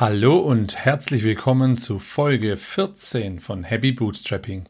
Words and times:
Hallo 0.00 0.38
und 0.38 0.76
herzlich 0.76 1.24
willkommen 1.24 1.76
zu 1.76 1.98
Folge 1.98 2.56
14 2.56 3.40
von 3.40 3.64
Happy 3.64 3.90
Bootstrapping. 3.90 4.66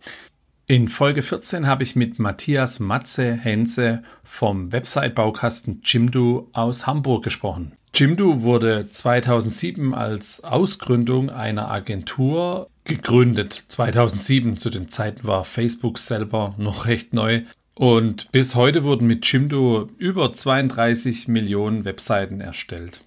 In 0.66 0.88
Folge 0.88 1.22
14 1.22 1.66
habe 1.66 1.82
ich 1.82 1.94
mit 1.94 2.18
Matthias 2.18 2.80
Matze 2.80 3.34
Henze 3.34 4.02
vom 4.24 4.72
Website-Baukasten 4.72 5.82
Jimdo 5.84 6.48
aus 6.54 6.86
Hamburg 6.86 7.24
gesprochen. 7.24 7.72
Jimdo 7.94 8.40
wurde 8.40 8.88
2007 8.88 9.92
als 9.92 10.44
Ausgründung 10.44 11.28
einer 11.28 11.70
Agentur 11.70 12.70
gegründet. 12.84 13.66
2007 13.68 14.56
zu 14.56 14.70
den 14.70 14.88
Zeiten 14.88 15.26
war 15.26 15.44
Facebook 15.44 15.98
selber 15.98 16.54
noch 16.56 16.86
recht 16.86 17.12
neu. 17.12 17.42
Und 17.74 18.32
bis 18.32 18.54
heute 18.54 18.82
wurden 18.82 19.06
mit 19.06 19.30
Jimdo 19.30 19.90
über 19.98 20.32
32 20.32 21.28
Millionen 21.28 21.84
Webseiten 21.84 22.40
erstellt. 22.40 23.02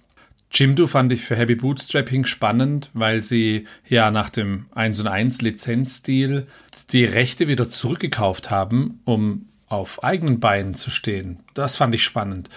Jimdo 0.54 0.86
fand 0.86 1.10
ich 1.12 1.22
für 1.22 1.34
Happy 1.34 1.54
Bootstrapping 1.54 2.24
spannend, 2.24 2.90
weil 2.92 3.22
sie 3.22 3.66
ja 3.88 4.10
nach 4.10 4.28
dem 4.28 4.66
1 4.74 5.00
und 5.00 5.06
1 5.06 5.40
Lizenzstil 5.40 6.46
die 6.90 7.06
Rechte 7.06 7.48
wieder 7.48 7.70
zurückgekauft 7.70 8.50
haben, 8.50 9.00
um 9.04 9.48
auf 9.68 10.04
eigenen 10.04 10.40
Beinen 10.40 10.74
zu 10.74 10.90
stehen. 10.90 11.40
Das 11.54 11.76
fand 11.76 11.94
ich 11.94 12.04
spannend. 12.04 12.50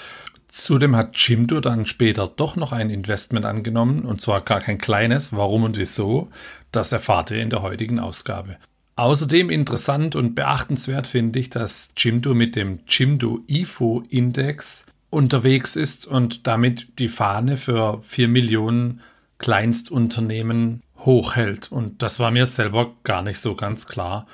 Zudem 0.50 0.96
hat 0.96 1.18
Jimdo 1.18 1.62
dann 1.62 1.86
später 1.86 2.28
doch 2.28 2.58
noch 2.58 2.74
ein 2.74 2.90
Investment 2.90 3.46
angenommen, 3.46 4.04
und 4.04 4.22
zwar 4.22 4.42
gar 4.42 4.60
kein 4.60 4.78
kleines. 4.78 5.34
Warum 5.34 5.64
und 5.64 5.78
wieso? 5.78 6.30
Das 6.72 6.92
erfahrt 6.92 7.32
ihr 7.32 7.42
in 7.42 7.50
der 7.50 7.62
heutigen 7.62 8.00
Ausgabe. 8.00 8.58
Außerdem 8.98 9.50
interessant 9.50 10.16
und 10.16 10.36
beachtenswert 10.36 11.08
finde 11.08 11.40
ich, 11.40 11.50
dass 11.50 11.94
Jimdo 11.98 12.34
mit 12.34 12.56
dem 12.56 12.80
Jimdo 12.88 13.42
IFO 13.48 14.04
Index 14.10 14.86
unterwegs 15.16 15.76
ist 15.78 16.06
und 16.06 16.46
damit 16.46 17.00
die 17.00 17.08
Fahne 17.08 17.58
für 17.58 18.02
vier 18.04 18.28
Millionen 18.28 19.02
Kleinstunternehmen 19.40 20.84
hochhält. 21.00 21.72
Und 21.72 22.02
das 22.02 22.20
war 22.20 22.32
mir 22.32 22.46
selber 22.46 22.94
gar 23.04 23.22
nicht 23.22 23.40
so 23.40 23.56
ganz 23.56 23.88
klar. 23.88 24.28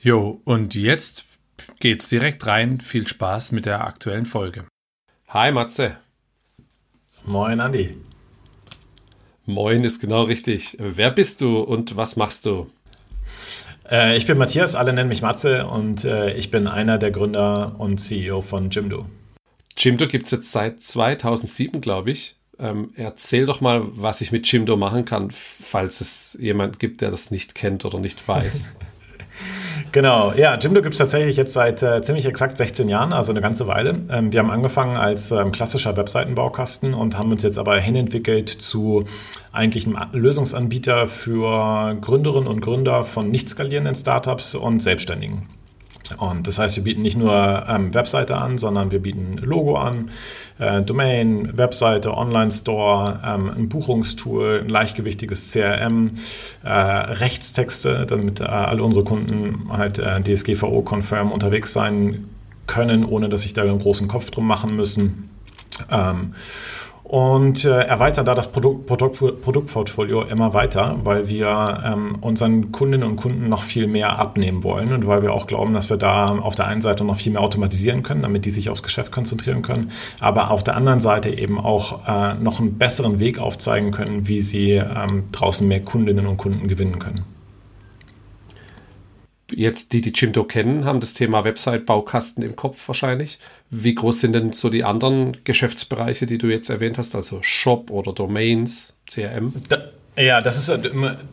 Jo, 0.00 0.40
und 0.44 0.74
jetzt 0.74 1.38
geht's 1.80 2.08
direkt 2.08 2.46
rein. 2.46 2.80
Viel 2.80 3.06
Spaß 3.06 3.52
mit 3.52 3.66
der 3.66 3.86
aktuellen 3.86 4.26
Folge. 4.26 4.64
Hi 5.28 5.52
Matze. 5.52 5.96
Moin 7.24 7.60
Andi. 7.60 7.96
Moin 9.44 9.84
ist 9.84 10.00
genau 10.00 10.22
richtig. 10.22 10.76
Wer 10.78 11.10
bist 11.10 11.40
du 11.40 11.60
und 11.60 11.96
was 11.96 12.16
machst 12.16 12.46
du? 12.46 12.68
Äh, 13.90 14.16
ich 14.16 14.26
bin 14.26 14.38
Matthias, 14.38 14.74
alle 14.74 14.92
nennen 14.92 15.08
mich 15.08 15.20
Matze 15.20 15.66
und 15.66 16.04
äh, 16.04 16.32
ich 16.32 16.50
bin 16.50 16.66
einer 16.68 16.96
der 16.96 17.10
Gründer 17.10 17.74
und 17.78 17.98
CEO 17.98 18.40
von 18.40 18.70
Jimdo. 18.70 19.06
Jimdo 19.76 20.06
gibt 20.06 20.26
es 20.26 20.30
jetzt 20.30 20.52
seit 20.52 20.82
2007, 20.82 21.80
glaube 21.80 22.10
ich. 22.10 22.36
Ähm, 22.58 22.90
erzähl 22.96 23.46
doch 23.46 23.60
mal, 23.60 23.82
was 23.94 24.20
ich 24.20 24.30
mit 24.30 24.50
Jimdo 24.50 24.76
machen 24.76 25.04
kann, 25.04 25.30
falls 25.30 26.00
es 26.00 26.36
jemand 26.40 26.78
gibt, 26.78 27.00
der 27.00 27.10
das 27.10 27.30
nicht 27.30 27.54
kennt 27.54 27.84
oder 27.84 27.98
nicht 27.98 28.26
weiß. 28.26 28.74
Genau, 29.92 30.32
ja, 30.32 30.56
Jimdo 30.58 30.80
gibt 30.80 30.94
es 30.94 30.98
tatsächlich 30.98 31.36
jetzt 31.36 31.52
seit 31.52 31.82
äh, 31.82 32.02
ziemlich 32.02 32.24
exakt 32.24 32.56
16 32.56 32.88
Jahren, 32.88 33.12
also 33.12 33.30
eine 33.30 33.42
ganze 33.42 33.66
Weile. 33.66 34.00
Ähm, 34.10 34.32
wir 34.32 34.40
haben 34.40 34.50
angefangen 34.50 34.96
als 34.96 35.30
ähm, 35.30 35.52
klassischer 35.52 35.96
Webseitenbaukasten 35.96 36.94
und 36.94 37.18
haben 37.18 37.30
uns 37.30 37.42
jetzt 37.42 37.58
aber 37.58 37.78
hinentwickelt 37.78 38.48
zu 38.48 39.04
eigentlich 39.52 39.86
einem 39.86 39.98
Lösungsanbieter 40.12 41.08
für 41.08 41.94
Gründerinnen 42.00 42.48
und 42.48 42.60
Gründer 42.62 43.04
von 43.04 43.30
nicht 43.30 43.50
skalierenden 43.50 43.94
Startups 43.94 44.54
und 44.54 44.82
Selbstständigen. 44.82 45.48
Und 46.18 46.46
das 46.46 46.58
heißt, 46.58 46.76
wir 46.76 46.84
bieten 46.84 47.02
nicht 47.02 47.16
nur 47.16 47.64
ähm, 47.68 47.94
Webseite 47.94 48.36
an, 48.36 48.58
sondern 48.58 48.90
wir 48.90 49.00
bieten 49.00 49.38
Logo 49.38 49.76
an, 49.76 50.10
äh, 50.58 50.82
Domain, 50.82 51.56
Webseite, 51.56 52.16
Online-Store, 52.16 53.20
ähm, 53.24 53.50
ein 53.50 53.68
Buchungstool, 53.68 54.62
ein 54.64 54.68
leichtgewichtiges 54.68 55.52
CRM, 55.52 56.18
äh, 56.64 56.70
Rechtstexte, 56.70 58.06
damit 58.06 58.40
äh, 58.40 58.44
alle 58.44 58.82
unsere 58.82 59.04
Kunden 59.04 59.68
halt 59.70 59.98
äh, 59.98 60.20
DSGVO-konform 60.20 61.32
unterwegs 61.32 61.72
sein 61.72 62.26
können, 62.66 63.04
ohne 63.04 63.28
dass 63.28 63.42
sich 63.42 63.54
da 63.54 63.62
einen 63.62 63.78
großen 63.78 64.08
Kopf 64.08 64.30
drum 64.30 64.46
machen 64.46 64.76
müssen. 64.76 65.30
Ähm, 65.90 66.34
und 67.12 67.66
äh, 67.66 67.82
erweitern 67.82 68.24
da 68.24 68.34
das 68.34 68.50
Produkt, 68.50 68.86
Produkt, 68.86 69.42
Produktportfolio 69.42 70.22
immer 70.22 70.54
weiter, 70.54 70.96
weil 71.02 71.28
wir 71.28 71.82
ähm, 71.84 72.16
unseren 72.22 72.72
Kundinnen 72.72 73.06
und 73.06 73.16
Kunden 73.16 73.50
noch 73.50 73.64
viel 73.64 73.86
mehr 73.86 74.18
abnehmen 74.18 74.64
wollen 74.64 74.94
und 74.94 75.06
weil 75.06 75.20
wir 75.20 75.34
auch 75.34 75.46
glauben, 75.46 75.74
dass 75.74 75.90
wir 75.90 75.98
da 75.98 76.28
auf 76.30 76.54
der 76.54 76.68
einen 76.68 76.80
Seite 76.80 77.04
noch 77.04 77.16
viel 77.16 77.32
mehr 77.32 77.42
automatisieren 77.42 78.02
können, 78.02 78.22
damit 78.22 78.46
die 78.46 78.50
sich 78.50 78.70
aufs 78.70 78.82
Geschäft 78.82 79.12
konzentrieren 79.12 79.60
können, 79.60 79.90
aber 80.20 80.50
auf 80.50 80.64
der 80.64 80.74
anderen 80.74 81.02
Seite 81.02 81.28
eben 81.28 81.60
auch 81.60 82.08
äh, 82.08 82.32
noch 82.32 82.60
einen 82.60 82.78
besseren 82.78 83.20
Weg 83.20 83.38
aufzeigen 83.38 83.90
können, 83.90 84.26
wie 84.26 84.40
sie 84.40 84.70
ähm, 84.72 85.24
draußen 85.32 85.68
mehr 85.68 85.80
Kundinnen 85.80 86.26
und 86.26 86.38
Kunden 86.38 86.66
gewinnen 86.66 86.98
können 86.98 87.26
jetzt 89.54 89.92
die, 89.92 90.00
die 90.00 90.12
Jimdo 90.14 90.44
kennen, 90.44 90.84
haben 90.84 91.00
das 91.00 91.14
Thema 91.14 91.44
Website-Baukasten 91.44 92.42
im 92.42 92.56
Kopf 92.56 92.86
wahrscheinlich. 92.88 93.38
Wie 93.70 93.94
groß 93.94 94.20
sind 94.20 94.34
denn 94.34 94.52
so 94.52 94.68
die 94.68 94.84
anderen 94.84 95.38
Geschäftsbereiche, 95.44 96.26
die 96.26 96.38
du 96.38 96.48
jetzt 96.48 96.68
erwähnt 96.68 96.98
hast, 96.98 97.14
also 97.14 97.40
Shop 97.42 97.90
oder 97.90 98.12
Domains, 98.12 98.96
CRM? 99.10 99.52
Da, 99.68 99.90
ja, 100.18 100.42
das 100.42 100.56
ist 100.56 100.80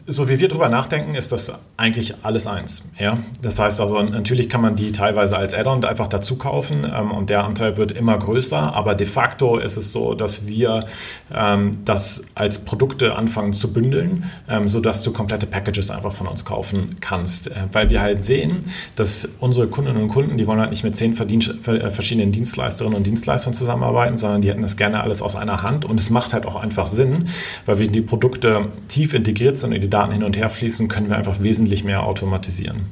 so 0.08 0.30
wie 0.30 0.40
wir 0.40 0.48
drüber 0.48 0.70
nachdenken, 0.70 1.14
ist 1.14 1.34
das 1.34 1.52
eigentlich 1.76 2.16
alles 2.24 2.48
eins. 2.48 2.90
Ja, 2.98 3.18
das 3.42 3.60
heißt 3.60 3.82
also 3.82 4.02
natürlich 4.02 4.48
kann 4.48 4.62
man 4.62 4.78
die 4.78 4.94
teilweise 4.94 5.36
als 5.36 5.54
Add-on 5.54 5.84
einfach 5.84 6.08
dazu 6.08 6.38
kaufen 6.38 6.86
ähm, 6.86 7.12
und 7.12 7.30
der 7.30 7.44
Anteil 7.44 7.76
wird 7.76 7.92
immer 7.92 8.18
größer, 8.18 8.74
aber 8.74 8.96
de 8.96 9.06
facto 9.06 9.58
ist 9.58 9.76
es 9.76 9.92
so, 9.92 10.14
dass 10.14 10.48
wir 10.48 10.86
ähm, 11.34 11.80
das 11.84 12.24
als 12.36 12.60
Produkte 12.60 13.16
anfangen 13.16 13.52
zu 13.52 13.74
bündeln, 13.74 14.32
ähm, 14.48 14.70
so 14.70 14.80
du 14.80 15.12
komplette 15.12 15.46
Packages 15.46 15.92
einfach 15.92 16.14
von 16.14 16.28
uns 16.28 16.46
kaufen 16.46 16.98
kannst, 17.02 17.48
äh, 17.48 17.56
weil 17.74 17.90
wir 17.90 18.02
halt 18.02 18.24
sehen, 18.24 18.60
dass 18.96 19.28
unsere 19.42 19.68
Kundinnen 19.68 20.04
und 20.04 20.10
Kunden, 20.10 20.38
die 20.38 20.48
wollen 20.48 20.62
halt 20.62 20.72
nicht 20.72 20.86
mit 20.86 20.96
zehn 20.96 21.18
äh, 21.18 21.92
verschiedenen 21.92 22.32
Dienstleisterinnen 22.32 22.96
und 22.96 23.06
Dienstleistern 23.06 23.54
zusammenarbeiten, 23.54 24.16
sondern 24.16 24.42
die 24.42 24.50
hätten 24.50 24.62
das 24.62 24.78
gerne 24.78 25.02
alles 25.02 25.22
aus 25.22 25.36
einer 25.36 25.64
Hand 25.64 25.84
und 25.84 26.00
es 26.00 26.10
macht 26.10 26.34
halt 26.34 26.46
auch 26.46 26.56
einfach 26.56 26.88
Sinn, 26.88 27.28
weil 27.66 27.80
wir 27.80 27.90
die 27.90 28.02
Produkte 28.02 28.69
tief 28.88 29.13
integriert 29.13 29.57
sind 29.57 29.74
und 29.74 29.81
die 29.81 29.90
Daten 29.90 30.12
hin 30.12 30.24
und 30.24 30.38
her 30.38 30.50
fließen, 30.50 30.88
können 30.88 31.09
wir 31.09 31.18
einfach 31.18 31.41
wesentlich 31.41 31.84
mehr 31.84 32.03
automatisieren. 32.03 32.85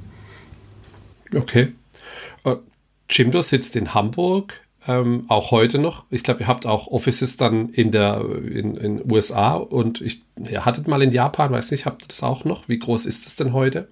Okay. 1.35 1.73
Uh, 2.45 2.57
Jimdo 3.09 3.41
sitzt 3.41 3.75
in 3.75 3.93
Hamburg, 3.93 4.61
ähm, 4.87 5.25
auch 5.27 5.51
heute 5.51 5.79
noch. 5.79 6.05
Ich 6.09 6.23
glaube, 6.23 6.41
ihr 6.41 6.47
habt 6.47 6.65
auch 6.65 6.87
Offices 6.87 7.37
dann 7.37 7.69
in 7.69 7.91
der 7.91 8.21
in, 8.21 8.77
in 8.77 9.11
USA 9.11 9.55
und 9.55 10.01
ich, 10.01 10.21
ihr 10.49 10.65
hattet 10.65 10.87
mal 10.87 11.01
in 11.01 11.11
Japan, 11.11 11.51
weiß 11.51 11.71
nicht, 11.71 11.85
habt 11.85 12.03
ihr 12.03 12.07
das 12.07 12.23
auch 12.23 12.45
noch? 12.45 12.69
Wie 12.69 12.79
groß 12.79 13.05
ist 13.05 13.25
es 13.25 13.35
denn 13.35 13.53
heute? 13.53 13.89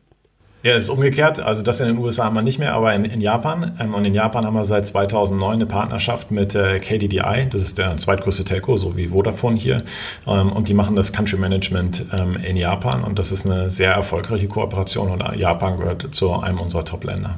Ja, 0.65 0.75
ist 0.75 0.89
umgekehrt. 0.89 1.39
Also 1.39 1.61
das 1.61 1.79
in 1.79 1.85
den 1.85 1.99
USA 1.99 2.23
haben 2.23 2.33
wir 2.33 2.41
nicht 2.41 2.57
mehr, 2.57 2.73
aber 2.73 2.91
in, 2.95 3.05
in 3.05 3.21
Japan. 3.21 3.77
Ähm, 3.79 3.93
und 3.93 4.03
in 4.03 4.15
Japan 4.15 4.47
haben 4.47 4.55
wir 4.55 4.65
seit 4.65 4.87
2009 4.87 5.53
eine 5.53 5.67
Partnerschaft 5.67 6.31
mit 6.31 6.55
äh, 6.55 6.79
KDDI. 6.79 7.47
Das 7.51 7.61
ist 7.61 7.77
der 7.77 7.95
zweitgrößte 7.97 8.45
Telco, 8.45 8.75
so 8.75 8.97
wie 8.97 9.09
Vodafone 9.09 9.57
hier. 9.57 9.83
Ähm, 10.25 10.51
und 10.51 10.67
die 10.67 10.73
machen 10.73 10.95
das 10.95 11.13
Country 11.13 11.37
Management 11.37 12.07
ähm, 12.11 12.35
in 12.37 12.57
Japan. 12.57 13.03
Und 13.03 13.19
das 13.19 13.31
ist 13.31 13.45
eine 13.45 13.69
sehr 13.69 13.91
erfolgreiche 13.91 14.47
Kooperation. 14.47 15.11
Und 15.11 15.37
Japan 15.37 15.77
gehört 15.77 16.15
zu 16.15 16.33
einem 16.33 16.59
unserer 16.59 16.83
Top-Länder. 16.83 17.37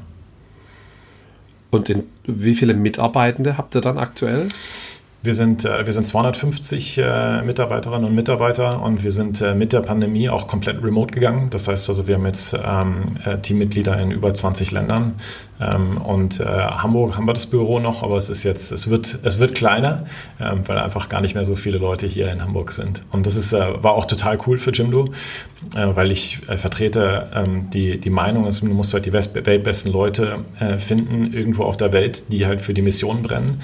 Und 1.69 1.89
in, 1.89 2.03
wie 2.23 2.55
viele 2.55 2.75
Mitarbeitende 2.75 3.57
habt 3.57 3.75
ihr 3.75 3.81
dann 3.81 3.97
aktuell? 3.97 4.47
Wir 5.23 5.35
sind, 5.35 5.66
äh, 5.66 5.85
wir 5.85 5.94
sind 5.94 6.07
250 6.07 7.00
äh, 7.00 7.41
Mitarbeiterinnen 7.41 8.05
und 8.05 8.16
Mitarbeiter 8.16 8.81
und 8.81 9.03
wir 9.03 9.11
sind 9.11 9.41
äh, 9.41 9.55
mit 9.55 9.73
der 9.73 9.81
Pandemie 9.81 10.29
auch 10.29 10.47
komplett 10.47 10.83
remote 10.83 11.13
gegangen. 11.13 11.50
Das 11.50 11.67
heißt 11.67 11.89
also, 11.89 12.07
wir 12.07 12.16
haben 12.16 12.25
jetzt 12.25 12.53
ähm, 12.53 13.17
Teammitglieder 13.41 14.00
in 14.00 14.11
über 14.11 14.33
20 14.33 14.72
Ländern. 14.72 15.16
Ähm, 15.59 15.97
und 15.97 16.40
äh, 16.40 16.45
Hamburg 16.45 17.18
haben 17.18 17.25
wir 17.25 17.34
das 17.34 17.45
Büro 17.45 17.79
noch, 17.79 18.03
aber 18.03 18.18
es 18.18 18.29
ist 18.29 18.44
jetzt, 18.44 18.72
es 18.72 18.90
wird, 18.90 19.19
es 19.23 19.40
wird 19.40 19.56
kleiner, 19.56 20.06
ähm, 20.40 20.62
weil 20.68 20.78
einfach 20.78 21.09
gar 21.09 21.22
nicht 21.22 21.35
mehr 21.35 21.45
so 21.45 21.56
viele 21.56 21.78
Leute 21.78 22.06
hier 22.06 22.31
in 22.31 22.44
Hamburg 22.44 22.72
sind. 22.72 23.03
Und 23.12 23.25
das 23.25 23.35
ist, 23.35 23.53
äh, 23.53 23.84
war 23.84 23.94
auch 23.94 24.06
total 24.06 24.38
cool 24.47 24.57
für 24.57 24.72
Jimdo, 24.72 25.09
äh, 25.75 25.88
weil 25.95 26.12
ich 26.12 26.39
vertrete 26.57 27.30
ähm, 27.33 27.69
die, 27.71 28.00
die 28.00 28.09
Meinung, 28.09 28.45
dass 28.45 28.62
du 28.62 28.68
musst 28.68 28.94
halt 28.94 29.06
die 29.06 29.13
weltbesten 29.13 29.92
Leute 29.92 30.39
finden, 30.77 31.33
irgendwo 31.33 31.63
auf 31.63 31.77
der 31.77 31.94
Welt, 31.94 32.31
die 32.31 32.45
halt 32.45 32.62
für 32.62 32.74
die 32.74 32.81
Mission 32.81 33.21
brennen. 33.21 33.62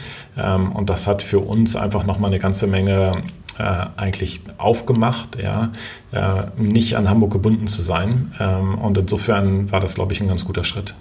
und 0.73 0.89
das 0.89 1.07
hat 1.07 1.21
für 1.23 1.39
uns 1.39 1.75
einfach 1.75 2.05
nochmal 2.05 2.29
eine 2.29 2.39
ganze 2.39 2.67
Menge 2.67 3.23
äh, 3.57 3.85
eigentlich 3.97 4.41
aufgemacht, 4.57 5.37
ja, 5.41 5.71
äh, 6.11 6.43
nicht 6.57 6.95
an 6.97 7.09
Hamburg 7.09 7.31
gebunden 7.31 7.67
zu 7.67 7.81
sein. 7.81 8.33
Ähm, 8.39 8.77
und 8.77 8.97
insofern 8.97 9.71
war 9.71 9.79
das, 9.79 9.95
glaube 9.95 10.13
ich, 10.13 10.21
ein 10.21 10.27
ganz 10.27 10.45
guter 10.45 10.63
Schritt. 10.63 10.95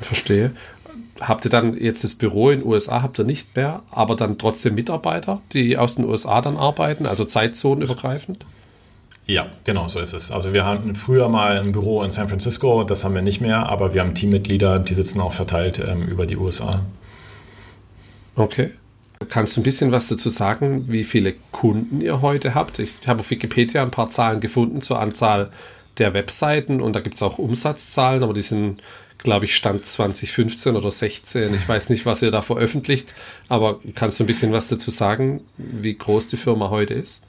Verstehe. 0.00 0.52
Habt 1.20 1.44
ihr 1.44 1.50
dann 1.50 1.76
jetzt 1.76 2.02
das 2.02 2.14
Büro 2.14 2.50
in 2.50 2.60
den 2.60 2.68
USA, 2.68 3.02
habt 3.02 3.18
ihr 3.18 3.24
nicht 3.24 3.54
mehr, 3.54 3.82
aber 3.90 4.16
dann 4.16 4.38
trotzdem 4.38 4.74
Mitarbeiter, 4.74 5.42
die 5.52 5.76
aus 5.76 5.96
den 5.96 6.06
USA 6.06 6.40
dann 6.40 6.56
arbeiten, 6.56 7.06
also 7.06 7.24
zeitzonenübergreifend? 7.24 8.46
Ja, 9.26 9.46
genau 9.64 9.86
so 9.86 10.00
ist 10.00 10.12
es. 10.12 10.30
Also 10.30 10.52
wir 10.52 10.64
hatten 10.64 10.96
früher 10.96 11.28
mal 11.28 11.60
ein 11.60 11.72
Büro 11.72 12.02
in 12.02 12.10
San 12.10 12.28
Francisco, 12.28 12.82
das 12.84 13.04
haben 13.04 13.14
wir 13.14 13.22
nicht 13.22 13.40
mehr, 13.40 13.68
aber 13.68 13.94
wir 13.94 14.00
haben 14.00 14.14
Teammitglieder, 14.14 14.80
die 14.80 14.94
sitzen 14.94 15.20
auch 15.20 15.34
verteilt 15.34 15.78
ähm, 15.78 16.02
über 16.08 16.26
die 16.26 16.36
USA. 16.36 16.80
Okay. 18.34 18.70
kannst 19.28 19.56
du 19.56 19.60
ein 19.60 19.64
bisschen 19.64 19.92
was 19.92 20.08
dazu 20.08 20.30
sagen, 20.30 20.86
wie 20.88 21.04
viele 21.04 21.34
Kunden 21.52 22.00
ihr 22.00 22.22
heute 22.22 22.54
habt? 22.54 22.78
Ich 22.78 23.06
habe 23.06 23.20
auf 23.20 23.30
Wikipedia 23.30 23.82
ein 23.82 23.90
paar 23.90 24.10
Zahlen 24.10 24.40
gefunden 24.40 24.80
zur 24.80 24.98
Anzahl 24.98 25.50
der 25.98 26.14
Webseiten 26.14 26.80
und 26.80 26.94
da 26.94 27.00
gibt 27.00 27.16
es 27.16 27.22
auch 27.22 27.38
Umsatzzahlen, 27.38 28.22
aber 28.22 28.32
die 28.32 28.42
sind, 28.42 28.82
glaube 29.22 29.44
ich, 29.44 29.56
Stand 29.56 29.86
2015 29.86 30.76
oder 30.76 30.90
16. 30.90 31.54
Ich 31.54 31.68
weiß 31.68 31.90
nicht, 31.90 32.06
was 32.06 32.22
ihr 32.22 32.30
da 32.30 32.42
veröffentlicht, 32.42 33.14
aber 33.48 33.80
kannst 33.94 34.18
du 34.18 34.24
ein 34.24 34.26
bisschen 34.26 34.52
was 34.52 34.68
dazu 34.68 34.90
sagen, 34.90 35.42
wie 35.56 35.96
groß 35.96 36.26
die 36.28 36.36
Firma 36.36 36.70
heute 36.70 36.94
ist? 36.94 37.22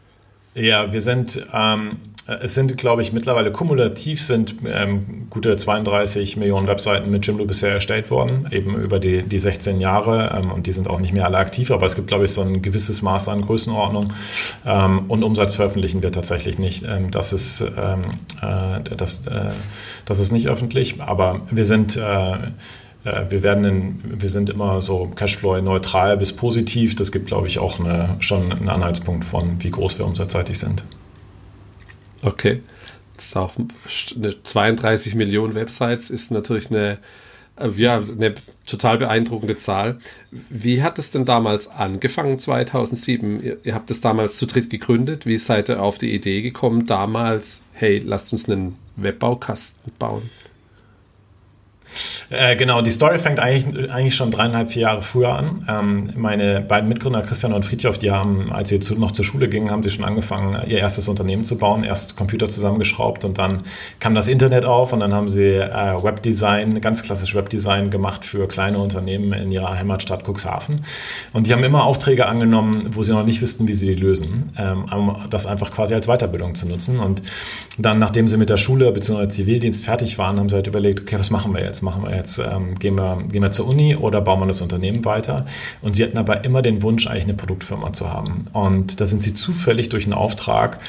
Ja, 0.54 0.92
wir 0.92 1.02
sind, 1.02 1.46
ähm, 1.54 1.98
es 2.42 2.56
sind, 2.56 2.78
glaube 2.78 3.01
ich, 3.01 3.13
mittlerweile 3.13 3.51
kumulativ 3.51 4.22
sind 4.22 4.56
ähm, 4.66 5.28
gute 5.30 5.57
32 5.57 6.38
Millionen 6.38 6.68
Webseiten 6.68 7.10
mit 7.12 7.25
Jimdo 7.25 7.45
bisher 7.45 7.72
erstellt 7.72 8.12
worden, 8.12 8.48
eben 8.51 8.75
über 8.75 9.00
die, 9.00 9.24
die 9.24 9.39
16 9.39 9.80
Jahre 9.80 10.38
ähm, 10.38 10.51
und 10.51 10.68
die 10.68 10.72
sind 10.72 10.88
auch 10.89 11.00
nicht 11.00 11.13
mehr 11.13 11.25
alle 11.25 11.38
aktiv, 11.38 11.72
aber 11.72 11.86
es 11.86 11.95
gibt, 11.95 12.07
glaube 12.07 12.25
ich, 12.25 12.33
so 12.33 12.42
ein 12.42 12.62
gewisses 12.62 13.01
Maß 13.01 13.30
an 13.30 13.42
Größenordnung 13.42 14.13
ähm, 14.66 15.06
und 15.07 15.24
Umsatz 15.24 15.56
veröffentlichen 15.56 16.04
wir 16.04 16.12
tatsächlich 16.12 16.60
nicht. 16.60 16.83
Ähm, 16.83 17.12
das, 17.12 17.33
ist, 17.33 17.62
ähm, 17.62 18.04
äh, 18.42 18.95
das, 18.95 19.28
äh, 19.28 19.51
das 20.06 20.19
ist 20.19 20.31
nicht 20.31 20.48
öffentlich, 20.48 21.01
aber 21.01 21.42
wir 21.51 21.66
sind 21.66 21.98
äh, 21.98 22.38
äh, 23.04 23.25
wir, 23.30 23.44
werden 23.44 23.66
in, 23.66 24.22
wir 24.22 24.30
sind 24.30 24.50
immer 24.50 24.81
so 24.81 25.12
Cashflow-neutral 25.16 26.18
bis 26.18 26.33
positiv. 26.33 26.95
Das 26.95 27.12
gibt, 27.12 27.28
glaube 27.28 27.48
ich, 27.48 27.60
auch 27.60 27.80
eine, 27.80 28.16
schon 28.19 28.51
einen 28.51 28.69
Anhaltspunkt 28.69 29.25
von, 29.25 29.62
wie 29.63 29.72
groß 29.72 29.98
wir 29.98 30.06
umsatzseitig 30.06 30.60
sind. 30.60 30.83
Okay. 32.23 32.62
Das 33.15 33.27
ist 33.27 33.38
auch 33.38 33.53
eine 34.15 34.41
32 34.41 35.15
Millionen 35.15 35.53
Websites 35.53 36.09
ist 36.09 36.31
natürlich 36.31 36.71
eine, 36.71 36.97
äh, 37.57 37.69
ja, 37.75 37.97
eine 37.97 38.33
total 38.65 38.97
beeindruckende 38.97 39.57
Zahl. 39.57 40.00
Wie 40.50 40.81
hat 40.81 40.97
es 40.97 41.12
denn 41.12 41.25
damals 41.25 41.69
angefangen, 41.69 42.39
2007? 42.39 43.44
Ihr, 43.44 43.57
ihr 43.63 43.75
habt 43.75 43.91
es 43.91 44.01
damals 44.01 44.38
zu 44.38 44.47
dritt 44.47 44.69
gegründet. 44.69 45.25
Wie 45.25 45.38
seid 45.38 45.69
ihr 45.69 45.81
auf 45.83 45.97
die 45.97 46.13
Idee 46.13 46.41
gekommen, 46.41 46.85
damals, 46.88 47.63
hey, 47.73 48.00
lasst 48.00 48.31
uns 48.33 48.50
einen 48.50 48.75
Webbaukasten 48.95 49.91
bauen? 50.00 50.29
Äh, 52.30 52.56
genau, 52.56 52.82
die 52.82 52.92
Story 52.92 53.20
fängt 53.20 53.40
eigentlich, 53.40 53.92
eigentlich 53.92 54.16
schon 54.16 54.32
dreieinhalb, 54.32 54.72
vier 54.72 54.84
Jahre 54.84 55.02
früher 55.02 55.34
an. 55.34 55.66
Ähm, 55.68 56.10
meine 56.16 56.62
beiden 56.62 56.88
Mitgründer, 56.88 57.22
Christian 57.22 57.54
und 57.54 57.66
Friedhof, 57.66 57.98
die 57.98 58.12
haben, 58.12 58.52
als 58.52 58.70
sie 58.70 58.80
zu, 58.80 58.96
noch 58.96 59.12
zur 59.12 59.26
Schule 59.26 59.50
gingen, 59.50 59.70
haben 59.70 59.84
sie 59.84 59.90
schon 59.90 60.06
angefangen, 60.06 60.58
ihr 60.68 60.80
erstes 60.80 61.10
Unternehmen 61.10 61.44
zu 61.44 61.58
bauen. 61.58 61.84
Erst 61.84 62.16
Computer 62.16 62.48
zusammengeschraubt 62.50 63.26
und 63.26 63.38
dann 63.38 63.64
kam 64.00 64.16
das 64.16 64.28
Internet 64.28 64.66
auf 64.66 64.94
und 64.94 65.02
dann 65.02 65.14
haben 65.14 65.30
sie 65.30 65.56
äh, 65.56 66.04
Webdesign, 66.04 66.80
ganz 66.82 67.04
klassisch 67.04 67.36
Webdesign 67.36 67.90
gemacht 67.90 68.24
für 68.26 68.48
kleine 68.48 68.80
Unternehmen 68.80 69.34
in 69.34 69.52
ihrer 69.52 69.78
Heimatstadt 69.78 70.24
Cuxhaven. 70.28 70.86
Und 71.34 71.48
die 71.48 71.54
haben 71.54 71.64
immer 71.64 71.84
Aufträge 71.84 72.26
angenommen, 72.26 72.88
wo 72.92 73.04
sie 73.04 73.12
noch 73.12 73.26
nicht 73.26 73.42
wussten, 73.42 73.68
wie 73.68 73.74
sie 73.74 73.88
die 73.88 74.02
lösen, 74.02 74.54
ähm, 74.58 74.86
um 74.92 75.18
das 75.30 75.46
einfach 75.46 75.72
quasi 75.72 75.94
als 75.94 76.08
Weiterbildung 76.08 76.56
zu 76.56 76.68
nutzen. 76.68 77.00
Und 77.00 77.22
dann, 77.78 78.00
nachdem 78.00 78.28
sie 78.28 78.38
mit 78.38 78.50
der 78.50 78.58
Schule 78.58 78.92
bzw. 78.92 79.28
Zivildienst 79.28 79.84
fertig 79.84 80.18
waren, 80.18 80.40
haben 80.40 80.50
sie 80.50 80.56
halt 80.56 80.68
überlegt, 80.68 81.02
okay, 81.02 81.18
was 81.20 81.30
machen 81.30 81.54
wir 81.54 81.62
jetzt? 81.62 81.81
Machen 81.81 82.04
wir 82.04 82.16
jetzt, 82.16 82.39
ähm, 82.39 82.75
gehen, 82.75 82.95
wir, 82.98 83.24
gehen 83.30 83.42
wir 83.42 83.51
zur 83.51 83.68
Uni 83.68 83.95
oder 83.95 84.22
bauen 84.22 84.39
wir 84.39 84.48
das 84.48 84.62
Unternehmen 84.62 85.06
weiter? 85.06 85.45
Und 85.81 85.95
sie 85.95 86.04
hatten 86.04 86.18
aber 86.18 86.44
immer 86.44 86.62
den 86.62 86.81
Wunsch, 86.83 87.07
eigentlich 87.07 87.24
eine 87.24 87.33
Produktfirma 87.33 87.94
zu 87.94 88.12
haben. 88.12 88.48
Und 88.54 89.01
da 89.01 89.07
sind 89.07 89.24
sie 89.24 89.33
zufällig 89.33 89.89
durch 89.89 90.06
einen 90.06 90.13
Auftrag 90.13 90.80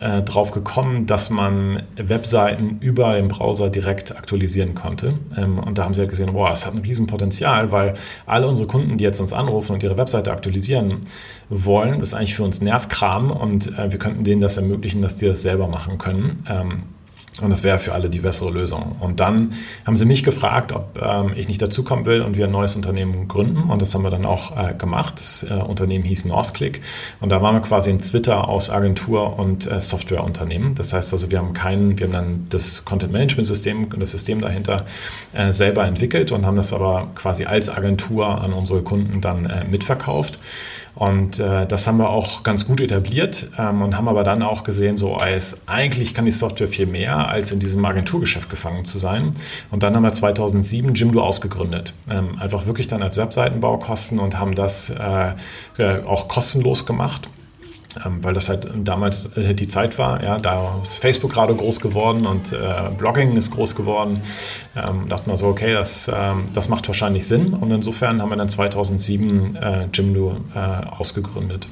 äh, 0.00 0.22
drauf 0.22 0.50
gekommen, 0.50 1.06
dass 1.06 1.30
man 1.30 1.82
Webseiten 1.96 2.78
über 2.80 3.14
den 3.14 3.28
Browser 3.28 3.70
direkt 3.70 4.16
aktualisieren 4.16 4.74
konnte. 4.74 5.14
Ähm, 5.36 5.58
und 5.58 5.78
da 5.78 5.84
haben 5.84 5.94
sie 5.94 6.00
halt 6.00 6.10
gesehen, 6.10 6.32
boah, 6.32 6.50
es 6.52 6.66
hat 6.66 6.74
ein 6.74 6.80
Riesenpotenzial, 6.80 7.70
weil 7.70 7.94
alle 8.26 8.48
unsere 8.48 8.68
Kunden, 8.68 8.98
die 8.98 9.04
jetzt 9.04 9.20
uns 9.20 9.32
anrufen 9.32 9.72
und 9.72 9.82
ihre 9.82 9.96
Webseite 9.96 10.32
aktualisieren 10.32 11.00
wollen, 11.48 12.00
das 12.00 12.10
ist 12.10 12.14
eigentlich 12.14 12.34
für 12.34 12.44
uns 12.44 12.60
Nervkram 12.60 13.30
und 13.30 13.78
äh, 13.78 13.92
wir 13.92 13.98
könnten 13.98 14.24
denen 14.24 14.40
das 14.40 14.56
ermöglichen, 14.56 15.02
dass 15.02 15.16
die 15.16 15.26
das 15.26 15.42
selber 15.42 15.68
machen 15.68 15.98
können. 15.98 16.44
Ähm, 16.48 16.82
und 17.40 17.50
das 17.50 17.64
wäre 17.64 17.80
für 17.80 17.92
alle 17.92 18.10
die 18.10 18.20
bessere 18.20 18.50
Lösung. 18.50 18.94
Und 19.00 19.18
dann 19.18 19.54
haben 19.84 19.96
sie 19.96 20.04
mich 20.04 20.22
gefragt, 20.22 20.70
ob 20.70 21.00
ähm, 21.02 21.32
ich 21.34 21.48
nicht 21.48 21.60
dazukommen 21.60 22.06
will 22.06 22.22
und 22.22 22.36
wir 22.36 22.44
ein 22.44 22.52
neues 22.52 22.76
Unternehmen 22.76 23.26
gründen. 23.26 23.70
Und 23.70 23.82
das 23.82 23.92
haben 23.92 24.02
wir 24.02 24.10
dann 24.10 24.24
auch 24.24 24.56
äh, 24.56 24.72
gemacht. 24.74 25.14
Das 25.18 25.42
äh, 25.42 25.54
Unternehmen 25.54 26.04
hieß 26.04 26.26
Northclick. 26.26 26.80
Und 27.20 27.30
da 27.30 27.42
waren 27.42 27.56
wir 27.56 27.60
quasi 27.62 27.90
ein 27.90 28.00
Twitter 28.00 28.48
aus 28.48 28.70
Agentur 28.70 29.36
und 29.36 29.68
äh, 29.68 29.80
Softwareunternehmen. 29.80 30.76
Das 30.76 30.92
heißt 30.92 31.12
also, 31.12 31.32
wir 31.32 31.38
haben 31.38 31.54
keinen, 31.54 31.98
wir 31.98 32.06
haben 32.06 32.12
dann 32.12 32.46
das 32.50 32.84
Content 32.84 33.12
Management 33.12 33.48
System 33.48 33.84
und 33.92 33.98
das 33.98 34.12
System 34.12 34.40
dahinter 34.40 34.86
äh, 35.32 35.52
selber 35.52 35.84
entwickelt 35.86 36.30
und 36.30 36.46
haben 36.46 36.56
das 36.56 36.72
aber 36.72 37.08
quasi 37.16 37.46
als 37.46 37.68
Agentur 37.68 38.40
an 38.40 38.52
unsere 38.52 38.82
Kunden 38.82 39.20
dann 39.20 39.46
äh, 39.46 39.64
mitverkauft. 39.64 40.38
Und 40.94 41.40
äh, 41.40 41.66
das 41.66 41.86
haben 41.86 41.98
wir 41.98 42.08
auch 42.08 42.44
ganz 42.44 42.66
gut 42.66 42.80
etabliert 42.80 43.50
ähm, 43.58 43.82
und 43.82 43.96
haben 43.96 44.08
aber 44.08 44.22
dann 44.22 44.42
auch 44.42 44.62
gesehen, 44.62 44.96
so 44.96 45.16
als 45.16 45.58
eigentlich 45.66 46.14
kann 46.14 46.24
die 46.24 46.30
Software 46.30 46.68
viel 46.68 46.86
mehr, 46.86 47.28
als 47.28 47.50
in 47.50 47.58
diesem 47.58 47.84
Agenturgeschäft 47.84 48.48
gefangen 48.48 48.84
zu 48.84 48.98
sein. 48.98 49.34
Und 49.70 49.82
dann 49.82 49.96
haben 49.96 50.04
wir 50.04 50.12
2007 50.12 50.94
Jimdo 50.94 51.22
ausgegründet. 51.22 51.94
Ähm, 52.08 52.38
einfach 52.38 52.66
wirklich 52.66 52.86
dann 52.86 53.02
als 53.02 53.16
Webseitenbaukosten 53.16 54.20
und 54.20 54.38
haben 54.38 54.54
das 54.54 54.90
äh, 54.90 55.32
äh, 55.78 56.04
auch 56.04 56.28
kostenlos 56.28 56.86
gemacht 56.86 57.28
weil 58.22 58.34
das 58.34 58.48
halt 58.48 58.68
damals 58.74 59.36
äh, 59.36 59.54
die 59.54 59.66
Zeit 59.66 59.98
war. 59.98 60.22
Ja, 60.22 60.38
da 60.38 60.80
ist 60.82 60.96
Facebook 60.96 61.32
gerade 61.32 61.54
groß 61.54 61.80
geworden 61.80 62.26
und 62.26 62.52
äh, 62.52 62.90
Blogging 62.96 63.36
ist 63.36 63.50
groß 63.50 63.74
geworden. 63.74 64.22
Ähm, 64.76 65.08
dachten 65.08 65.30
wir 65.30 65.36
so, 65.36 65.46
okay, 65.46 65.72
das, 65.72 66.10
ähm, 66.12 66.44
das 66.52 66.68
macht 66.68 66.86
wahrscheinlich 66.88 67.26
Sinn. 67.26 67.54
Und 67.54 67.70
insofern 67.70 68.20
haben 68.20 68.30
wir 68.30 68.36
dann 68.36 68.48
2007 68.48 69.56
äh, 69.56 69.88
Jimdo 69.92 70.36
äh, 70.54 70.58
ausgegründet. 70.58 71.68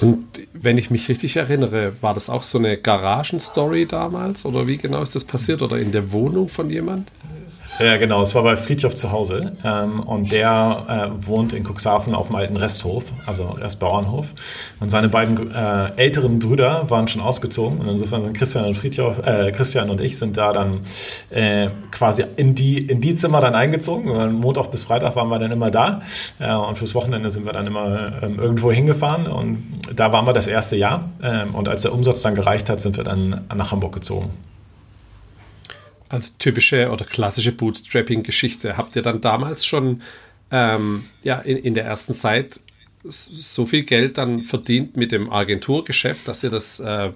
Und 0.00 0.26
wenn 0.54 0.78
ich 0.78 0.90
mich 0.90 1.08
richtig 1.08 1.36
erinnere, 1.36 1.92
war 2.00 2.14
das 2.14 2.30
auch 2.30 2.42
so 2.42 2.58
eine 2.58 2.78
Garagenstory 2.78 3.86
damals? 3.86 4.46
Oder 4.46 4.66
wie 4.66 4.78
genau 4.78 5.02
ist 5.02 5.14
das 5.14 5.24
passiert? 5.24 5.60
Oder 5.60 5.78
in 5.78 5.92
der 5.92 6.12
Wohnung 6.12 6.48
von 6.48 6.70
jemand? 6.70 7.10
Ja, 7.80 7.96
genau. 7.96 8.20
Es 8.20 8.34
war 8.34 8.42
bei 8.42 8.58
Friedhof 8.58 8.94
zu 8.94 9.10
Hause. 9.10 9.52
Ähm, 9.64 10.00
und 10.00 10.30
der 10.30 11.12
äh, 11.16 11.26
wohnt 11.26 11.54
in 11.54 11.64
Cuxhaven 11.64 12.14
auf 12.14 12.26
dem 12.26 12.36
alten 12.36 12.58
Resthof, 12.58 13.04
also 13.24 13.44
Restbauernhof. 13.44 14.26
Und 14.80 14.90
seine 14.90 15.08
beiden 15.08 15.50
äh, 15.54 15.92
älteren 15.96 16.40
Brüder 16.40 16.90
waren 16.90 17.08
schon 17.08 17.22
ausgezogen. 17.22 17.78
Und 17.78 17.88
insofern 17.88 18.22
sind 18.22 18.36
Christian 18.36 18.66
und 18.66 18.74
Friedhof, 18.74 19.26
äh, 19.26 19.50
Christian 19.52 19.88
und 19.88 20.02
ich 20.02 20.18
sind 20.18 20.36
da 20.36 20.52
dann 20.52 20.80
äh, 21.30 21.70
quasi 21.90 22.26
in 22.36 22.54
die, 22.54 22.78
in 22.78 23.00
die 23.00 23.14
Zimmer 23.14 23.40
dann 23.40 23.54
eingezogen. 23.54 24.10
Und 24.10 24.34
Montag 24.34 24.70
bis 24.70 24.84
Freitag 24.84 25.16
waren 25.16 25.30
wir 25.30 25.38
dann 25.38 25.50
immer 25.50 25.70
da. 25.70 26.02
Äh, 26.38 26.54
und 26.54 26.76
fürs 26.76 26.94
Wochenende 26.94 27.30
sind 27.30 27.46
wir 27.46 27.54
dann 27.54 27.66
immer 27.66 28.22
ähm, 28.22 28.38
irgendwo 28.38 28.70
hingefahren. 28.70 29.26
Und 29.26 29.80
da 29.96 30.12
waren 30.12 30.26
wir 30.26 30.34
das 30.34 30.48
erste 30.48 30.76
Jahr. 30.76 31.08
Ähm, 31.22 31.54
und 31.54 31.66
als 31.66 31.80
der 31.80 31.94
Umsatz 31.94 32.20
dann 32.20 32.34
gereicht 32.34 32.68
hat, 32.68 32.82
sind 32.82 32.98
wir 32.98 33.04
dann 33.04 33.46
nach 33.54 33.72
Hamburg 33.72 33.94
gezogen. 33.94 34.28
Also 36.10 36.30
typische 36.38 36.90
oder 36.90 37.04
klassische 37.04 37.52
Bootstrapping-Geschichte. 37.52 38.76
Habt 38.76 38.96
ihr 38.96 39.02
dann 39.02 39.20
damals 39.20 39.64
schon 39.64 40.02
ähm, 40.50 41.06
ja, 41.22 41.38
in, 41.38 41.56
in 41.56 41.74
der 41.74 41.84
ersten 41.84 42.12
Zeit 42.12 42.60
so 43.04 43.64
viel 43.64 43.84
Geld 43.84 44.18
dann 44.18 44.42
verdient 44.42 44.96
mit 44.96 45.12
dem 45.12 45.32
Agenturgeschäft, 45.32 46.28
dass 46.28 46.44
ihr 46.44 46.50
das 46.50 46.80
äh, 46.80 47.12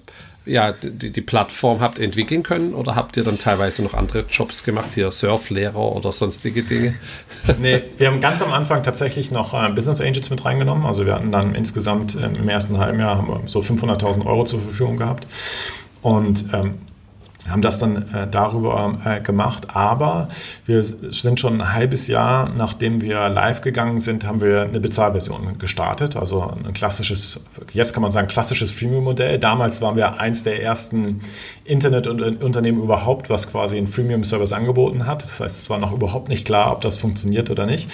ja, 0.46 0.72
die, 0.72 1.10
die 1.10 1.20
Plattform 1.20 1.80
habt 1.80 1.98
entwickeln 1.98 2.42
können 2.42 2.74
oder 2.74 2.94
habt 2.94 3.16
ihr 3.16 3.24
dann 3.24 3.38
teilweise 3.38 3.82
noch 3.82 3.94
andere 3.94 4.24
Jobs 4.30 4.62
gemacht, 4.62 4.90
hier 4.94 5.10
Surflehrer 5.10 5.92
oder 5.92 6.12
sonstige 6.12 6.62
Dinge? 6.62 6.94
nee, 7.60 7.82
wir 7.96 8.08
haben 8.08 8.20
ganz 8.20 8.42
am 8.42 8.52
Anfang 8.52 8.82
tatsächlich 8.82 9.30
noch 9.30 9.54
äh, 9.54 9.70
Business 9.70 10.00
Angels 10.00 10.30
mit 10.30 10.44
reingenommen. 10.44 10.84
Also 10.84 11.06
wir 11.06 11.14
hatten 11.14 11.32
dann 11.32 11.54
insgesamt 11.54 12.16
ähm, 12.22 12.36
im 12.36 12.48
ersten 12.48 12.78
halben 12.78 13.00
Jahr 13.00 13.42
so 13.46 13.60
500.000 13.60 14.26
Euro 14.26 14.44
zur 14.44 14.60
Verfügung 14.60 14.98
gehabt. 14.98 15.26
Und 16.02 16.46
ähm, 16.52 16.74
haben 17.48 17.62
das 17.62 17.78
dann 17.78 17.96
äh, 18.14 18.26
darüber 18.30 18.98
äh, 19.04 19.20
gemacht. 19.20 19.68
Aber 19.74 20.28
wir 20.66 20.82
sind 20.82 21.40
schon 21.40 21.60
ein 21.60 21.72
halbes 21.72 22.06
Jahr, 22.06 22.50
nachdem 22.56 23.00
wir 23.00 23.28
live 23.28 23.60
gegangen 23.60 24.00
sind, 24.00 24.26
haben 24.26 24.40
wir 24.40 24.62
eine 24.62 24.80
Bezahlversion 24.80 25.58
gestartet. 25.58 26.16
Also 26.16 26.54
ein 26.64 26.72
klassisches, 26.72 27.40
jetzt 27.72 27.92
kann 27.92 28.02
man 28.02 28.10
sagen, 28.10 28.28
klassisches 28.28 28.70
Freemium-Modell. 28.70 29.38
Damals 29.38 29.82
waren 29.82 29.96
wir 29.96 30.20
eins 30.20 30.42
der 30.42 30.62
ersten 30.62 31.20
Internetunternehmen 31.64 32.82
überhaupt, 32.82 33.30
was 33.30 33.50
quasi 33.50 33.76
einen 33.78 33.86
Freemium-Service 33.86 34.52
angeboten 34.52 35.06
hat. 35.06 35.22
Das 35.22 35.40
heißt, 35.40 35.58
es 35.58 35.70
war 35.70 35.78
noch 35.78 35.92
überhaupt 35.92 36.28
nicht 36.28 36.44
klar, 36.44 36.72
ob 36.72 36.82
das 36.82 36.98
funktioniert 36.98 37.50
oder 37.50 37.64
nicht. 37.64 37.90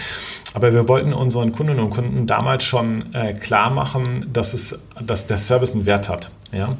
Aber 0.55 0.73
wir 0.73 0.89
wollten 0.89 1.13
unseren 1.13 1.53
Kundinnen 1.53 1.85
und 1.85 1.91
Kunden 1.91 2.27
damals 2.27 2.65
schon 2.65 3.15
äh, 3.15 3.35
klar 3.35 3.71
machen, 3.71 4.27
dass, 4.33 4.55
es, 4.55 4.83
dass 5.01 5.29
der 5.29 5.39
Service 5.39 5.75
einen 5.75 5.87
Wert 5.87 6.09
hat. 6.09 6.31
Ja? 6.53 6.77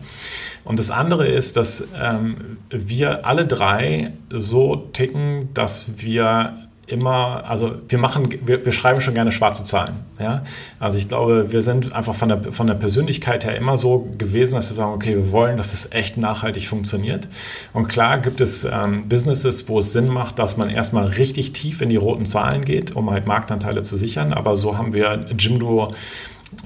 Und 0.65 0.79
das 0.79 0.91
andere 0.91 1.29
ist, 1.29 1.57
dass 1.57 1.89
ähm, 1.97 2.59
wir 2.71 3.25
alle 3.25 3.47
drei 3.47 4.13
so 4.31 4.77
ticken, 4.77 5.55
dass 5.55 6.03
wir 6.03 6.70
immer, 6.91 7.45
also 7.47 7.77
wir 7.89 7.99
machen, 7.99 8.29
wir, 8.45 8.65
wir 8.65 8.73
schreiben 8.73 9.01
schon 9.01 9.15
gerne 9.15 9.33
schwarze 9.33 9.65
Zahlen. 9.65 10.01
Ja? 10.19 10.45
Also 10.79 10.99
ich 10.99 11.09
glaube, 11.09 11.53
wir 11.53 11.63
sind 11.63 11.93
einfach 11.93 12.15
von 12.15 12.29
der, 12.29 12.53
von 12.53 12.67
der 12.67 12.75
Persönlichkeit 12.75 13.45
her 13.45 13.57
immer 13.57 13.77
so 13.77 14.11
gewesen, 14.19 14.55
dass 14.55 14.71
wir 14.71 14.77
sagen, 14.77 14.93
okay, 14.93 15.15
wir 15.15 15.33
wollen, 15.33 15.57
dass 15.57 15.73
es 15.73 15.93
echt 15.93 16.17
nachhaltig 16.17 16.67
funktioniert. 16.67 17.29
Und 17.73 17.89
klar 17.89 18.19
gibt 18.19 18.41
es 18.41 18.65
ähm, 18.65 19.09
Businesses, 19.09 19.69
wo 19.69 19.79
es 19.79 19.93
Sinn 19.93 20.09
macht, 20.09 20.39
dass 20.39 20.57
man 20.57 20.71
erstmal 20.71 21.07
richtig 21.07 21.53
tief 21.53 21.81
in 21.81 21.89
die 21.89 21.97
roten 21.97 22.27
Zahlen 22.27 22.65
geht, 22.65 22.95
um 22.97 23.11
halt 23.11 23.27
Marktanteile 23.27 23.83
zu 23.83 23.97
sichern. 23.97 24.33
Aber 24.33 24.57
so 24.57 24.77
haben 24.77 24.93
wir 24.93 25.27
Jimdo 25.39 25.95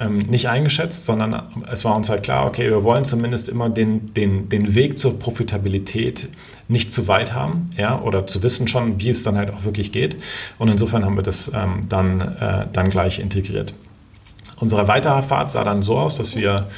ähm, 0.00 0.19
nicht 0.19 0.49
eingeschätzt, 0.49 1.07
sondern 1.07 1.64
es 1.71 1.85
war 1.85 1.95
uns 1.95 2.09
halt 2.09 2.23
klar, 2.23 2.47
okay, 2.47 2.71
wir 2.71 2.85
wollen 2.85 3.05
zumindest 3.05 3.49
immer 3.49 3.69
den, 3.69 4.14
den, 4.14 4.49
den 4.49 4.75
Weg 4.75 4.99
zur 4.99 5.19
Profitabilität 5.19 6.29
nicht 6.69 6.93
zu 6.93 7.09
weit 7.09 7.35
haben, 7.35 7.71
ja, 7.76 8.00
oder 8.00 8.26
zu 8.26 8.43
wissen 8.43 8.69
schon, 8.69 8.99
wie 8.99 9.11
es 9.11 9.23
dann 9.23 9.37
halt 9.37 9.50
auch 9.50 9.64
wirklich 9.64 9.93
geht. 9.93 10.17
Und 10.59 10.69
insofern 10.69 11.05
haben 11.05 11.17
wir 11.17 11.23
das 11.23 11.53
ähm, 11.55 11.87
dann, 11.88 12.21
äh, 12.21 12.67
dann 12.73 12.88
gleich 12.91 13.19
integriert. 13.19 13.75
Unsere 14.59 14.88
Weiterfahrt 14.88 15.50
sah 15.50 15.64
dann 15.64 15.83
so 15.83 15.99
aus, 15.99 16.17
dass 16.17 16.37
wir 16.37 16.69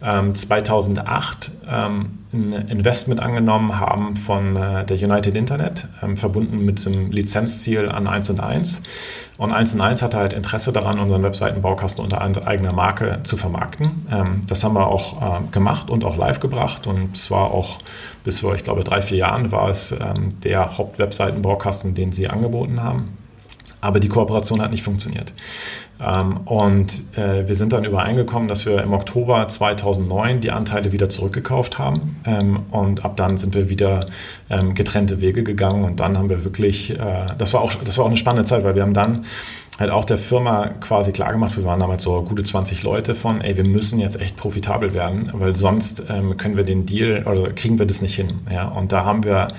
2008 0.00 1.50
ähm, 1.68 2.18
ein 2.32 2.52
Investment 2.52 3.20
angenommen 3.20 3.80
haben 3.80 4.16
von 4.16 4.54
äh, 4.54 4.84
der 4.84 4.96
United 4.96 5.34
Internet, 5.34 5.88
ähm, 6.02 6.16
verbunden 6.16 6.64
mit 6.64 6.84
dem 6.84 7.10
Lizenzziel 7.10 7.88
an 7.88 8.06
1 8.06 8.30
und 8.30 8.40
1. 8.40 8.82
Und 9.38 9.52
1 9.52 9.74
und 9.74 9.80
1 9.80 10.02
hatte 10.02 10.18
halt 10.18 10.32
Interesse 10.34 10.72
daran, 10.72 11.00
unseren 11.00 11.22
Webseitenbaukasten 11.22 12.04
unter 12.04 12.20
eigener 12.20 12.72
Marke 12.72 13.20
zu 13.24 13.36
vermarkten. 13.36 14.06
Ähm, 14.10 14.42
das 14.46 14.62
haben 14.62 14.74
wir 14.74 14.86
auch 14.86 15.50
gemacht 15.50 15.90
und 15.90 16.04
auch 16.04 16.16
live 16.16 16.40
gebracht. 16.40 16.86
Und 16.86 17.16
es 17.16 17.30
war 17.30 17.50
auch 17.50 17.80
bis 18.24 18.40
vor, 18.40 18.54
ich 18.54 18.64
glaube, 18.64 18.84
drei, 18.84 19.02
vier 19.02 19.18
Jahren 19.18 19.50
war 19.52 19.68
es 19.68 19.92
ähm, 19.92 20.40
der 20.42 20.78
Hauptwebseitenbaukasten, 20.78 21.94
den 21.94 22.12
sie 22.12 22.28
angeboten 22.28 22.82
haben. 22.82 23.16
Aber 23.80 24.00
die 24.00 24.08
Kooperation 24.08 24.60
hat 24.60 24.70
nicht 24.70 24.82
funktioniert. 24.82 25.32
Ähm, 26.00 26.38
und 26.44 27.02
äh, 27.16 27.48
wir 27.48 27.54
sind 27.54 27.72
dann 27.72 27.84
übereingekommen, 27.84 28.48
dass 28.48 28.66
wir 28.66 28.82
im 28.82 28.92
Oktober 28.92 29.48
2009 29.48 30.40
die 30.40 30.50
Anteile 30.50 30.92
wieder 30.92 31.08
zurückgekauft 31.08 31.78
haben. 31.78 32.16
Ähm, 32.24 32.60
und 32.70 33.04
ab 33.04 33.16
dann 33.16 33.38
sind 33.38 33.54
wir 33.54 33.68
wieder 33.68 34.06
ähm, 34.48 34.74
getrennte 34.74 35.20
Wege 35.20 35.42
gegangen. 35.42 35.84
Und 35.84 36.00
dann 36.00 36.16
haben 36.16 36.28
wir 36.28 36.44
wirklich, 36.44 36.90
äh, 36.90 37.26
das 37.36 37.52
war 37.52 37.62
auch, 37.62 37.74
das 37.74 37.98
war 37.98 38.04
auch 38.04 38.08
eine 38.08 38.16
spannende 38.16 38.44
Zeit, 38.44 38.64
weil 38.64 38.74
wir 38.74 38.82
haben 38.82 38.94
dann 38.94 39.24
halt 39.78 39.90
auch 39.90 40.04
der 40.04 40.18
Firma 40.18 40.70
quasi 40.80 41.12
klargemacht, 41.12 41.56
wir 41.56 41.62
waren 41.62 41.78
damals 41.78 42.02
so 42.02 42.22
gute 42.22 42.42
20 42.42 42.82
Leute 42.82 43.14
von, 43.14 43.40
ey, 43.40 43.56
wir 43.56 43.62
müssen 43.62 44.00
jetzt 44.00 44.20
echt 44.20 44.36
profitabel 44.36 44.92
werden, 44.92 45.30
weil 45.34 45.54
sonst 45.54 46.02
können 46.08 46.56
wir 46.56 46.64
den 46.64 46.84
Deal 46.84 47.22
oder 47.28 47.52
kriegen 47.52 47.78
wir 47.78 47.86
das 47.86 48.02
nicht 48.02 48.16
hin. 48.16 48.40
Und 48.74 48.90
da 48.90 49.04
haben 49.04 49.22
wir 49.22 49.52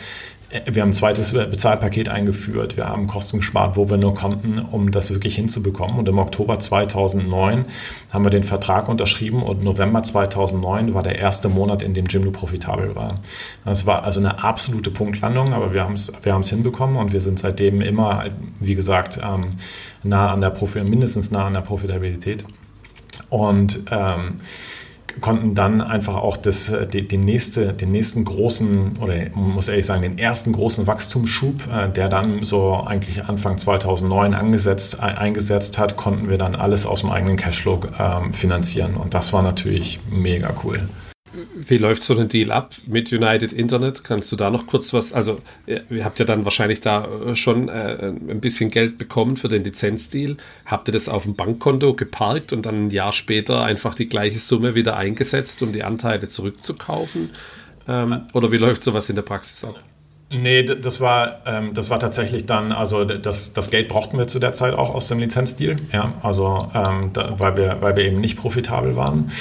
wir 0.65 0.81
haben 0.81 0.89
ein 0.89 0.93
zweites 0.93 1.33
Bezahlpaket 1.33 2.09
eingeführt, 2.09 2.75
wir 2.75 2.89
haben 2.89 3.05
Kosten 3.05 3.37
gespart, 3.37 3.77
wo 3.77 3.89
wir 3.89 3.97
nur 3.97 4.15
konnten, 4.15 4.59
um 4.59 4.91
das 4.91 5.11
wirklich 5.11 5.35
hinzubekommen. 5.35 5.99
Und 5.99 6.09
im 6.09 6.17
Oktober 6.17 6.59
2009 6.59 7.65
haben 8.11 8.25
wir 8.25 8.31
den 8.31 8.43
Vertrag 8.43 8.89
unterschrieben 8.89 9.43
und 9.43 9.63
November 9.63 10.01
2009 10.01 10.95
war 10.95 11.03
der 11.03 11.19
erste 11.19 11.49
Monat, 11.49 11.83
in 11.83 11.93
dem 11.93 12.07
Jimdo 12.07 12.31
profitabel 12.31 12.95
war. 12.95 13.19
Das 13.63 13.85
war 13.85 14.03
also 14.03 14.19
eine 14.19 14.43
absolute 14.43 14.89
Punktlandung, 14.89 15.53
aber 15.53 15.71
wir 15.73 15.83
haben 15.83 15.93
es 15.93 16.11
wir 16.23 16.39
hinbekommen 16.39 16.95
und 16.95 17.13
wir 17.13 17.21
sind 17.21 17.37
seitdem 17.37 17.81
immer, 17.81 18.25
wie 18.59 18.73
gesagt, 18.73 19.19
ähm, 19.23 19.51
nah 20.01 20.31
an 20.31 20.41
der 20.41 20.49
Profi 20.49 20.83
mindestens 20.83 21.29
nah 21.29 21.45
an 21.45 21.53
der 21.53 21.61
Profitabilität. 21.61 22.43
Und 23.29 23.83
ähm, 23.91 24.39
konnten 25.21 25.55
dann 25.55 25.81
einfach 25.81 26.15
auch 26.15 26.37
das, 26.37 26.69
äh, 26.69 26.87
den, 26.87 27.07
den, 27.07 27.25
nächste, 27.25 27.73
den 27.73 27.91
nächsten 27.91 28.25
großen, 28.25 28.97
oder 29.01 29.15
muss 29.33 29.67
ehrlich 29.67 29.85
sagen, 29.85 30.01
den 30.01 30.17
ersten 30.17 30.53
großen 30.53 30.87
Wachstumsschub, 30.87 31.67
äh, 31.71 31.89
der 31.89 32.09
dann 32.09 32.43
so 32.43 32.83
eigentlich 32.85 33.25
Anfang 33.25 33.57
2009 33.57 34.33
angesetzt, 34.33 34.99
eingesetzt 34.99 35.77
hat, 35.77 35.97
konnten 35.97 36.29
wir 36.29 36.37
dann 36.37 36.55
alles 36.55 36.85
aus 36.85 37.01
dem 37.01 37.11
eigenen 37.11 37.37
Cashflow 37.37 37.81
ähm, 37.99 38.33
finanzieren. 38.33 38.95
Und 38.95 39.13
das 39.13 39.33
war 39.33 39.41
natürlich 39.41 39.99
mega 40.09 40.53
cool. 40.63 40.81
Wie 41.55 41.77
läuft 41.77 42.01
so 42.03 42.17
ein 42.17 42.27
Deal 42.27 42.51
ab 42.51 42.75
mit 42.85 43.11
United 43.11 43.53
Internet? 43.53 44.03
Kannst 44.03 44.31
du 44.31 44.35
da 44.35 44.49
noch 44.49 44.65
kurz 44.65 44.93
was, 44.93 45.13
also 45.13 45.41
ihr 45.67 46.03
habt 46.03 46.19
ja 46.19 46.25
dann 46.25 46.43
wahrscheinlich 46.43 46.79
da 46.79 47.05
äh, 47.05 47.35
schon 47.35 47.69
äh, 47.69 48.07
ein 48.07 48.39
bisschen 48.39 48.69
Geld 48.69 48.97
bekommen 48.97 49.37
für 49.37 49.47
den 49.47 49.63
Lizenzdeal. 49.63 50.37
Habt 50.65 50.87
ihr 50.89 50.91
das 50.91 51.07
auf 51.07 51.23
dem 51.23 51.35
Bankkonto 51.35 51.93
geparkt 51.93 52.53
und 52.53 52.65
dann 52.65 52.87
ein 52.87 52.89
Jahr 52.89 53.13
später 53.13 53.63
einfach 53.63 53.95
die 53.95 54.09
gleiche 54.09 54.39
Summe 54.39 54.75
wieder 54.75 54.97
eingesetzt, 54.97 55.61
um 55.61 55.71
die 55.71 55.83
Anteile 55.83 56.27
zurückzukaufen? 56.27 57.31
Ähm, 57.87 58.21
oder 58.33 58.51
wie 58.51 58.57
läuft 58.57 58.83
sowas 58.83 59.09
in 59.09 59.15
der 59.15 59.23
Praxis 59.23 59.63
ab? 59.63 59.75
Nee, 60.31 60.63
das 60.63 61.01
war, 61.01 61.39
ähm, 61.47 61.73
das 61.73 61.89
war 61.89 61.99
tatsächlich 61.99 62.45
dann, 62.45 62.71
also 62.71 63.03
das, 63.03 63.53
das 63.53 63.71
Geld 63.71 63.87
brauchten 63.87 64.17
wir 64.19 64.27
zu 64.27 64.37
der 64.37 64.53
Zeit 64.53 64.75
auch 64.75 64.93
aus 64.93 65.07
dem 65.07 65.17
Lizenzdeal, 65.17 65.77
ja, 65.91 66.13
also 66.21 66.69
ähm, 66.75 67.11
da, 67.13 67.39
weil, 67.39 67.57
wir, 67.57 67.77
weil 67.81 67.95
wir 67.95 68.05
eben 68.05 68.21
nicht 68.21 68.37
profitabel 68.37 68.95
waren. 68.95 69.31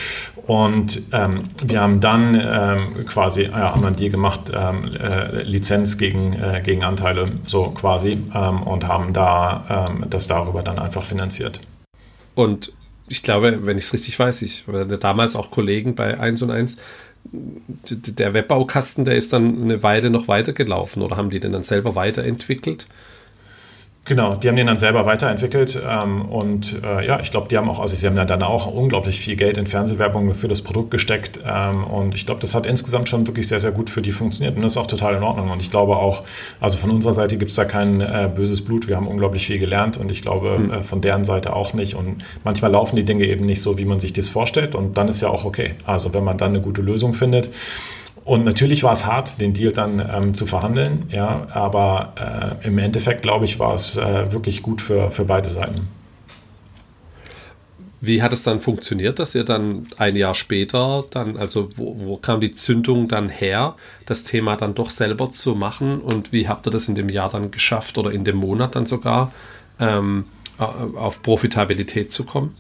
Und 0.47 1.03
ähm, 1.13 1.51
wir 1.63 1.83
haben 1.83 2.01
dann 2.01 2.35
ähm, 2.35 3.07
quasi, 3.07 3.43
ja, 3.43 3.75
haben 3.75 3.85
einen 3.85 3.97
Deal 3.97 4.11
gemacht, 4.11 4.51
ähm, 4.55 4.97
äh, 4.99 5.43
Lizenz 5.43 5.99
gegen, 5.99 6.33
äh, 6.33 6.63
gegen 6.65 6.85
Anteile, 6.85 7.33
so 7.47 7.65
quasi, 7.69 8.13
ähm, 8.35 8.63
und 8.63 8.89
haben 8.89 9.13
da 9.13 9.91
ähm, 9.91 10.07
das 10.09 10.27
darüber 10.27 10.63
dann 10.63 10.79
einfach 10.79 11.05
finanziert. 11.05 11.61
Und 12.35 12.73
ich 13.09 13.23
glaube, 13.23 13.67
wenn 13.67 13.77
ich 13.77 13.85
es 13.85 13.93
richtig 13.93 14.19
weiß, 14.19 14.41
ich 14.41 14.67
war 14.67 14.87
damals 14.87 15.37
auch 15.37 15.51
Kollegen 15.51 15.95
bei 15.95 16.19
1 16.19 16.41
und 16.41 16.51
1, 16.51 16.77
der 17.25 18.35
Webbaukasten, 18.35 19.05
der 19.05 19.17
ist 19.17 19.33
dann 19.33 19.63
eine 19.63 19.83
Weile 19.83 20.11
noch 20.11 20.29
weitergelaufen 20.29 21.03
oder 21.03 21.17
haben 21.17 21.31
die 21.31 21.41
den 21.41 21.53
dann 21.53 21.63
selber 21.63 21.95
weiterentwickelt? 21.95 22.87
Genau, 24.09 24.37
die 24.37 24.49
haben 24.49 24.57
den 24.57 24.67
dann 24.67 24.79
selber 24.79 25.05
weiterentwickelt 25.05 25.79
ähm, 25.87 26.23
und 26.23 26.83
äh, 26.83 27.07
ja, 27.07 27.21
ich 27.21 27.31
glaube, 27.31 27.49
die 27.49 27.59
haben 27.59 27.69
auch, 27.69 27.79
also 27.79 27.95
sie 27.95 28.07
haben 28.07 28.17
dann 28.17 28.43
auch 28.43 28.67
unglaublich 28.67 29.21
viel 29.21 29.37
Geld 29.37 29.59
in 29.59 29.67
Fernsehwerbung 29.67 30.35
für 30.35 30.49
das 30.49 30.63
Produkt 30.63 30.91
gesteckt 30.91 31.41
ähm, 31.47 31.85
und 31.85 32.15
ich 32.15 32.25
glaube, 32.25 32.41
das 32.41 32.55
hat 32.55 32.65
insgesamt 32.65 33.11
schon 33.11 33.27
wirklich 33.27 33.47
sehr, 33.49 33.61
sehr 33.61 33.71
gut 33.71 33.91
für 33.91 34.01
die 34.01 34.13
funktioniert 34.13 34.57
und 34.57 34.63
das 34.63 34.73
ist 34.73 34.77
auch 34.79 34.87
total 34.87 35.17
in 35.17 35.23
Ordnung 35.23 35.51
und 35.51 35.61
ich 35.61 35.71
glaube 35.71 35.97
auch, 35.97 36.23
also 36.59 36.79
von 36.79 36.91
unserer 36.91 37.13
Seite 37.13 37.37
gibt 37.37 37.51
es 37.51 37.59
da 37.59 37.67
kein 37.67 38.01
äh, 38.01 38.31
böses 38.35 38.65
Blut, 38.65 38.89
wir 38.89 38.97
haben 38.97 39.07
unglaublich 39.07 39.47
viel 39.47 39.59
gelernt 39.59 39.99
und 39.99 40.11
ich 40.11 40.23
glaube, 40.23 40.59
mhm. 40.59 40.71
äh, 40.71 40.83
von 40.83 41.03
deren 41.03 41.27
Seite 41.27 41.55
auch 41.55 41.75
nicht 41.75 41.95
und 41.95 42.25
manchmal 42.45 42.71
laufen 42.71 42.97
die 42.97 43.05
Dinge 43.05 43.27
eben 43.27 43.45
nicht 43.45 43.61
so, 43.61 43.77
wie 43.77 43.85
man 43.85 44.01
sich 44.01 44.15
das 44.15 44.31
vorstellt 44.31 44.75
und 44.75 44.97
dann 44.97 45.09
ist 45.09 45.21
ja 45.21 45.29
auch 45.29 45.45
okay, 45.45 45.75
also 45.85 46.15
wenn 46.15 46.25
man 46.25 46.39
dann 46.39 46.53
eine 46.53 46.63
gute 46.63 46.81
Lösung 46.81 47.13
findet, 47.13 47.51
und 48.29 48.45
natürlich 48.45 48.83
war 48.83 48.93
es 48.93 49.07
hart, 49.07 49.41
den 49.41 49.55
Deal 49.55 49.73
dann 49.73 50.07
ähm, 50.07 50.35
zu 50.35 50.45
verhandeln, 50.45 51.05
ja, 51.11 51.47
aber 51.51 52.59
äh, 52.63 52.67
im 52.67 52.77
Endeffekt, 52.77 53.23
glaube 53.23 53.47
ich, 53.47 53.59
war 53.59 53.73
es 53.73 53.97
äh, 53.97 54.31
wirklich 54.33 54.63
gut 54.63 54.83
für, 54.83 55.11
für 55.11 55.25
beide 55.25 55.49
Seiten. 55.49 55.89
Wie 58.03 58.23
hat 58.23 58.35
es 58.35 58.43
dann 58.43 58.61
funktioniert, 58.61 59.19
dass 59.19 59.35
ihr 59.35 59.45
dann 59.45 59.87
ein 59.97 60.15
Jahr 60.15 60.35
später 60.35 61.05
dann, 61.09 61.39
also 61.39 61.71
wo, 61.77 61.97
wo, 61.99 62.17
kam 62.19 62.43
die 62.43 62.53
Zündung 62.53 63.09
dann 63.09 63.31
her, 63.31 63.77
das 64.05 64.25
Thema 64.25 64.57
dann 64.57 64.75
doch 64.75 64.91
selber 64.91 65.33
zu 65.33 65.55
machen 65.55 66.03
und 66.03 66.31
wie 66.31 66.49
habt 66.49 66.67
ihr 66.69 66.71
das 66.71 66.87
in 66.87 66.97
dem 66.97 67.09
Jahr 67.09 67.31
dann 67.31 67.51
geschafft 67.51 67.97
oder 67.97 68.13
in 68.13 68.25
dem 68.25 68.37
Monat 68.37 68.77
dann 68.77 68.85
sogar 68.85 69.33
ähm, 69.81 70.27
auf 70.59 71.23
Profitabilität 71.23 72.13
zu 72.13 72.27
kommen? 72.27 72.55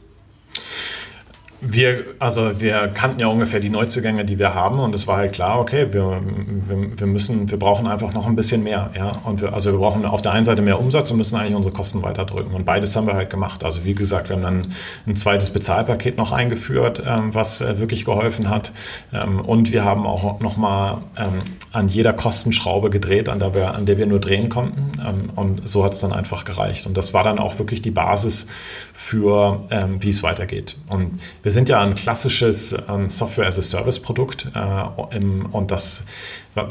Wir, 1.61 2.05
also 2.21 2.61
wir 2.61 2.89
kannten 2.95 3.19
ja 3.19 3.27
ungefähr 3.27 3.59
die 3.59 3.69
Neuzugänge, 3.69 4.25
die 4.25 4.39
wir 4.39 4.55
haben 4.55 4.79
und 4.79 4.95
es 4.95 5.09
war 5.09 5.17
halt 5.17 5.33
klar, 5.33 5.59
okay, 5.59 5.89
wir, 5.91 6.21
wir, 6.69 7.01
wir 7.01 7.07
müssen, 7.09 7.51
wir 7.51 7.59
brauchen 7.59 7.89
einfach 7.89 8.13
noch 8.13 8.29
ein 8.29 8.37
bisschen 8.37 8.63
mehr, 8.63 8.91
ja. 8.97 9.21
Und 9.25 9.41
wir, 9.41 9.53
also 9.53 9.73
wir 9.73 9.79
brauchen 9.81 10.05
auf 10.05 10.23
der 10.23 10.33
einen 10.33 10.45
Seite 10.45 10.63
mehr 10.63 10.79
Umsatz 10.79 11.11
und 11.11 11.17
müssen 11.17 11.35
eigentlich 11.37 11.57
unsere 11.57 11.75
Kosten 11.75 12.01
weiterdrücken. 12.03 12.55
Und 12.55 12.65
beides 12.65 12.95
haben 12.95 13.09
wir 13.09 13.15
halt 13.15 13.31
gemacht. 13.31 13.65
Also 13.65 13.85
wie 13.85 13.95
gesagt, 13.95 14.29
wir 14.29 14.37
haben 14.37 14.43
dann 14.43 14.73
ein 15.07 15.17
zweites 15.17 15.51
Bezahlpaket 15.51 16.17
noch 16.17 16.31
eingeführt, 16.31 17.03
ähm, 17.05 17.35
was 17.35 17.61
äh, 17.61 17.81
wirklich 17.81 18.05
geholfen 18.05 18.49
hat. 18.49 18.71
Ähm, 19.13 19.41
und 19.41 19.73
wir 19.73 19.85
haben 19.85 20.07
auch 20.07 20.39
nochmal 20.39 20.99
ähm, 21.17 21.43
an 21.73 21.89
jeder 21.89 22.13
Kostenschraube 22.13 22.89
gedreht, 22.89 23.29
an 23.29 23.41
der 23.41 23.55
wir, 23.55 23.75
an 23.75 23.85
der 23.85 23.99
wir 23.99 24.07
nur 24.07 24.21
drehen 24.21 24.49
konnten. 24.49 24.93
Ähm, 25.05 25.31
und 25.35 25.69
so 25.69 25.85
hat 25.85 25.95
es 25.95 26.01
dann 26.01 26.13
einfach 26.13 26.45
gereicht. 26.45 26.87
Und 26.87 26.97
das 26.97 27.13
war 27.15 27.25
dann 27.25 27.41
auch 27.41 27.59
wirklich 27.59 27.83
die 27.83 27.91
Basis 27.91 28.47
für, 28.95 29.67
ähm, 29.71 30.03
wie 30.03 30.11
es 30.11 30.23
weitergeht. 30.23 30.77
Und 30.89 31.21
wir 31.49 31.53
sind 31.53 31.71
ja 31.71 31.81
ein 31.81 31.95
klassisches 31.95 32.77
ähm, 32.91 33.09
Software-as-a-Service-Produkt 33.09 34.49
äh, 34.55 35.17
und 35.51 35.71
das, 35.71 36.05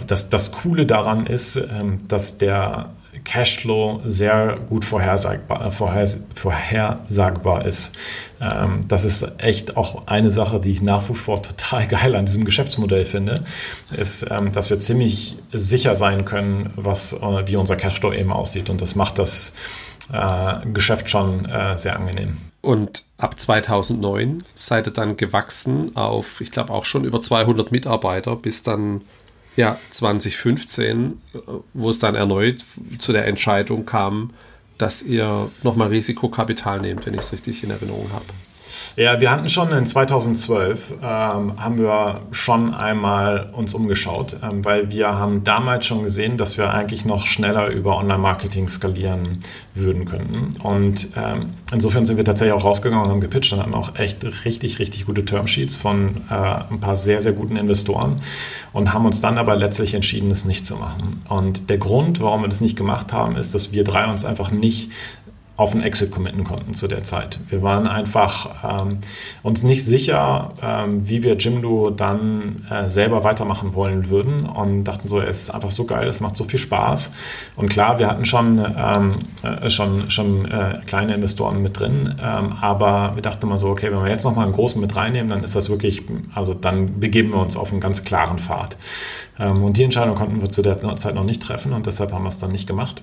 das, 0.05 0.29
das 0.29 0.51
Coole 0.51 0.86
daran 0.86 1.25
ist, 1.25 1.55
ähm, 1.55 2.07
dass 2.07 2.38
der 2.38 2.91
Cashflow 3.24 4.01
sehr 4.05 4.60
gut 4.69 4.86
vorhersagbar, 4.86 5.65
äh, 5.65 5.72
vorhers 5.72 6.27
vorhersagbar 6.36 7.65
ist. 7.65 7.96
Ähm, 8.39 8.86
das 8.88 9.03
ist 9.03 9.25
echt 9.39 9.77
auch 9.77 10.05
eine 10.05 10.29
Sache, 10.29 10.60
die 10.60 10.69
ich 10.69 10.84
nach 10.84 11.10
wie 11.10 11.15
vor 11.15 11.41
total 11.41 11.88
geil 11.88 12.15
an 12.15 12.27
diesem 12.27 12.46
Geschäftsmodell 12.46 13.07
finde, 13.07 13.46
ist, 13.98 14.27
ähm, 14.29 14.51
dass 14.51 14.69
wir 14.69 14.79
ziemlich 14.79 15.39
sicher 15.51 15.96
sein 15.96 16.24
können, 16.24 16.69
was, 16.75 17.13
äh, 17.13 17.48
wie 17.48 17.55
unser 17.55 17.77
Cashflow 17.77 18.13
eben 18.13 18.31
aussieht. 18.31 18.69
Und 18.69 18.79
das 18.79 18.93
macht 18.93 19.17
das 19.17 19.55
äh, 20.13 20.67
Geschäft 20.72 21.10
schon 21.10 21.46
äh, 21.46 21.79
sehr 21.79 21.96
angenehm. 21.96 22.38
Und 22.67 23.05
ab 23.17 23.39
2009 23.39 24.43
seid 24.53 24.88
ihr 24.88 24.91
dann 24.91 25.15
gewachsen 25.15 25.95
auf, 25.95 26.41
ich 26.41 26.51
glaube 26.51 26.74
auch 26.74 26.83
schon 26.83 27.05
über 27.05 27.21
200 27.21 27.71
Mitarbeiter, 27.71 28.36
bis 28.36 28.62
dann 28.62 29.03
ja 29.55 29.79
2015, 29.91 31.17
wo 31.74 31.89
es 31.89 32.00
dann 32.00 32.15
erneut 32.15 32.65
zu 33.00 33.13
der 33.13 33.25
Entscheidung 33.25 33.86
kam, 33.86 34.31
dass 34.77 35.01
ihr 35.01 35.50
nochmal 35.63 35.88
Risikokapital 35.88 36.81
nehmt, 36.81 37.05
wenn 37.05 37.13
ich 37.13 37.21
es 37.21 37.31
richtig 37.31 37.63
in 37.63 37.69
Erinnerung 37.69 38.09
habe. 38.12 38.25
Ja, 39.00 39.22
wir 39.22 39.30
hatten 39.30 39.48
schon 39.48 39.72
in 39.74 39.86
2012 39.86 40.96
ähm, 41.04 41.04
haben 41.04 41.77
wir 41.77 42.22
schon 42.32 42.74
einmal 42.74 43.51
uns 43.51 43.75
umgeschaut, 43.75 44.38
ähm, 44.42 44.66
weil 44.66 44.92
wir 44.92 45.10
haben 45.10 45.44
damals 45.44 45.86
schon 45.86 46.04
gesehen, 46.04 46.39
dass 46.39 46.58
wir 46.58 46.74
eigentlich 46.74 47.06
noch 47.06 47.27
schneller 47.27 47.70
über 47.70 47.96
Online-Marketing 47.98 48.68
skalieren 48.68 49.44
würden 49.75 50.06
könnten. 50.06 50.60
Und 50.63 51.10
ähm, 51.16 51.51
insofern 51.72 52.08
sind 52.08 52.18
wir 52.18 52.25
tatsächlich 52.25 52.56
auch 52.56 52.63
rausgegangen 52.63 53.06
und 53.06 53.12
haben 53.12 53.22
gepitcht 53.22 53.54
und 53.54 53.60
hatten 53.60 53.75
auch 53.75 53.94
echt 53.94 54.24
richtig, 54.46 54.80
richtig 54.80 55.06
gute 55.06 55.24
Termsheets 55.24 55.75
von 55.75 56.24
äh, 56.32 56.34
ein 56.34 56.80
paar 56.80 56.98
sehr, 56.98 57.22
sehr 57.22 57.34
guten 57.34 57.56
Investoren 57.56 58.24
und 58.74 58.94
haben 58.94 59.06
uns 59.06 59.22
dann 59.22 59.38
aber 59.38 59.56
letztlich 59.56 59.94
entschieden, 59.94 60.32
es 60.32 60.44
nicht 60.44 60.66
zu 60.66 60.75
machen. 60.75 61.22
Und 61.30 61.70
der 61.70 61.77
Grund, 61.77 62.20
warum 62.20 62.42
wir 62.42 62.50
das 62.50 62.62
nicht 62.62 62.75
gemacht 62.75 63.13
haben, 63.13 63.36
ist, 63.36 63.54
dass 63.54 63.72
wir 63.72 63.84
drei 63.84 64.10
uns 64.10 64.25
einfach 64.25 64.50
nicht 64.50 64.89
auf 65.57 65.73
ein 65.73 65.81
Exit 65.81 66.11
committen 66.11 66.43
konnten 66.43 66.75
zu 66.75 66.87
der 66.87 67.03
Zeit. 67.03 67.39
Wir 67.49 67.63
waren 67.63 67.87
einfach 67.87 68.81
ähm, 68.81 68.99
uns 69.41 69.63
nicht 69.63 69.83
sicher, 69.83 70.53
ähm, 70.61 71.09
wie 71.09 71.23
wir 71.23 71.35
Jimdo 71.35 71.89
dann 71.89 72.67
äh, 72.69 72.91
selber 72.91 73.23
weitermachen 73.23 73.73
wollen 73.73 74.11
würden 74.11 74.45
und 74.45 74.83
dachten 74.83 75.07
so, 75.07 75.19
es 75.19 75.41
ist 75.41 75.49
einfach 75.49 75.71
so 75.71 75.85
geil, 75.85 76.07
es 76.07 76.19
macht 76.19 76.37
so 76.37 76.43
viel 76.43 76.59
Spaß. 76.59 77.11
Und 77.55 77.69
klar, 77.69 77.97
wir 77.97 78.07
hatten 78.07 78.25
schon, 78.25 78.63
ähm, 78.77 79.15
äh, 79.41 79.71
schon, 79.71 80.11
schon 80.11 80.45
äh, 80.45 80.79
kleine 80.85 81.15
Investoren 81.15 81.63
mit 81.63 81.79
drin, 81.79 82.15
ähm, 82.21 82.53
aber 82.61 83.13
wir 83.15 83.23
dachten 83.23 83.47
mal 83.47 83.57
so, 83.57 83.69
okay, 83.69 83.91
wenn 83.91 84.03
wir 84.03 84.09
jetzt 84.09 84.25
nochmal 84.25 84.45
einen 84.45 84.53
großen 84.53 84.79
mit 84.79 84.95
reinnehmen, 84.95 85.29
dann 85.29 85.43
ist 85.43 85.55
das 85.55 85.71
wirklich, 85.71 86.03
also 86.35 86.53
dann 86.53 86.99
begeben 86.99 87.31
wir 87.31 87.39
uns 87.39 87.57
auf 87.57 87.71
einen 87.71 87.81
ganz 87.81 88.03
klaren 88.03 88.37
Pfad. 88.37 88.77
Ähm, 89.39 89.63
und 89.63 89.75
die 89.77 89.83
Entscheidung 89.83 90.15
konnten 90.15 90.39
wir 90.39 90.51
zu 90.51 90.61
der 90.61 90.97
Zeit 90.97 91.15
noch 91.15 91.23
nicht 91.23 91.41
treffen 91.41 91.73
und 91.73 91.87
deshalb 91.87 92.13
haben 92.13 92.23
wir 92.23 92.29
es 92.29 92.37
dann 92.37 92.51
nicht 92.51 92.67
gemacht. 92.67 93.01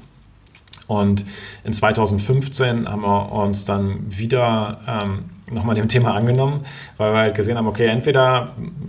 Und 0.87 1.25
in 1.64 1.73
2015 1.73 2.88
haben 2.88 3.03
wir 3.03 3.33
uns 3.33 3.64
dann 3.64 3.99
wieder 4.09 4.81
ähm, 4.87 5.25
nochmal 5.51 5.75
dem 5.75 5.89
Thema 5.89 6.15
angenommen, 6.15 6.65
weil 6.97 7.13
wir 7.13 7.19
halt 7.19 7.35
gesehen 7.35 7.59
haben, 7.59 7.67
okay, 7.67 7.87
entweder 7.87 8.49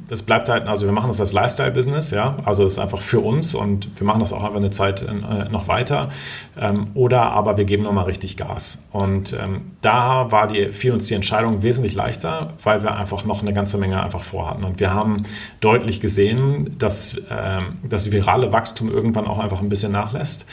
es 0.09 0.23
bleibt 0.23 0.47
halt, 0.47 0.67
also 0.67 0.85
wir 0.85 0.93
machen 0.93 1.07
das 1.07 1.19
als 1.19 1.33
Lifestyle-Business, 1.33 2.11
ja, 2.11 2.37
also 2.45 2.65
es 2.65 2.73
ist 2.73 2.79
einfach 2.79 3.01
für 3.01 3.19
uns 3.19 3.55
und 3.55 3.89
wir 3.99 4.07
machen 4.07 4.21
das 4.21 4.31
auch 4.31 4.43
einfach 4.43 4.55
eine 4.55 4.71
Zeit 4.71 5.01
äh, 5.01 5.49
noch 5.49 5.67
weiter, 5.67 6.09
ähm, 6.57 6.85
oder 6.93 7.23
aber 7.31 7.57
wir 7.57 7.65
geben 7.65 7.83
nochmal 7.83 8.05
richtig 8.05 8.37
Gas. 8.37 8.83
Und 8.91 9.33
ähm, 9.33 9.71
da 9.81 10.31
war 10.31 10.47
die, 10.47 10.69
fiel 10.69 10.93
uns 10.93 11.07
die 11.07 11.13
Entscheidung 11.13 11.61
wesentlich 11.61 11.95
leichter, 11.95 12.53
weil 12.63 12.83
wir 12.83 12.95
einfach 12.95 13.25
noch 13.25 13.41
eine 13.41 13.53
ganze 13.53 13.77
Menge 13.77 14.01
einfach 14.01 14.23
vorhatten. 14.23 14.63
Und 14.63 14.79
wir 14.79 14.93
haben 14.93 15.23
deutlich 15.59 15.99
gesehen, 15.99 16.77
dass 16.79 17.21
ähm, 17.29 17.79
das 17.83 18.11
virale 18.11 18.53
Wachstum 18.53 18.89
irgendwann 18.89 19.27
auch 19.27 19.39
einfach 19.39 19.61
ein 19.61 19.69
bisschen 19.69 19.91
nachlässt. 19.91 20.45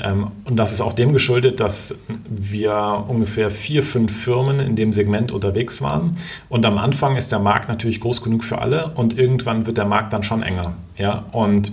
Ähm, 0.00 0.28
und 0.44 0.56
das 0.56 0.72
ist 0.72 0.80
auch 0.80 0.92
dem 0.92 1.12
geschuldet, 1.12 1.60
dass 1.60 1.98
wir 2.28 3.04
ungefähr 3.08 3.50
vier, 3.50 3.82
fünf 3.82 4.16
Firmen 4.16 4.60
in 4.60 4.76
dem 4.76 4.92
Segment 4.92 5.32
unterwegs 5.48 5.80
waren. 5.80 6.16
Und 6.48 6.64
am 6.66 6.78
Anfang 6.78 7.16
ist 7.16 7.32
der 7.32 7.38
Markt 7.38 7.68
natürlich 7.68 8.00
groß 8.00 8.22
genug 8.22 8.44
für 8.44 8.58
alle 8.58 8.88
und 8.94 9.18
irgendwann 9.18 9.66
wird 9.66 9.78
der 9.78 9.86
Markt 9.86 10.12
dann 10.12 10.22
schon 10.22 10.42
enger. 10.42 10.74
Ja? 10.96 11.24
Und 11.32 11.72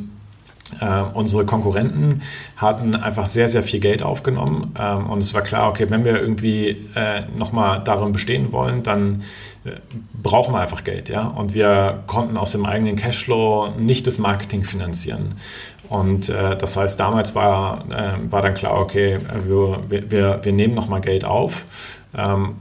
äh, 0.81 1.01
unsere 1.13 1.45
Konkurrenten 1.45 2.23
hatten 2.57 2.95
einfach 2.95 3.27
sehr, 3.27 3.49
sehr 3.49 3.61
viel 3.61 3.79
Geld 3.79 4.01
aufgenommen 4.01 4.73
ähm, 4.79 5.09
und 5.11 5.21
es 5.21 5.33
war 5.33 5.41
klar, 5.41 5.69
okay, 5.69 5.85
wenn 5.89 6.03
wir 6.03 6.19
irgendwie 6.19 6.69
äh, 6.95 7.21
nochmal 7.37 7.81
darin 7.83 8.13
bestehen 8.13 8.51
wollen, 8.51 8.81
dann 8.81 9.21
äh, 9.63 9.71
brauchen 10.23 10.55
wir 10.55 10.61
einfach 10.61 10.83
Geld, 10.83 11.07
ja. 11.09 11.21
Und 11.27 11.53
wir 11.53 12.03
konnten 12.07 12.35
aus 12.35 12.51
dem 12.51 12.65
eigenen 12.65 12.95
Cashflow 12.95 13.73
nicht 13.77 14.07
das 14.07 14.17
Marketing 14.17 14.63
finanzieren. 14.63 15.35
Und 15.87 16.29
äh, 16.29 16.57
das 16.57 16.75
heißt, 16.77 16.99
damals 16.99 17.35
war, 17.35 17.85
äh, 17.91 18.31
war 18.31 18.41
dann 18.41 18.55
klar, 18.55 18.79
okay, 18.79 19.19
wir, 19.47 20.09
wir, 20.09 20.39
wir 20.43 20.51
nehmen 20.51 20.73
nochmal 20.73 21.01
Geld 21.01 21.25
auf 21.25 21.65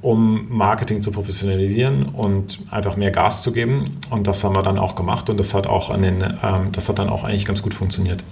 um 0.02 0.48
Marketing 0.48 1.00
zu 1.00 1.12
professionalisieren 1.12 2.06
und 2.06 2.58
einfach 2.70 2.96
mehr 2.96 3.10
Gas 3.10 3.42
zu 3.42 3.52
geben. 3.52 3.98
Und 4.10 4.26
das 4.26 4.42
haben 4.42 4.56
wir 4.56 4.62
dann 4.62 4.78
auch 4.78 4.96
gemacht 4.96 5.30
und 5.30 5.38
das 5.38 5.54
hat 5.54 5.66
auch 5.66 5.90
an 5.90 6.02
den, 6.02 6.22
ähm, 6.42 6.72
das 6.72 6.88
hat 6.88 6.98
dann 6.98 7.08
auch 7.08 7.24
eigentlich 7.24 7.46
ganz 7.46 7.62
gut 7.62 7.74
funktioniert. 7.74 8.24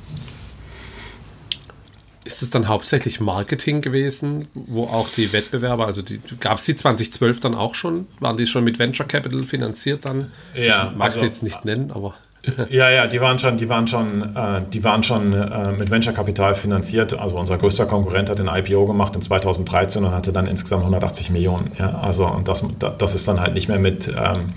Ist 2.25 2.41
es 2.41 2.51
dann 2.51 2.69
hauptsächlich 2.69 3.21
Marketing 3.21 3.81
gewesen, 3.81 4.49
wo 4.55 4.85
auch 4.85 5.09
die 5.09 5.33
Wettbewerber, 5.33 5.87
also 5.87 6.03
gab 6.41 6.59
es 6.59 6.65
die 6.65 6.77
2012 6.77 7.41
dann 7.41 7.55
auch 7.55 7.75
schon? 7.75 8.07
Waren 8.21 8.37
die 8.37 8.47
schon 8.47 8.65
mit 8.65 8.79
Venture 8.79 9.07
Capital 9.07 9.43
finanziert 9.43 10.05
dann? 10.05 10.33
Ja, 10.55 10.91
ich 10.91 10.97
mag 10.97 11.07
also, 11.07 11.21
sie 11.21 11.27
jetzt 11.27 11.43
nicht 11.43 11.65
nennen, 11.65 11.91
aber. 11.91 12.15
Ja, 12.71 12.91
ja, 12.91 13.07
die 13.07 13.21
waren 13.21 13.39
schon, 13.39 13.57
die 13.57 13.69
waren 13.69 13.87
schon, 13.87 14.35
äh, 14.35 14.63
die 14.73 14.83
waren 14.83 15.03
schon 15.03 15.33
äh, 15.33 15.73
mit 15.73 15.91
Venture 15.91 16.13
Capital 16.13 16.55
finanziert. 16.55 17.19
Also 17.19 17.39
unser 17.39 17.59
größter 17.59 17.87
Konkurrent 17.87 18.31
hat 18.31 18.41
ein 18.41 18.49
IPO 18.49 18.87
gemacht 18.87 19.15
in 19.15 19.23
2013 19.23 20.05
und 20.05 20.13
hatte 20.13 20.33
dann 20.33 20.47
insgesamt 20.47 20.83
180 20.83 21.31
Millionen. 21.31 21.71
Ja, 21.79 22.01
also 22.01 22.27
und 22.27 22.49
das, 22.49 22.65
das 22.99 23.15
ist 23.15 23.29
dann 23.29 23.41
halt 23.41 23.55
nicht 23.55 23.69
mehr 23.69 23.79
mit 23.79 24.09
ähm, 24.09 24.49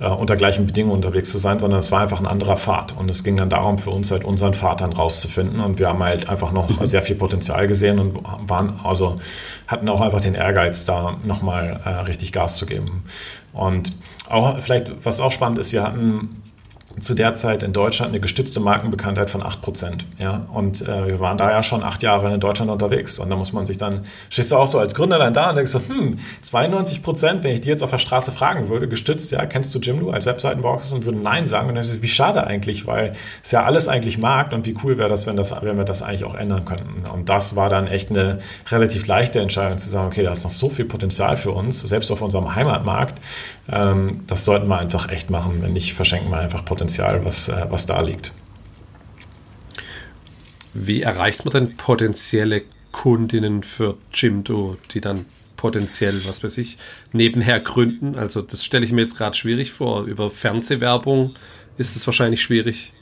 äh, 0.00 0.08
unter 0.08 0.36
gleichen 0.36 0.66
Bedingungen 0.66 0.96
unterwegs 0.96 1.30
zu 1.30 1.38
sein, 1.38 1.58
sondern 1.58 1.80
es 1.80 1.92
war 1.92 2.00
einfach 2.00 2.20
ein 2.20 2.26
anderer 2.26 2.56
Pfad. 2.56 2.96
Und 2.96 3.10
es 3.10 3.22
ging 3.22 3.36
dann 3.36 3.50
darum, 3.50 3.78
für 3.78 3.90
uns 3.90 4.10
halt 4.10 4.24
unseren 4.24 4.54
Pfad 4.54 4.80
dann 4.80 4.92
rauszufinden. 4.92 5.60
Und 5.60 5.78
wir 5.78 5.88
haben 5.88 6.02
halt 6.02 6.28
einfach 6.28 6.52
noch 6.52 6.84
sehr 6.84 7.02
viel 7.02 7.16
Potenzial 7.16 7.68
gesehen 7.68 7.98
und 7.98 8.18
waren, 8.48 8.80
also 8.82 9.20
hatten 9.68 9.88
auch 9.88 10.00
einfach 10.00 10.20
den 10.20 10.34
Ehrgeiz, 10.34 10.84
da 10.84 11.16
nochmal 11.22 11.80
äh, 11.84 11.88
richtig 11.88 12.32
Gas 12.32 12.56
zu 12.56 12.66
geben. 12.66 13.04
Und 13.52 13.92
auch 14.28 14.58
vielleicht, 14.58 15.04
was 15.04 15.20
auch 15.20 15.32
spannend 15.32 15.58
ist, 15.58 15.72
wir 15.72 15.82
hatten 15.82 16.39
zu 17.00 17.14
der 17.14 17.34
Zeit 17.34 17.62
in 17.62 17.72
Deutschland 17.72 18.10
eine 18.10 18.20
gestützte 18.20 18.60
Markenbekanntheit 18.60 19.30
von 19.30 19.42
8%. 19.42 20.00
Ja? 20.18 20.46
Und 20.52 20.82
äh, 20.82 21.06
wir 21.06 21.20
waren 21.20 21.38
da 21.38 21.50
ja 21.50 21.62
schon 21.62 21.82
acht 21.82 22.02
Jahre 22.02 22.32
in 22.32 22.40
Deutschland 22.40 22.70
unterwegs. 22.70 23.18
Und 23.18 23.30
da 23.30 23.36
muss 23.36 23.52
man 23.52 23.66
sich 23.66 23.78
dann, 23.78 24.04
stehst 24.28 24.52
du 24.52 24.56
auch 24.56 24.66
so 24.66 24.78
als 24.78 24.94
Gründer 24.94 25.18
dann 25.18 25.34
da 25.34 25.50
und 25.50 25.56
denkst 25.56 25.72
so, 25.72 25.80
hm, 25.80 26.18
92%, 26.44 27.42
wenn 27.42 27.54
ich 27.54 27.60
die 27.60 27.68
jetzt 27.68 27.82
auf 27.82 27.90
der 27.90 27.98
Straße 27.98 28.32
fragen 28.32 28.68
würde, 28.68 28.88
gestützt, 28.88 29.32
ja, 29.32 29.44
kennst 29.46 29.74
du 29.74 29.78
Jimdo 29.78 30.10
als 30.10 30.26
Webseitenbauer 30.26 30.80
und 30.92 31.04
würde 31.04 31.18
Nein 31.18 31.46
sagen. 31.46 31.68
Und 31.68 31.74
dann 31.74 31.84
ist 31.84 31.94
es, 31.94 32.02
wie 32.02 32.08
schade 32.08 32.46
eigentlich, 32.46 32.86
weil 32.86 33.14
es 33.42 33.50
ja 33.50 33.64
alles 33.64 33.88
eigentlich 33.88 34.18
Markt 34.18 34.54
und 34.54 34.66
wie 34.66 34.76
cool 34.84 34.98
wäre 34.98 35.08
das, 35.08 35.26
wenn, 35.26 35.36
das, 35.36 35.54
wenn 35.62 35.76
wir 35.76 35.84
das 35.84 36.02
eigentlich 36.02 36.24
auch 36.24 36.34
ändern 36.34 36.64
könnten. 36.64 37.04
Und 37.12 37.28
das 37.28 37.56
war 37.56 37.68
dann 37.68 37.86
echt 37.86 38.10
eine 38.10 38.40
relativ 38.68 39.06
leichte 39.06 39.40
Entscheidung 39.40 39.78
zu 39.78 39.88
sagen, 39.88 40.08
okay, 40.08 40.22
da 40.22 40.32
ist 40.32 40.44
noch 40.44 40.50
so 40.50 40.68
viel 40.68 40.84
Potenzial 40.84 41.36
für 41.36 41.52
uns, 41.52 41.80
selbst 41.80 42.10
auf 42.10 42.22
unserem 42.22 42.54
Heimatmarkt. 42.54 43.20
Ähm, 43.72 44.24
das 44.26 44.44
sollten 44.44 44.68
wir 44.68 44.78
einfach 44.78 45.10
echt 45.10 45.30
machen. 45.30 45.58
Wenn 45.60 45.72
nicht, 45.72 45.94
verschenken 45.94 46.30
wir 46.30 46.38
einfach 46.38 46.64
Potenzial, 46.64 46.89
was, 46.98 47.48
äh, 47.48 47.66
was 47.68 47.86
da 47.86 48.00
liegt. 48.00 48.32
Wie 50.72 51.02
erreicht 51.02 51.44
man 51.44 51.52
denn 51.52 51.76
potenzielle 51.76 52.62
Kundinnen 52.92 53.62
für 53.62 53.96
Jimdo, 54.12 54.76
die 54.92 55.00
dann 55.00 55.26
potenziell, 55.56 56.24
was 56.24 56.42
weiß 56.42 56.58
ich, 56.58 56.78
nebenher 57.12 57.60
gründen? 57.60 58.16
Also 58.16 58.40
das 58.40 58.64
stelle 58.64 58.84
ich 58.84 58.92
mir 58.92 59.02
jetzt 59.02 59.16
gerade 59.16 59.36
schwierig 59.36 59.72
vor. 59.72 60.04
Über 60.04 60.30
Fernsehwerbung 60.30 61.34
ist 61.76 61.96
es 61.96 62.06
wahrscheinlich 62.06 62.42
schwierig. 62.42 62.92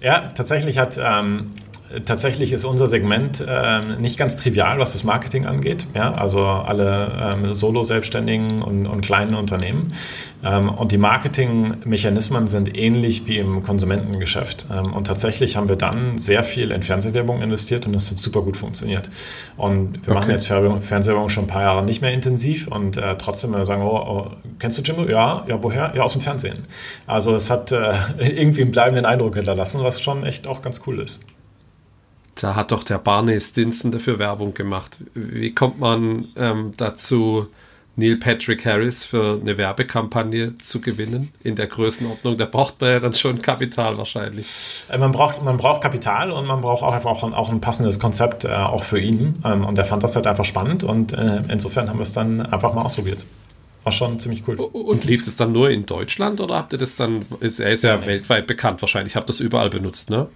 Ja, 0.00 0.32
tatsächlich 0.34 0.78
hat 0.78 0.98
ähm, 1.02 1.52
tatsächlich 2.04 2.52
ist 2.52 2.64
unser 2.64 2.86
Segment 2.86 3.44
äh, 3.46 3.80
nicht 3.98 4.16
ganz 4.16 4.36
trivial, 4.36 4.78
was 4.78 4.92
das 4.92 5.02
Marketing 5.04 5.46
angeht. 5.46 5.86
Ja? 5.94 6.14
Also 6.14 6.44
alle 6.44 7.12
ähm, 7.20 7.54
Solo-Selbstständigen 7.54 8.62
und, 8.62 8.86
und, 8.86 9.00
kleinen 9.00 9.34
Unternehmen. 9.34 9.94
Ähm, 10.44 10.68
und 10.68 10.92
die 10.92 10.98
Marketingmechanismen 10.98 12.48
sind 12.48 12.76
ähnlich 12.76 13.26
wie 13.26 13.38
im 13.38 13.62
Konsumentengeschäft. 13.62 14.66
Ähm, 14.72 14.92
und 14.92 15.06
tatsächlich 15.06 15.56
haben 15.56 15.68
wir 15.68 15.76
dann 15.76 16.18
sehr 16.18 16.44
viel 16.44 16.70
in 16.70 16.82
Fernsehwerbung 16.82 17.42
investiert 17.42 17.86
und 17.86 17.92
das 17.92 18.10
hat 18.10 18.18
super 18.18 18.42
gut 18.42 18.56
funktioniert. 18.56 19.10
Und 19.56 20.06
wir 20.06 20.12
okay. 20.12 20.14
machen 20.14 20.30
jetzt 20.30 20.46
Fernsehwerbung 20.46 21.28
schon 21.28 21.44
ein 21.44 21.48
paar 21.48 21.62
Jahre 21.62 21.84
nicht 21.84 22.02
mehr 22.02 22.12
intensiv 22.12 22.68
und 22.68 22.96
äh, 22.96 23.16
trotzdem 23.18 23.50
wir 23.50 23.66
sagen, 23.66 23.82
oh, 23.82 23.96
oh, 23.96 24.26
kennst 24.58 24.78
du 24.78 24.82
Jimbo? 24.82 25.10
Ja, 25.10 25.44
ja, 25.48 25.60
woher? 25.62 25.92
Ja, 25.94 26.02
aus 26.02 26.12
dem 26.12 26.20
Fernsehen. 26.20 26.58
Also 27.06 27.34
es 27.34 27.50
hat 27.50 27.72
äh, 27.72 27.94
irgendwie 28.18 28.62
einen 28.62 28.70
bleibenden 28.70 29.06
Eindruck 29.06 29.34
hinterlassen, 29.34 29.82
was 29.82 30.00
schon 30.00 30.24
echt 30.24 30.46
auch 30.46 30.62
ganz 30.62 30.82
cool 30.86 31.00
ist. 31.00 31.24
Da 32.34 32.54
hat 32.54 32.72
doch 32.72 32.84
der 32.84 32.98
Barney 32.98 33.40
Stinson 33.40 33.92
dafür 33.92 34.18
Werbung 34.18 34.54
gemacht. 34.54 34.96
Wie 35.14 35.54
kommt 35.54 35.78
man 35.78 36.28
ähm, 36.36 36.74
dazu, 36.76 37.48
Neil 37.96 38.16
Patrick 38.16 38.64
Harris 38.64 39.04
für 39.04 39.38
eine 39.40 39.58
Werbekampagne 39.58 40.56
zu 40.58 40.80
gewinnen 40.80 41.32
in 41.42 41.56
der 41.56 41.66
Größenordnung? 41.66 42.36
Da 42.36 42.46
braucht 42.46 42.80
man 42.80 42.90
ja 42.90 43.00
dann 43.00 43.14
schon 43.14 43.42
Kapital 43.42 43.98
wahrscheinlich. 43.98 44.46
Äh, 44.88 44.98
man 44.98 45.12
braucht, 45.12 45.42
man 45.42 45.56
braucht 45.56 45.82
Kapital 45.82 46.30
und 46.30 46.46
man 46.46 46.60
braucht 46.60 46.82
auch 46.82 46.92
einfach 46.92 47.10
auch 47.10 47.24
ein, 47.24 47.34
auch 47.34 47.50
ein 47.50 47.60
passendes 47.60 47.98
Konzept 47.98 48.44
äh, 48.44 48.48
auch 48.48 48.84
für 48.84 49.00
ihn. 49.00 49.34
Ähm, 49.44 49.64
und 49.64 49.76
er 49.76 49.84
fand 49.84 50.02
das 50.02 50.16
halt 50.16 50.26
einfach 50.26 50.44
spannend 50.44 50.82
und 50.82 51.12
äh, 51.12 51.42
insofern 51.48 51.88
haben 51.88 51.98
wir 51.98 52.04
es 52.04 52.12
dann 52.12 52.40
einfach 52.40 52.72
mal 52.74 52.82
ausprobiert 52.82 53.24
war 53.84 53.92
schon 53.92 54.20
ziemlich 54.20 54.46
cool. 54.46 54.56
Und 54.60 55.04
lief 55.04 55.24
das 55.24 55.36
dann 55.36 55.52
nur 55.52 55.70
in 55.70 55.86
Deutschland 55.86 56.40
oder 56.40 56.56
habt 56.56 56.72
ihr 56.72 56.78
das 56.78 56.96
dann, 56.96 57.26
ist, 57.40 57.60
er 57.60 57.70
ist 57.70 57.84
ja, 57.84 57.96
ja 57.96 58.06
weltweit 58.06 58.46
bekannt 58.46 58.82
wahrscheinlich, 58.82 59.16
habt 59.16 59.28
das 59.28 59.40
überall 59.40 59.70
benutzt, 59.70 60.10
ne? 60.10 60.28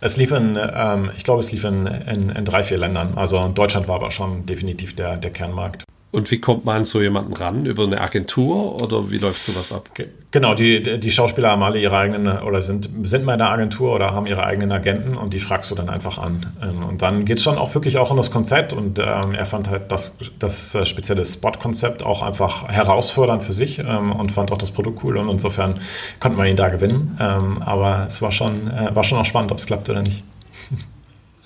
Es 0.00 0.16
lief 0.16 0.32
in, 0.32 0.58
ähm, 0.58 1.10
ich 1.16 1.24
glaube, 1.24 1.40
es 1.40 1.52
lief 1.52 1.64
in, 1.64 1.86
in, 1.86 2.30
in, 2.30 2.44
drei, 2.44 2.64
vier 2.64 2.78
Ländern. 2.78 3.14
Also 3.16 3.46
Deutschland 3.48 3.88
war 3.88 3.96
aber 3.96 4.10
schon 4.10 4.46
definitiv 4.46 4.94
der, 4.96 5.16
der 5.16 5.30
Kernmarkt. 5.30 5.84
Und 6.12 6.30
wie 6.30 6.40
kommt 6.40 6.64
man 6.64 6.76
an 6.76 6.84
so 6.84 7.02
jemanden 7.02 7.34
ran? 7.34 7.66
Über 7.66 7.82
eine 7.82 8.00
Agentur 8.00 8.80
oder 8.82 9.10
wie 9.10 9.18
läuft 9.18 9.42
sowas 9.42 9.72
ab? 9.72 9.90
Genau, 10.30 10.54
die, 10.54 10.98
die 11.00 11.10
Schauspieler 11.10 11.50
haben 11.50 11.62
alle 11.62 11.78
ihre 11.78 11.96
eigenen 11.96 12.28
oder 12.40 12.62
sind, 12.62 12.88
sind 13.02 13.26
bei 13.26 13.36
der 13.36 13.50
Agentur 13.50 13.94
oder 13.94 14.12
haben 14.12 14.26
ihre 14.26 14.44
eigenen 14.44 14.70
Agenten 14.72 15.16
und 15.16 15.34
die 15.34 15.38
fragst 15.38 15.70
du 15.70 15.74
dann 15.74 15.90
einfach 15.90 16.18
an. 16.18 16.54
Ähm, 16.62 16.84
und 16.84 17.02
dann 17.02 17.24
geht 17.24 17.38
es 17.38 17.44
schon 17.44 17.58
auch 17.58 17.74
wirklich 17.74 17.98
auch 17.98 18.10
um 18.10 18.16
das 18.16 18.30
Konzept 18.30 18.72
und 18.72 18.98
ähm, 18.98 19.34
er 19.34 19.46
fand 19.46 19.68
halt 19.68 19.90
das, 19.92 20.18
das 20.38 20.74
äh, 20.74 20.86
spezielle 20.86 21.24
Spot-Konzept 21.24 22.02
auch 22.02 22.22
einfach 22.22 22.68
herausfordernd 22.68 23.42
für 23.42 23.52
sich 23.52 23.78
ähm, 23.80 24.12
und 24.12 24.30
fand 24.30 24.52
auch 24.52 24.58
das 24.58 24.70
Produkt 24.70 25.02
cool 25.04 25.16
und 25.16 25.28
insofern 25.28 25.80
konnte 26.20 26.38
man 26.38 26.46
ihn 26.46 26.56
da 26.56 26.68
gewinnen. 26.68 27.18
Ähm, 27.20 27.62
aber 27.62 28.06
es 28.08 28.22
war 28.22 28.32
schon, 28.32 28.70
äh, 28.70 28.94
war 28.94 29.04
schon 29.04 29.18
auch 29.18 29.26
spannend, 29.26 29.52
ob 29.52 29.58
es 29.58 29.66
klappt 29.66 29.90
oder 29.90 30.02
nicht. 30.02 30.22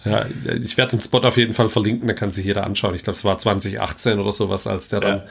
Ja, 0.04 0.26
ich 0.62 0.76
werde 0.76 0.92
den 0.92 1.00
Spot 1.00 1.18
auf 1.18 1.36
jeden 1.36 1.52
Fall 1.52 1.68
verlinken, 1.68 2.08
da 2.08 2.14
kann 2.14 2.32
sich 2.32 2.46
jeder 2.46 2.64
anschauen. 2.64 2.94
Ich 2.94 3.02
glaube, 3.02 3.16
es 3.16 3.24
war 3.24 3.36
2018 3.36 4.18
oder 4.18 4.32
sowas, 4.32 4.66
als 4.66 4.88
der 4.88 5.00
dann 5.00 5.22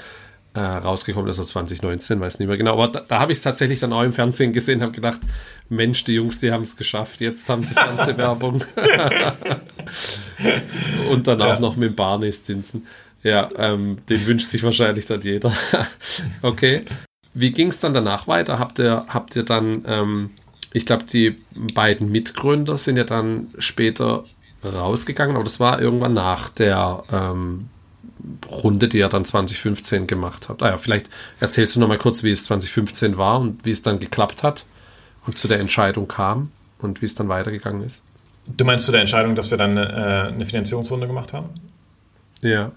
äh, 0.53 0.60
rausgekommen 0.60 1.29
ist, 1.29 1.39
also 1.39 1.51
2019, 1.51 2.19
weiß 2.19 2.39
nicht 2.39 2.47
mehr 2.47 2.58
genau. 2.58 2.73
Aber 2.73 2.88
da, 2.88 3.01
da 3.01 3.19
habe 3.19 3.32
ich 3.32 3.39
es 3.39 3.43
tatsächlich 3.43 3.79
dann 3.79 3.93
auch 3.93 4.03
im 4.03 4.13
Fernsehen 4.13 4.53
gesehen, 4.53 4.82
habe 4.82 4.91
gedacht, 4.91 5.19
Mensch, 5.69 6.03
die 6.03 6.13
Jungs, 6.13 6.39
die 6.39 6.51
haben 6.51 6.63
es 6.63 6.75
geschafft. 6.75 7.21
Jetzt 7.21 7.47
haben 7.49 7.63
sie 7.63 7.73
Fernsehwerbung. 7.73 8.63
Und 11.12 11.27
dann 11.27 11.41
auch 11.41 11.55
ja. 11.55 11.60
noch 11.60 11.75
mit 11.75 11.95
Barney 11.95 12.32
Stinson. 12.32 12.86
Ja, 13.21 13.49
ähm, 13.58 13.97
den 14.08 14.25
wünscht 14.25 14.47
sich 14.47 14.63
wahrscheinlich 14.63 15.05
dann 15.05 15.21
jeder. 15.21 15.51
okay. 16.41 16.86
Wie 17.34 17.51
ging 17.51 17.67
es 17.67 17.79
dann 17.79 17.93
danach 17.93 18.27
weiter? 18.27 18.60
Habt 18.60 18.79
ihr, 18.79 19.05
habt 19.08 19.36
ihr 19.36 19.43
dann, 19.43 19.84
ähm, 19.88 20.32
ich 20.73 20.86
glaube, 20.86 21.03
die 21.03 21.36
beiden 21.51 22.12
Mitgründer 22.12 22.77
sind 22.77 22.97
ja 22.97 23.03
dann 23.03 23.53
später 23.60 24.23
rausgegangen, 24.63 25.36
aber 25.36 25.43
das 25.43 25.60
war 25.60 25.82
irgendwann 25.82 26.13
nach 26.13 26.50
der 26.50 27.04
ähm, 27.12 27.69
Runde, 28.50 28.88
die 28.88 28.98
ihr 28.98 29.10
dann 29.10 29.26
2015 29.26 30.08
gemacht 30.08 30.50
habt. 30.50 30.63
Ah 30.63 30.69
ja, 30.69 30.78
vielleicht 30.78 31.10
erzählst 31.39 31.76
du 31.76 31.80
noch 31.80 31.88
mal 31.88 31.98
kurz, 31.98 32.24
wie 32.24 32.32
es 32.32 32.43
2015 32.45 33.17
war 33.17 33.39
und 33.39 33.65
wie 33.65 33.72
es 33.72 33.82
dann 33.82 34.00
geklappt 34.00 34.43
hat 34.43 34.65
und 35.26 35.38
zu 35.38 35.48
der 35.48 35.60
Entscheidung 35.60 36.08
kam 36.08 36.52
und 36.80 37.02
wie 37.02 37.06
es 37.06 37.15
dann 37.15 37.30
weitergegangen 37.30 37.84
ist. 37.84 38.04
Du 38.45 38.65
meinst 38.65 38.86
zu 38.86 38.91
der 38.91 39.02
Entscheidung, 39.02 39.36
dass 39.36 39.52
wir 39.52 39.58
dann 39.58 39.78
äh, 39.78 39.82
eine 39.82 40.45
Finanzierungsrunde 40.45 41.08
gemacht 41.08 41.34
haben? 41.34 41.50
Ja. 42.41 42.72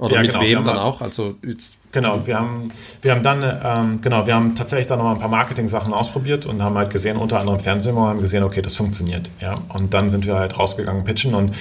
Oder 0.00 0.16
ja, 0.16 0.22
mit 0.22 0.32
genau, 0.32 0.42
wem 0.42 0.64
dann 0.64 0.78
auch? 0.78 1.00
Also 1.00 1.36
jetzt 1.44 1.76
Genau, 1.92 2.24
wir 2.24 2.38
haben, 2.38 2.70
wir 3.02 3.10
haben 3.10 3.22
dann, 3.24 3.42
ähm, 3.64 4.00
genau, 4.00 4.24
wir 4.24 4.36
haben 4.36 4.54
tatsächlich 4.54 4.86
dann 4.86 4.98
noch 4.98 5.06
mal 5.06 5.14
ein 5.14 5.18
paar 5.18 5.28
Marketing-Sachen 5.28 5.92
ausprobiert 5.92 6.46
und 6.46 6.62
haben 6.62 6.78
halt 6.78 6.90
gesehen, 6.90 7.16
unter 7.16 7.40
anderem 7.40 7.58
Fernsehen, 7.58 7.96
und 7.96 8.06
haben 8.06 8.20
gesehen, 8.20 8.44
okay, 8.44 8.62
das 8.62 8.76
funktioniert, 8.76 9.30
ja. 9.40 9.58
Und 9.68 9.92
dann 9.92 10.08
sind 10.08 10.24
wir 10.24 10.36
halt 10.36 10.56
rausgegangen, 10.56 11.02
pitchen 11.02 11.34
und 11.34 11.56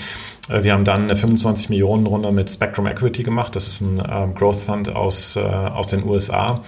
äh, 0.49 0.61
wir 0.61 0.73
haben 0.73 0.85
dann 0.85 1.05
eine 1.05 1.15
25 1.15 1.69
Millionen 1.69 2.05
Runde 2.05 2.31
mit 2.31 2.51
Spectrum 2.51 2.85
Equity 2.85 3.23
gemacht. 3.23 3.55
Das 3.55 3.67
ist 3.67 3.81
ein 3.81 4.03
ähm, 4.07 4.35
Growth 4.35 4.57
Fund 4.57 4.95
aus, 4.95 5.35
äh, 5.35 5.39
aus 5.39 5.87
den 5.87 6.07
USA. 6.07 6.61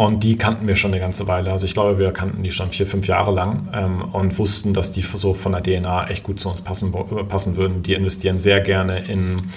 Und 0.00 0.24
die 0.24 0.38
kannten 0.38 0.66
wir 0.66 0.76
schon 0.76 0.92
eine 0.92 0.98
ganze 0.98 1.28
Weile. 1.28 1.52
Also 1.52 1.66
ich 1.66 1.74
glaube, 1.74 1.98
wir 1.98 2.10
kannten 2.10 2.42
die 2.42 2.52
schon 2.52 2.70
vier, 2.70 2.86
fünf 2.86 3.06
Jahre 3.06 3.32
lang 3.32 3.68
ähm, 3.74 4.00
und 4.00 4.38
wussten, 4.38 4.72
dass 4.72 4.92
die 4.92 5.02
so 5.02 5.34
von 5.34 5.52
der 5.52 5.62
DNA 5.62 6.08
echt 6.08 6.22
gut 6.22 6.40
zu 6.40 6.48
uns 6.48 6.62
passen, 6.62 6.90
passen 7.28 7.56
würden. 7.56 7.82
Die 7.82 7.92
investieren 7.92 8.40
sehr 8.40 8.62
gerne 8.62 9.00
in 9.00 9.50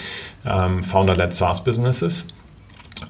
ähm, 0.45 0.84
Founder-led 0.84 1.34
SaaS-Businesses. 1.34 2.27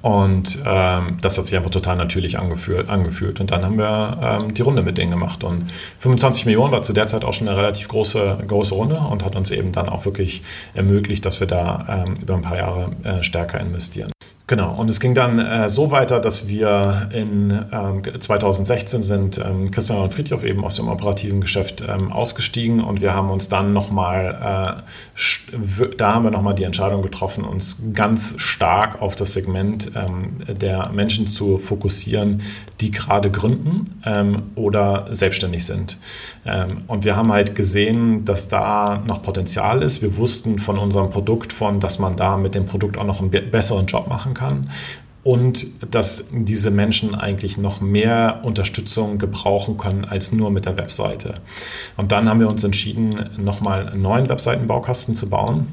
Und 0.04 0.60
ähm, 0.64 1.18
das 1.22 1.36
hat 1.40 1.48
sich 1.48 1.58
einfach 1.58 1.72
total 1.72 1.96
natürlich 1.96 2.38
angefühlt. 2.38 2.88
angefühlt. 2.88 3.40
Und 3.40 3.50
dann 3.50 3.66
haben 3.66 3.80
wir 3.80 4.20
ähm, 4.22 4.54
die 4.54 4.62
Runde 4.62 4.84
mit 4.84 5.00
denen 5.00 5.10
gemacht. 5.10 5.44
Und 5.44 5.72
25 5.98 6.46
Millionen 6.46 6.72
war 6.72 6.84
zu 6.84 6.94
der 6.94 7.08
Zeit 7.08 7.26
auch 7.26 7.34
schon 7.34 7.48
eine 7.48 7.58
relativ 7.58 7.88
große, 7.88 8.44
große 8.48 8.76
Runde 8.76 8.98
und 9.00 9.26
hat 9.26 9.36
uns 9.36 9.50
eben 9.50 9.72
dann 9.72 9.90
auch 9.90 10.06
wirklich 10.06 10.44
ermöglicht, 10.76 11.26
dass 11.26 11.40
wir 11.40 11.48
da 11.48 12.06
ähm, 12.06 12.14
über 12.22 12.36
ein 12.36 12.44
paar 12.44 12.58
Jahre 12.58 12.92
äh, 13.04 13.24
stärker 13.24 13.60
investieren. 13.60 14.13
Genau, 14.46 14.76
und 14.76 14.90
es 14.90 15.00
ging 15.00 15.16
dann 15.16 15.40
äh, 15.40 15.70
so 15.70 15.92
weiter, 15.92 16.20
dass 16.20 16.50
wir 16.50 17.08
in 17.14 17.64
ähm, 17.72 18.04
2016 18.20 19.02
sind 19.02 19.38
ähm, 19.38 19.72
Christian 19.72 20.00
und 20.00 20.14
Friedhoff 20.14 20.44
eben 20.44 20.66
aus 20.66 20.76
dem 20.76 20.90
operativen 20.90 21.40
Geschäft 21.40 21.82
ähm, 21.88 22.12
ausgestiegen 22.12 22.84
und 22.84 23.00
wir 23.00 23.14
haben 23.14 23.30
uns 23.30 23.48
dann 23.48 23.72
nochmal, 23.72 24.84
äh, 25.56 25.96
da 25.98 26.14
haben 26.14 26.26
wir 26.26 26.32
nochmal 26.32 26.56
die 26.56 26.66
Entscheidung 26.66 27.02
getroffen, 27.02 27.46
uns 27.46 27.84
ganz 27.94 28.36
stark 28.38 29.02
auf 29.02 29.16
das 29.16 29.34
Segment 29.34 29.92
ähm, 29.96 30.36
der 30.46 30.90
Menschen 30.90 31.26
zu 31.28 31.58
fokussieren, 31.58 32.42
die 32.82 32.92
gerade 32.92 33.32
gründen 33.32 34.02
ähm, 34.06 34.52
oder 34.56 35.08
selbstständig 35.12 35.66
sind. 35.66 35.98
Ähm, 36.46 36.84
und 36.88 37.06
wir 37.06 37.16
haben 37.16 37.32
halt 37.32 37.56
gesehen, 37.56 38.26
dass 38.26 38.48
da 38.48 39.02
noch 39.06 39.22
Potenzial 39.24 39.82
ist. 39.82 40.02
Wir 40.02 40.18
wussten 40.18 40.60
von 40.60 40.78
unserem 40.78 41.10
Produkt 41.10 41.54
von, 41.54 41.80
dass 41.80 42.00
man 42.00 42.16
da 42.16 42.38
mit 42.38 42.56
dem 42.56 42.66
Produkt 42.66 42.98
auch 42.98 43.06
noch 43.06 43.22
einen 43.22 43.30
besseren 43.30 43.86
Job 43.86 44.08
machen 44.08 44.34
kann 44.34 44.70
und 45.24 45.68
dass 45.90 46.28
diese 46.32 46.70
Menschen 46.70 47.16
eigentlich 47.16 47.58
noch 47.58 47.80
mehr 47.80 48.42
Unterstützung 48.44 49.18
gebrauchen 49.18 49.78
können 49.78 50.06
als 50.06 50.34
nur 50.34 50.52
mit 50.52 50.66
der 50.66 50.78
Webseite. 50.78 51.36
Und 51.96 52.12
dann 52.12 52.28
haben 52.28 52.42
wir 52.42 52.50
uns 52.50 52.64
entschieden, 52.64 53.30
nochmal 53.38 53.88
einen 53.88 54.02
neuen 54.02 54.28
Webseitenbaukasten 54.28 55.16
zu 55.16 55.30
bauen. 55.30 55.68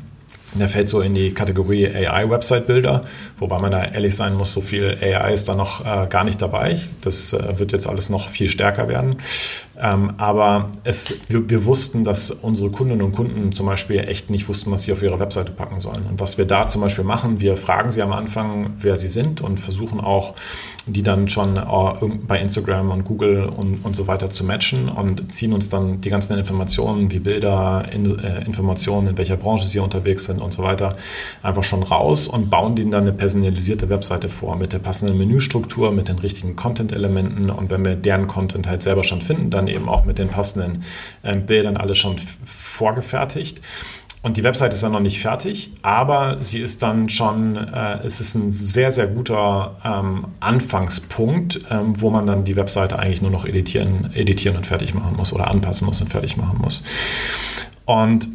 Der 0.54 0.68
fällt 0.68 0.88
so 0.88 1.00
in 1.00 1.14
die 1.14 1.32
Kategorie 1.32 1.86
AI-Website-Bilder, 1.86 3.04
wobei 3.38 3.58
man 3.58 3.70
da 3.70 3.84
ehrlich 3.84 4.16
sein 4.16 4.34
muss, 4.34 4.52
so 4.52 4.60
viel 4.60 4.96
AI 5.00 5.32
ist 5.32 5.48
da 5.48 5.54
noch 5.54 5.84
äh, 5.84 6.08
gar 6.08 6.24
nicht 6.24 6.42
dabei. 6.42 6.80
Das 7.02 7.32
äh, 7.32 7.58
wird 7.58 7.70
jetzt 7.70 7.86
alles 7.86 8.08
noch 8.08 8.28
viel 8.28 8.48
stärker 8.48 8.88
werden. 8.88 9.16
Ähm, 9.82 10.12
aber 10.18 10.70
es, 10.84 11.14
wir, 11.28 11.48
wir, 11.48 11.64
wussten, 11.64 12.04
dass 12.04 12.30
unsere 12.30 12.70
Kundinnen 12.70 13.02
und 13.02 13.12
Kunden 13.12 13.52
zum 13.52 13.64
Beispiel 13.64 14.00
echt 14.00 14.28
nicht 14.28 14.46
wussten, 14.48 14.70
was 14.70 14.82
sie 14.82 14.92
auf 14.92 15.02
ihre 15.02 15.18
Webseite 15.18 15.52
packen 15.52 15.80
sollen. 15.80 16.04
Und 16.06 16.20
was 16.20 16.36
wir 16.36 16.44
da 16.44 16.68
zum 16.68 16.82
Beispiel 16.82 17.04
machen, 17.04 17.40
wir 17.40 17.56
fragen 17.56 17.90
sie 17.90 18.02
am 18.02 18.12
Anfang, 18.12 18.74
wer 18.80 18.98
sie 18.98 19.08
sind 19.08 19.40
und 19.40 19.58
versuchen 19.58 20.00
auch, 20.00 20.34
die 20.86 21.02
dann 21.02 21.28
schon 21.28 21.56
äh, 21.56 21.62
bei 22.26 22.38
Instagram 22.40 22.90
und 22.90 23.04
Google 23.04 23.44
und, 23.44 23.84
und 23.84 23.96
so 23.96 24.06
weiter 24.06 24.28
zu 24.28 24.44
matchen 24.44 24.88
und 24.88 25.32
ziehen 25.32 25.52
uns 25.52 25.70
dann 25.70 26.00
die 26.00 26.10
ganzen 26.10 26.36
Informationen 26.36 27.10
wie 27.10 27.18
Bilder, 27.18 27.86
in, 27.92 28.18
äh, 28.18 28.44
Informationen, 28.44 29.08
in 29.08 29.18
welcher 29.18 29.36
Branche 29.36 29.66
sie 29.66 29.78
unterwegs 29.78 30.24
sind 30.24 30.40
und 30.40 30.52
so 30.52 30.62
weiter, 30.62 30.96
einfach 31.42 31.64
schon 31.64 31.82
raus 31.82 32.28
und 32.28 32.50
bauen 32.50 32.76
denen 32.76 32.90
dann 32.90 33.02
eine 33.02 33.12
personalisierte 33.12 33.88
Webseite 33.88 34.28
vor 34.28 34.56
mit 34.56 34.74
der 34.74 34.78
passenden 34.78 35.16
Menüstruktur, 35.16 35.90
mit 35.90 36.08
den 36.08 36.18
richtigen 36.18 36.54
Content-Elementen. 36.56 37.48
Und 37.48 37.70
wenn 37.70 37.84
wir 37.84 37.94
deren 37.94 38.26
Content 38.26 38.66
halt 38.66 38.82
selber 38.82 39.04
schon 39.04 39.22
finden, 39.22 39.48
dann 39.48 39.69
eben 39.70 39.88
auch 39.88 40.04
mit 40.04 40.18
den 40.18 40.28
passenden 40.28 40.84
äh, 41.22 41.36
Bildern 41.36 41.76
alles 41.76 41.98
schon 41.98 42.16
vorgefertigt. 42.44 43.60
Und 44.22 44.36
die 44.36 44.44
Website 44.44 44.74
ist 44.74 44.82
dann 44.82 44.92
noch 44.92 45.00
nicht 45.00 45.20
fertig, 45.20 45.72
aber 45.80 46.36
sie 46.42 46.58
ist 46.58 46.82
dann 46.82 47.08
schon, 47.08 47.56
äh, 47.56 48.00
es 48.04 48.20
ist 48.20 48.34
ein 48.34 48.50
sehr, 48.50 48.92
sehr 48.92 49.06
guter 49.06 49.76
ähm, 49.82 50.26
Anfangspunkt, 50.40 51.60
ähm, 51.70 51.98
wo 51.98 52.10
man 52.10 52.26
dann 52.26 52.44
die 52.44 52.54
Webseite 52.54 52.98
eigentlich 52.98 53.22
nur 53.22 53.30
noch 53.30 53.46
editieren, 53.46 54.10
editieren 54.12 54.58
und 54.58 54.66
fertig 54.66 54.92
machen 54.92 55.16
muss 55.16 55.32
oder 55.32 55.48
anpassen 55.48 55.86
muss 55.86 56.02
und 56.02 56.08
fertig 56.08 56.36
machen 56.36 56.58
muss. 56.60 56.84
Und 57.86 58.28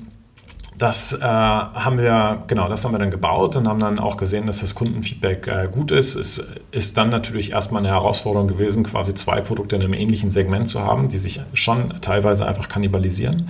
das 0.78 1.14
äh, 1.14 1.24
haben 1.24 1.98
wir, 1.98 2.44
genau, 2.48 2.68
das 2.68 2.84
haben 2.84 2.94
wir 2.94 3.00
dann 3.00 3.12
gebaut 3.12 3.56
und 3.56 3.68
haben 3.68 3.80
dann 3.80 4.00
auch 4.00 4.18
gesehen, 4.18 4.48
dass 4.48 4.60
das 4.60 4.76
Kundenfeedback 4.76 5.48
äh, 5.48 5.70
gut 5.72 5.92
ist. 5.92 6.16
Es 6.16 6.44
ist 6.72 6.98
dann 6.98 7.10
natürlich 7.10 7.52
erstmal 7.52 7.82
eine 7.82 7.94
Herausforderung 7.94 8.48
gewesen, 8.48 8.84
quasi 8.84 9.16
zwei 9.16 9.40
Produkte 9.40 9.78
in 9.78 9.84
einem 9.84 9.94
ähnlichen 9.94 10.32
Segment 10.32 10.68
zu 10.68 10.82
haben, 10.82 11.08
die 11.08 11.18
sich 11.18 11.40
schon 11.54 12.02
teilweise 12.02 12.46
einfach 12.46 12.68
kannibalisieren. 12.68 13.50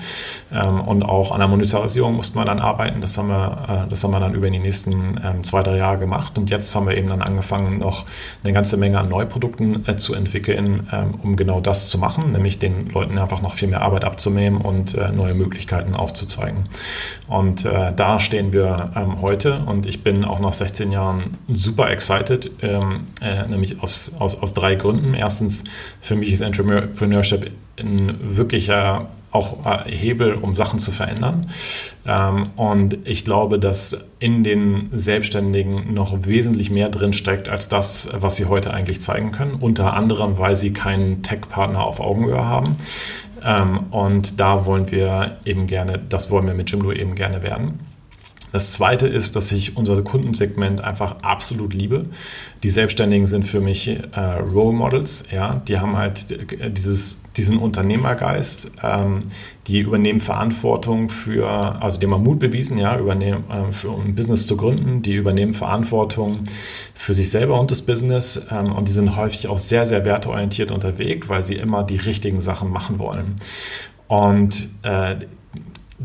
Ähm, 0.51 0.81
und 0.81 1.03
auch 1.03 1.31
an 1.31 1.39
der 1.39 1.47
Monetarisierung 1.47 2.15
mussten 2.15 2.38
wir 2.38 2.45
dann 2.45 2.59
arbeiten. 2.59 3.01
Das 3.01 3.17
haben 3.17 3.29
wir, 3.29 3.85
äh, 3.85 3.89
das 3.89 4.03
haben 4.03 4.11
wir 4.11 4.19
dann 4.19 4.35
über 4.35 4.49
die 4.49 4.59
nächsten 4.59 5.19
ähm, 5.23 5.43
zwei, 5.43 5.63
drei 5.63 5.77
Jahre 5.77 5.97
gemacht. 5.97 6.38
Und 6.38 6.51
jetzt 6.51 6.75
haben 6.75 6.88
wir 6.88 6.95
eben 6.95 7.09
dann 7.09 7.23
angefangen, 7.23 7.79
noch 7.79 8.05
eine 8.43 8.53
ganze 8.53 8.77
Menge 8.77 8.99
an 8.99 9.09
Neuprodukten 9.09 9.88
äh, 9.88 9.95
zu 9.95 10.13
entwickeln, 10.13 10.88
ähm, 10.91 11.15
um 11.23 11.35
genau 11.35 11.59
das 11.59 11.89
zu 11.89 11.97
machen, 11.97 12.33
nämlich 12.33 12.59
den 12.59 12.89
Leuten 12.89 13.17
einfach 13.17 13.41
noch 13.41 13.55
viel 13.55 13.67
mehr 13.67 13.81
Arbeit 13.81 14.03
abzunehmen 14.05 14.61
und 14.61 14.93
äh, 14.93 15.11
neue 15.11 15.33
Möglichkeiten 15.33 15.95
aufzuzeigen. 15.95 16.69
Und 17.27 17.65
äh, 17.65 17.91
da 17.95 18.19
stehen 18.19 18.53
wir 18.53 18.91
ähm, 18.95 19.21
heute 19.21 19.59
und 19.65 19.85
ich 19.85 20.03
bin 20.03 20.23
auch 20.25 20.39
nach 20.39 20.53
16 20.53 20.91
Jahren 20.91 21.38
super 21.47 21.89
excited, 21.89 22.51
ähm, 22.61 23.05
äh, 23.21 23.47
nämlich 23.47 23.81
aus, 23.81 24.13
aus, 24.19 24.41
aus 24.41 24.53
drei 24.53 24.75
Gründen. 24.75 25.13
Erstens, 25.13 25.63
für 26.01 26.15
mich 26.15 26.31
ist 26.31 26.41
Entrepreneurship 26.41 27.51
ein 27.79 28.15
wirklicher 28.21 29.07
auch 29.35 29.65
äh, 29.65 29.91
Hebel, 29.91 30.33
um 30.33 30.55
Sachen 30.55 30.79
zu 30.79 30.91
verändern. 30.91 31.51
Ähm, 32.07 32.43
und 32.55 33.05
ich 33.05 33.25
glaube, 33.25 33.59
dass 33.59 34.05
in 34.19 34.43
den 34.43 34.89
Selbstständigen 34.93 35.93
noch 35.93 36.25
wesentlich 36.25 36.71
mehr 36.71 36.89
drin 36.89 37.11
steckt 37.13 37.49
als 37.49 37.67
das, 37.67 38.09
was 38.13 38.38
sie 38.38 38.45
heute 38.45 38.73
eigentlich 38.73 39.01
zeigen 39.01 39.31
können. 39.31 39.55
Unter 39.55 39.93
anderem, 39.93 40.38
weil 40.38 40.55
sie 40.55 40.71
keinen 40.71 41.21
Tech-Partner 41.21 41.83
auf 41.83 41.99
Augenhöhe 41.99 42.45
haben. 42.45 42.77
Ähm, 43.45 43.88
und 43.91 44.39
da 44.39 44.65
wollen 44.65 44.91
wir 44.91 45.38
eben 45.45 45.67
gerne, 45.67 45.99
das 45.99 46.31
wollen 46.31 46.47
wir 46.47 46.55
mit 46.55 46.71
Jimdo 46.71 46.91
eben 46.91 47.13
gerne 47.15 47.43
werden. 47.43 47.79
Das 48.55 48.71
zweite 48.71 49.05
ist, 49.05 49.35
dass 49.35 49.51
ich 49.51 49.75
unser 49.75 50.01
Kundensegment 50.01 50.81
einfach 50.81 51.17
absolut 51.23 51.73
liebe. 51.73 52.05
Die 52.63 52.69
Selbstständigen 52.69 53.27
sind 53.27 53.45
für 53.45 53.59
mich 53.59 53.89
äh, 53.89 53.99
Role 54.17 54.73
Models. 54.73 55.25
Ja? 55.29 55.61
Die 55.67 55.77
haben 55.79 55.97
halt 55.97 56.27
dieses, 56.77 57.21
diesen 57.35 57.57
Unternehmergeist. 57.57 58.71
Ähm, 58.81 59.19
die 59.67 59.81
übernehmen 59.81 60.21
Verantwortung 60.21 61.09
für, 61.09 61.49
also 61.83 61.99
die 61.99 62.07
haben 62.07 62.23
Mut 62.23 62.39
bewiesen, 62.39 62.77
ja, 62.77 62.97
übernehmen, 62.97 63.43
äh, 63.49 63.73
für 63.73 63.91
ein 63.91 64.15
Business 64.15 64.47
zu 64.47 64.55
gründen. 64.55 65.01
Die 65.01 65.15
übernehmen 65.15 65.53
Verantwortung 65.53 66.39
für 66.93 67.13
sich 67.13 67.31
selber 67.31 67.59
und 67.59 67.71
das 67.71 67.81
Business. 67.81 68.41
Ähm, 68.49 68.71
und 68.71 68.87
die 68.87 68.93
sind 68.93 69.17
häufig 69.17 69.49
auch 69.49 69.57
sehr, 69.57 69.85
sehr 69.85 70.05
werteorientiert 70.05 70.71
unterwegs, 70.71 71.27
weil 71.27 71.43
sie 71.43 71.55
immer 71.55 71.83
die 71.83 71.97
richtigen 71.97 72.41
Sachen 72.41 72.71
machen 72.71 72.99
wollen. 72.99 73.35
Und 74.07 74.69
äh, 74.83 75.17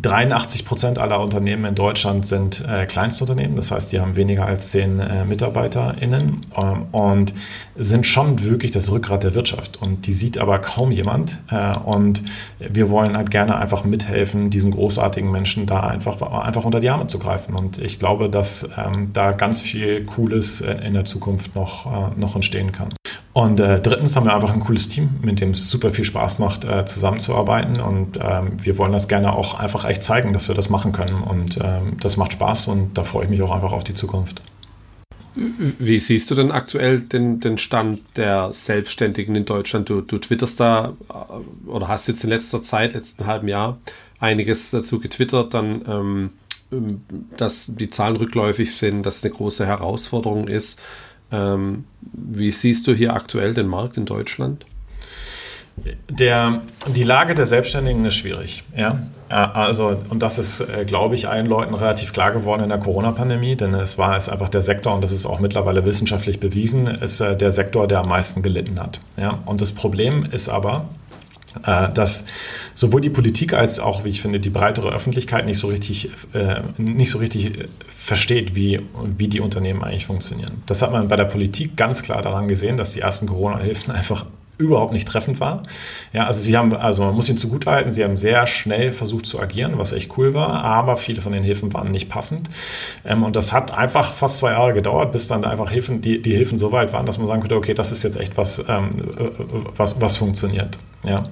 83 0.02 0.64
Prozent 0.64 0.98
aller 0.98 1.20
Unternehmen 1.20 1.64
in 1.64 1.74
Deutschland 1.74 2.24
sind 2.24 2.64
äh, 2.66 2.86
Kleinstunternehmen, 2.86 3.56
das 3.56 3.70
heißt, 3.70 3.92
die 3.92 4.00
haben 4.00 4.16
weniger 4.16 4.46
als 4.46 4.70
zehn 4.70 4.98
äh, 5.00 5.24
MitarbeiterInnen 5.24 6.40
ähm, 6.56 6.86
und 6.92 7.34
sind 7.76 8.06
schon 8.06 8.42
wirklich 8.42 8.70
das 8.70 8.90
Rückgrat 8.90 9.24
der 9.24 9.34
Wirtschaft. 9.34 9.80
Und 9.80 10.06
die 10.06 10.12
sieht 10.12 10.38
aber 10.38 10.58
kaum 10.58 10.92
jemand. 10.92 11.38
Äh, 11.50 11.76
und 11.76 12.22
wir 12.58 12.90
wollen 12.90 13.16
halt 13.16 13.30
gerne 13.30 13.56
einfach 13.56 13.84
mithelfen, 13.84 14.50
diesen 14.50 14.70
großartigen 14.70 15.30
Menschen 15.30 15.66
da 15.66 15.80
einfach, 15.80 16.20
einfach 16.22 16.64
unter 16.64 16.80
die 16.80 16.90
Arme 16.90 17.06
zu 17.06 17.18
greifen. 17.18 17.54
Und 17.54 17.78
ich 17.78 17.98
glaube, 17.98 18.28
dass 18.30 18.68
ähm, 18.76 19.12
da 19.12 19.32
ganz 19.32 19.60
viel 19.60 20.04
Cooles 20.04 20.60
in 20.60 20.94
der 20.94 21.04
Zukunft 21.04 21.54
noch, 21.54 21.86
äh, 21.86 22.20
noch 22.20 22.34
entstehen 22.34 22.72
kann. 22.72 22.94
Und 23.32 23.60
äh, 23.60 23.80
drittens 23.80 24.16
haben 24.16 24.26
wir 24.26 24.34
einfach 24.34 24.52
ein 24.52 24.60
cooles 24.60 24.88
Team, 24.88 25.10
mit 25.22 25.40
dem 25.40 25.50
es 25.50 25.70
super 25.70 25.92
viel 25.92 26.04
Spaß 26.04 26.40
macht, 26.40 26.64
äh, 26.64 26.84
zusammenzuarbeiten. 26.84 27.80
Und 27.80 28.18
ähm, 28.20 28.52
wir 28.60 28.76
wollen 28.76 28.92
das 28.92 29.06
gerne 29.06 29.32
auch 29.32 29.58
einfach 29.58 29.84
echt 29.84 30.02
zeigen, 30.02 30.32
dass 30.32 30.48
wir 30.48 30.56
das 30.56 30.68
machen 30.68 30.92
können. 30.92 31.22
Und 31.22 31.58
ähm, 31.62 31.96
das 32.00 32.16
macht 32.16 32.32
Spaß 32.32 32.68
und 32.68 32.98
da 32.98 33.04
freue 33.04 33.24
ich 33.24 33.30
mich 33.30 33.42
auch 33.42 33.52
einfach 33.54 33.72
auf 33.72 33.84
die 33.84 33.94
Zukunft. 33.94 34.42
Wie 35.36 36.00
siehst 36.00 36.28
du 36.30 36.34
denn 36.34 36.50
aktuell 36.50 37.00
den, 37.00 37.38
den 37.38 37.56
Stand 37.56 38.00
der 38.16 38.52
Selbstständigen 38.52 39.36
in 39.36 39.44
Deutschland? 39.44 39.88
Du, 39.88 40.00
du 40.00 40.18
twitterst 40.18 40.58
da 40.58 40.94
äh, 41.08 41.68
oder 41.68 41.86
hast 41.86 42.08
jetzt 42.08 42.24
in 42.24 42.30
letzter 42.30 42.64
Zeit, 42.64 42.94
letzten 42.94 43.26
halben 43.26 43.46
Jahr, 43.46 43.78
einiges 44.18 44.72
dazu 44.72 44.98
getwittert, 44.98 45.54
dann, 45.54 45.82
ähm, 45.86 46.30
dass 47.36 47.76
die 47.76 47.90
Zahlen 47.90 48.16
rückläufig 48.16 48.74
sind, 48.74 49.06
dass 49.06 49.16
es 49.16 49.24
eine 49.24 49.34
große 49.34 49.66
Herausforderung 49.66 50.48
ist. 50.48 50.80
Ähm, 51.32 51.84
wie 52.00 52.50
siehst 52.52 52.86
du 52.86 52.94
hier 52.94 53.14
aktuell 53.14 53.54
den 53.54 53.66
Markt 53.66 53.96
in 53.96 54.06
Deutschland? 54.06 54.64
Der, 56.10 56.60
die 56.94 57.04
Lage 57.04 57.34
der 57.34 57.46
Selbstständigen 57.46 58.04
ist 58.04 58.16
schwierig. 58.16 58.64
Ja? 58.76 59.02
Äh, 59.30 59.34
also, 59.34 59.96
und 60.10 60.22
das 60.22 60.38
ist, 60.38 60.60
äh, 60.60 60.84
glaube 60.84 61.14
ich, 61.14 61.28
allen 61.28 61.46
Leuten 61.46 61.74
relativ 61.74 62.12
klar 62.12 62.32
geworden 62.32 62.62
in 62.62 62.68
der 62.68 62.78
Corona-Pandemie, 62.78 63.56
denn 63.56 63.72
es 63.74 63.96
war 63.96 64.16
es 64.16 64.28
einfach 64.28 64.48
der 64.48 64.62
Sektor, 64.62 64.94
und 64.94 65.02
das 65.02 65.12
ist 65.12 65.26
auch 65.26 65.40
mittlerweile 65.40 65.84
wissenschaftlich 65.84 66.40
bewiesen, 66.40 66.86
ist 66.86 67.20
äh, 67.20 67.36
der 67.36 67.52
Sektor, 67.52 67.88
der 67.88 68.00
am 68.00 68.08
meisten 68.08 68.42
gelitten 68.42 68.80
hat. 68.80 69.00
Ja? 69.16 69.38
Und 69.46 69.60
das 69.60 69.72
Problem 69.72 70.26
ist 70.30 70.48
aber, 70.48 70.86
dass 71.64 72.26
sowohl 72.74 73.00
die 73.00 73.10
Politik 73.10 73.54
als 73.54 73.80
auch, 73.80 74.04
wie 74.04 74.10
ich 74.10 74.22
finde, 74.22 74.40
die 74.40 74.50
breitere 74.50 74.92
Öffentlichkeit 74.92 75.46
nicht 75.46 75.58
so 75.58 75.68
richtig, 75.68 76.10
nicht 76.78 77.10
so 77.10 77.18
richtig 77.18 77.68
versteht, 77.88 78.54
wie, 78.54 78.80
wie 79.16 79.28
die 79.28 79.40
Unternehmen 79.40 79.82
eigentlich 79.82 80.06
funktionieren. 80.06 80.62
Das 80.66 80.82
hat 80.82 80.92
man 80.92 81.08
bei 81.08 81.16
der 81.16 81.24
Politik 81.24 81.76
ganz 81.76 82.02
klar 82.02 82.22
daran 82.22 82.48
gesehen, 82.48 82.76
dass 82.76 82.92
die 82.92 83.00
ersten 83.00 83.26
Corona-Hilfen 83.26 83.92
einfach 83.92 84.26
überhaupt 84.60 84.92
nicht 84.92 85.08
treffend 85.08 85.40
war. 85.40 85.62
Ja, 86.12 86.26
also 86.26 86.40
sie 86.40 86.56
haben, 86.56 86.74
also 86.74 87.02
man 87.04 87.14
muss 87.14 87.28
ihnen 87.28 87.38
zugutehalten, 87.38 87.92
sie 87.92 88.04
haben 88.04 88.16
sehr 88.16 88.46
schnell 88.46 88.92
versucht 88.92 89.26
zu 89.26 89.40
agieren, 89.40 89.78
was 89.78 89.92
echt 89.92 90.16
cool 90.18 90.34
war, 90.34 90.62
aber 90.64 90.96
viele 90.96 91.22
von 91.22 91.32
den 91.32 91.42
Hilfen 91.42 91.72
waren 91.72 91.90
nicht 91.90 92.08
passend. 92.08 92.48
Ähm, 93.04 93.22
und 93.22 93.36
das 93.36 93.52
hat 93.52 93.72
einfach 93.72 94.12
fast 94.12 94.38
zwei 94.38 94.52
Jahre 94.52 94.74
gedauert, 94.74 95.12
bis 95.12 95.26
dann 95.26 95.44
einfach 95.44 95.70
Hilfen, 95.70 96.02
die, 96.02 96.20
die 96.22 96.34
Hilfen 96.34 96.58
so 96.58 96.70
weit 96.72 96.92
waren, 96.92 97.06
dass 97.06 97.18
man 97.18 97.26
sagen 97.26 97.40
könnte, 97.40 97.56
okay, 97.56 97.74
das 97.74 97.90
ist 97.90 98.02
jetzt 98.02 98.16
echt 98.16 98.36
was, 98.36 98.64
ähm, 98.68 98.90
was, 99.76 100.00
was 100.00 100.16
funktioniert. 100.16 100.78
Ja. 101.04 101.24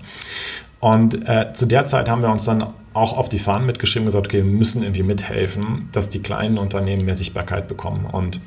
Und 0.81 1.29
äh, 1.29 1.53
zu 1.55 1.67
der 1.67 1.87
Zeit 1.87 2.09
haben 2.09 2.23
wir 2.23 2.31
uns 2.31 2.45
dann 2.45 2.67
auch 2.95 3.17
auf 3.17 3.29
die 3.29 3.39
Fahnen 3.39 3.67
mitgeschrieben 3.67 4.07
gesagt, 4.07 4.27
okay, 4.27 4.39
wir 4.39 4.45
müssen 4.45 4.83
irgendwie 4.83 5.03
mithelfen, 5.03 5.89
dass 5.93 6.09
die 6.09 6.21
kleinen 6.21 6.59
Unternehmen 6.59 7.05
mehr 7.05 7.15
Sichtbarkeit 7.15 7.69
bekommen. 7.69 8.07
Und 8.11 8.41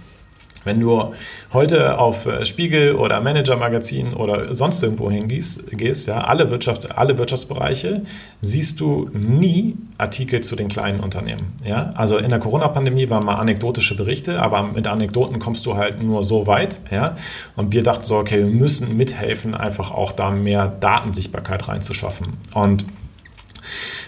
wenn 0.63 0.79
du 0.79 1.13
heute 1.53 1.97
auf 1.97 2.25
äh, 2.25 2.45
Spiegel 2.45 2.95
oder 2.95 3.19
Manager 3.21 3.55
Magazin 3.55 4.13
oder 4.13 4.53
sonst 4.53 4.81
irgendwo 4.83 5.09
hingehst, 5.09 5.69
gehst, 5.71 6.07
ja, 6.07 6.21
alle, 6.21 6.49
Wirtschaft, 6.51 6.97
alle 6.97 7.17
Wirtschaftsbereiche, 7.17 8.03
siehst 8.41 8.79
du 8.79 9.09
nie 9.13 9.75
Artikel 9.97 10.41
zu 10.41 10.55
den 10.55 10.67
kleinen 10.67 10.99
Unternehmen. 10.99 11.53
Ja? 11.65 11.93
Also 11.95 12.17
in 12.17 12.29
der 12.29 12.39
Corona-Pandemie 12.39 13.09
waren 13.09 13.25
mal 13.25 13.35
anekdotische 13.35 13.95
Berichte, 13.95 14.41
aber 14.41 14.63
mit 14.63 14.87
Anekdoten 14.87 15.39
kommst 15.39 15.65
du 15.65 15.75
halt 15.75 16.01
nur 16.01 16.23
so 16.23 16.47
weit. 16.47 16.77
Ja? 16.91 17.17
Und 17.55 17.73
wir 17.73 17.83
dachten 17.83 18.05
so, 18.05 18.17
okay, 18.17 18.37
wir 18.39 18.45
müssen 18.45 18.97
mithelfen, 18.97 19.55
einfach 19.55 19.91
auch 19.91 20.11
da 20.11 20.31
mehr 20.31 20.67
Datensichtbarkeit 20.67 21.67
reinzuschaffen. 21.67 22.37
Und 22.53 22.85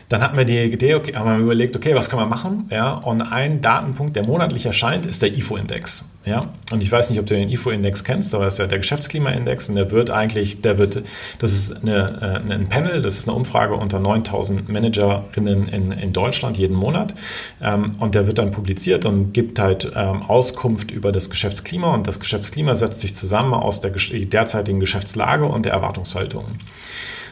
dann 0.09 0.21
hatten 0.21 0.37
wir 0.37 0.45
die 0.45 0.59
Idee, 0.59 0.95
okay, 0.95 1.13
haben 1.15 1.37
wir 1.37 1.43
überlegt, 1.43 1.75
okay, 1.75 1.95
was 1.95 2.09
kann 2.09 2.19
man 2.19 2.29
machen? 2.29 2.67
Ja, 2.69 2.93
und 2.93 3.21
ein 3.21 3.61
Datenpunkt, 3.61 4.15
der 4.15 4.25
monatlich 4.25 4.65
erscheint, 4.65 5.05
ist 5.05 5.21
der 5.21 5.35
IFO-Index. 5.35 6.05
Ja, 6.25 6.53
und 6.71 6.81
ich 6.81 6.89
weiß 6.89 7.09
nicht, 7.09 7.19
ob 7.19 7.25
du 7.25 7.33
den 7.33 7.49
IFO-Index 7.49 8.05
kennst, 8.05 8.33
aber 8.33 8.45
das 8.45 8.55
ist 8.55 8.59
ja 8.59 8.67
der 8.67 8.77
Geschäftsklimaindex 8.77 9.67
und 9.67 9.75
der 9.75 9.91
wird 9.91 10.09
eigentlich, 10.09 10.61
der 10.61 10.77
wird, 10.77 11.03
das 11.39 11.51
ist 11.51 11.81
eine, 11.81 12.43
äh, 12.47 12.53
ein 12.53 12.69
Panel, 12.69 13.01
das 13.01 13.17
ist 13.17 13.27
eine 13.27 13.35
Umfrage 13.35 13.75
unter 13.75 13.99
9000 13.99 14.69
Managerinnen 14.69 15.67
in, 15.67 15.91
in 15.91 16.13
Deutschland 16.13 16.57
jeden 16.57 16.77
Monat 16.77 17.13
ähm, 17.61 17.91
und 17.99 18.15
der 18.15 18.25
wird 18.25 18.37
dann 18.37 18.51
publiziert 18.51 19.05
und 19.05 19.33
gibt 19.33 19.59
halt 19.59 19.91
ähm, 19.95 20.23
Auskunft 20.23 20.91
über 20.91 21.11
das 21.11 21.29
Geschäftsklima 21.29 21.93
und 21.93 22.07
das 22.07 22.21
Geschäftsklima 22.21 22.75
setzt 22.75 23.01
sich 23.01 23.13
zusammen 23.15 23.53
aus 23.53 23.81
der 23.81 23.91
derzeitigen 23.91 24.79
Geschäftslage 24.79 25.45
und 25.45 25.65
der 25.65 25.73
Erwartungshaltung. 25.73 26.45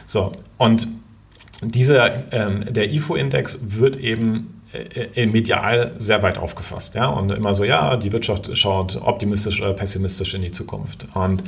So, 0.06 0.32
und 0.58 0.86
dieser, 1.62 2.32
ähm, 2.32 2.64
der 2.72 2.92
IFO-Index 2.92 3.60
wird 3.62 3.96
eben 3.96 4.62
äh, 4.72 5.26
medial 5.26 5.92
sehr 5.98 6.22
weit 6.22 6.38
aufgefasst. 6.38 6.94
Ja? 6.94 7.08
Und 7.08 7.30
immer 7.30 7.54
so, 7.54 7.62
ja, 7.62 7.96
die 7.96 8.10
Wirtschaft 8.10 8.56
schaut 8.56 8.96
optimistisch 8.96 9.60
oder 9.60 9.74
pessimistisch 9.74 10.32
in 10.32 10.42
die 10.42 10.52
Zukunft. 10.52 11.06
Und, 11.12 11.42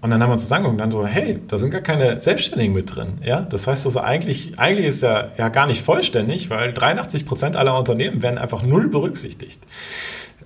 und 0.00 0.10
dann 0.10 0.22
haben 0.22 0.30
wir 0.30 0.34
uns 0.34 0.46
das 0.46 0.64
und 0.64 0.78
dann 0.78 0.92
so, 0.92 1.04
hey, 1.04 1.40
da 1.48 1.58
sind 1.58 1.70
gar 1.70 1.80
keine 1.80 2.20
Selbstständigen 2.20 2.72
mit 2.72 2.94
drin. 2.94 3.14
Ja? 3.24 3.40
Das 3.40 3.66
heißt 3.66 3.84
also, 3.84 4.00
eigentlich, 4.00 4.58
eigentlich 4.58 4.86
ist 4.86 5.02
er 5.02 5.32
ja 5.38 5.48
gar 5.48 5.66
nicht 5.66 5.82
vollständig, 5.82 6.50
weil 6.50 6.72
83 6.72 7.26
Prozent 7.26 7.56
aller 7.56 7.76
Unternehmen 7.76 8.22
werden 8.22 8.38
einfach 8.38 8.62
null 8.62 8.88
berücksichtigt. 8.88 9.58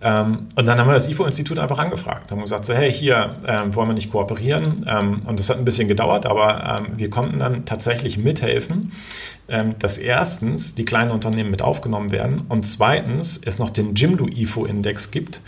Ähm, 0.01 0.49
und 0.55 0.67
dann 0.67 0.79
haben 0.79 0.89
wir 0.89 0.95
das 0.95 1.09
IFO-Institut 1.09 1.59
einfach 1.59 1.79
angefragt. 1.79 2.31
Haben 2.31 2.43
gesagt, 2.43 2.65
so, 2.65 2.75
hey, 2.75 2.93
hier 2.93 3.37
ähm, 3.47 3.75
wollen 3.75 3.89
wir 3.89 3.95
nicht 3.95 4.11
kooperieren. 4.11 4.87
Ähm, 4.89 5.23
und 5.25 5.39
das 5.39 5.51
hat 5.51 5.59
ein 5.59 5.65
bisschen 5.65 5.89
gedauert, 5.89 6.27
aber 6.27 6.81
ähm, 6.87 6.99
wir 6.99 7.11
konnten 7.11 7.39
dann 7.39 7.65
tatsächlich 7.65 8.19
mithelfen, 8.19 8.93
dass 9.79 9.97
erstens 9.99 10.75
die 10.75 10.85
kleinen 10.85 11.13
Unternehmen 11.13 11.51
mit 11.51 11.63
aufgenommen 11.63 12.11
werden 12.11 12.43
und 12.49 12.67
zweitens 12.67 13.41
es 13.45 13.59
noch 13.59 13.71
den 13.71 13.95
Jimdo 13.95 14.27
IFO-Index 14.27 15.13
gibt, 15.13 15.41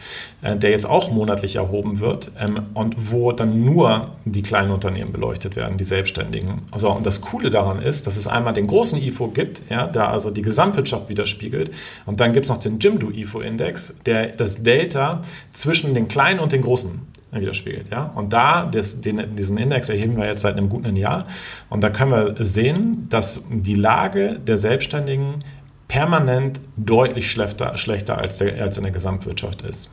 äh, 0.42 0.56
der 0.56 0.70
jetzt 0.70 0.86
auch 0.86 1.10
monatlich 1.10 1.56
erhoben 1.56 1.98
wird 1.98 2.30
ähm, 2.38 2.66
und 2.74 3.10
wo 3.10 3.32
dann 3.32 3.64
nur 3.64 4.12
die 4.24 4.42
kleinen 4.42 4.70
Unternehmen 4.70 5.10
beleuchtet 5.10 5.56
werden, 5.56 5.78
die 5.78 5.84
Selbstständigen. 5.84 6.62
Also, 6.70 6.90
und 6.90 7.04
das 7.06 7.20
Coole 7.20 7.50
daran 7.50 7.82
ist, 7.82 8.06
dass 8.06 8.16
es 8.16 8.28
einmal 8.28 8.54
den 8.54 8.68
großen 8.68 9.02
IFO 9.02 9.28
gibt, 9.28 9.62
ja, 9.68 9.88
der 9.88 10.10
also 10.10 10.30
die 10.30 10.42
Gesamtwirtschaft 10.42 11.08
widerspiegelt 11.08 11.72
und 12.06 12.20
dann 12.20 12.32
gibt 12.32 12.46
es 12.46 12.50
noch 12.50 12.60
den 12.60 12.78
Jimdo 12.78 13.10
IFO-Index, 13.10 13.96
der 14.06 14.28
das 14.28 14.62
Delta 14.62 15.22
zwischen 15.52 15.94
den 15.94 16.06
kleinen 16.06 16.38
und 16.38 16.52
den 16.52 16.62
großen 16.62 17.00
widerspiegelt. 17.30 17.90
Ja? 17.90 18.12
Und 18.14 18.32
da, 18.32 18.64
das, 18.64 19.00
den, 19.00 19.36
diesen 19.36 19.58
Index 19.58 19.88
erheben 19.88 20.16
wir 20.16 20.26
jetzt 20.26 20.42
seit 20.42 20.56
einem 20.56 20.68
guten 20.68 20.96
Jahr. 20.96 21.26
Und 21.68 21.82
da 21.82 21.90
können 21.90 22.10
wir 22.10 22.44
sehen, 22.44 23.06
dass 23.10 23.44
die 23.50 23.74
Lage 23.74 24.38
der 24.38 24.58
Selbstständigen 24.58 25.44
permanent 25.88 26.60
deutlich 26.76 27.30
schlechter, 27.30 27.76
schlechter 27.76 28.18
als, 28.18 28.38
der, 28.38 28.62
als 28.62 28.76
in 28.76 28.84
der 28.84 28.92
Gesamtwirtschaft 28.92 29.62
ist. 29.62 29.90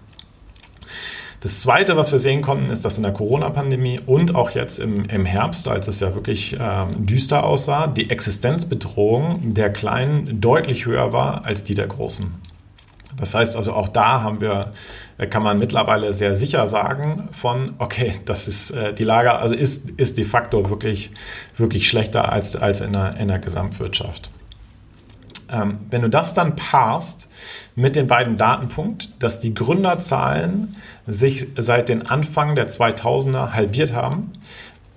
Das 1.45 1.61
Zweite, 1.61 1.95
was 1.95 2.11
wir 2.11 2.17
sehen 2.17 2.41
konnten, 2.41 2.71
ist, 2.71 2.85
dass 2.85 2.97
in 2.97 3.03
der 3.03 3.13
Corona-Pandemie 3.13 3.99
und 4.05 4.33
auch 4.33 4.51
jetzt 4.51 4.79
im, 4.79 5.05
im 5.05 5.25
Herbst, 5.25 5.67
als 5.67 5.87
es 5.87 5.99
ja 5.99 6.15
wirklich 6.15 6.57
ähm, 6.59 7.05
düster 7.05 7.43
aussah, 7.43 7.85
die 7.85 8.09
Existenzbedrohung 8.09 9.53
der 9.53 9.71
Kleinen 9.71 10.41
deutlich 10.41 10.87
höher 10.87 11.13
war 11.13 11.45
als 11.45 11.63
die 11.63 11.75
der 11.75 11.85
Großen. 11.85 12.33
Das 13.17 13.35
heißt 13.35 13.55
also, 13.55 13.73
auch 13.73 13.89
da 13.89 14.21
haben 14.21 14.41
wir, 14.41 14.51
äh, 14.51 14.65
kann 15.17 15.43
man 15.43 15.59
mittlerweile 15.59 16.13
sehr 16.13 16.35
sicher 16.35 16.67
sagen 16.67 17.29
von, 17.31 17.73
okay, 17.77 18.15
das 18.25 18.47
ist 18.47 18.71
äh, 18.71 18.93
die 18.93 19.05
Lage, 19.05 19.33
also 19.33 19.55
ist, 19.55 19.91
ist 19.91 20.17
de 20.17 20.25
facto 20.25 20.69
wirklich, 20.69 21.11
wirklich 21.57 21.87
schlechter 21.87 22.31
als, 22.31 22.55
als 22.55 22.81
in, 22.81 22.93
der, 22.93 23.15
in 23.17 23.29
der 23.29 23.39
Gesamtwirtschaft. 23.39 24.29
Ähm, 25.49 25.79
wenn 25.89 26.01
du 26.01 26.09
das 26.09 26.33
dann 26.33 26.55
paarst 26.55 27.27
mit 27.75 27.95
den 27.95 28.07
beiden 28.07 28.35
Datenpunkten, 28.35 29.13
dass 29.19 29.39
die 29.39 29.53
Gründerzahlen 29.53 30.75
sich 31.07 31.47
seit 31.57 31.87
den 31.87 32.05
Anfang 32.07 32.55
der 32.55 32.67
2000er 32.67 33.53
halbiert 33.53 33.93
haben 33.93 34.33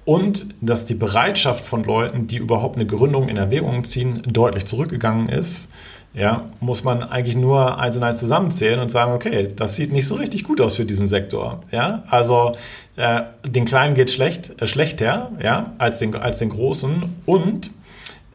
und 0.04 0.54
dass 0.60 0.86
die 0.86 0.94
Bereitschaft 0.94 1.64
von 1.64 1.84
Leuten, 1.84 2.26
die 2.26 2.38
überhaupt 2.38 2.76
eine 2.76 2.86
Gründung 2.86 3.28
in 3.28 3.36
Erwägung 3.36 3.84
ziehen, 3.84 4.22
deutlich 4.26 4.66
zurückgegangen 4.66 5.28
ist, 5.28 5.70
ja, 6.18 6.46
muss 6.58 6.82
man 6.82 7.04
eigentlich 7.04 7.36
nur 7.36 7.78
eins 7.78 7.96
und 7.96 8.02
eins 8.02 8.18
zusammenzählen 8.18 8.80
und 8.80 8.90
sagen, 8.90 9.12
okay, 9.12 9.52
das 9.54 9.76
sieht 9.76 9.92
nicht 9.92 10.06
so 10.06 10.16
richtig 10.16 10.42
gut 10.42 10.60
aus 10.60 10.74
für 10.74 10.84
diesen 10.84 11.06
Sektor. 11.06 11.62
Ja, 11.70 12.02
also 12.10 12.56
äh, 12.96 13.22
den 13.46 13.64
Kleinen 13.64 13.94
geht 13.94 14.10
schlecht, 14.10 14.60
äh, 14.60 14.66
schlechter, 14.66 15.30
ja, 15.40 15.72
als 15.78 16.00
den, 16.00 16.16
als 16.16 16.38
den 16.38 16.48
Großen 16.50 17.04
und 17.24 17.70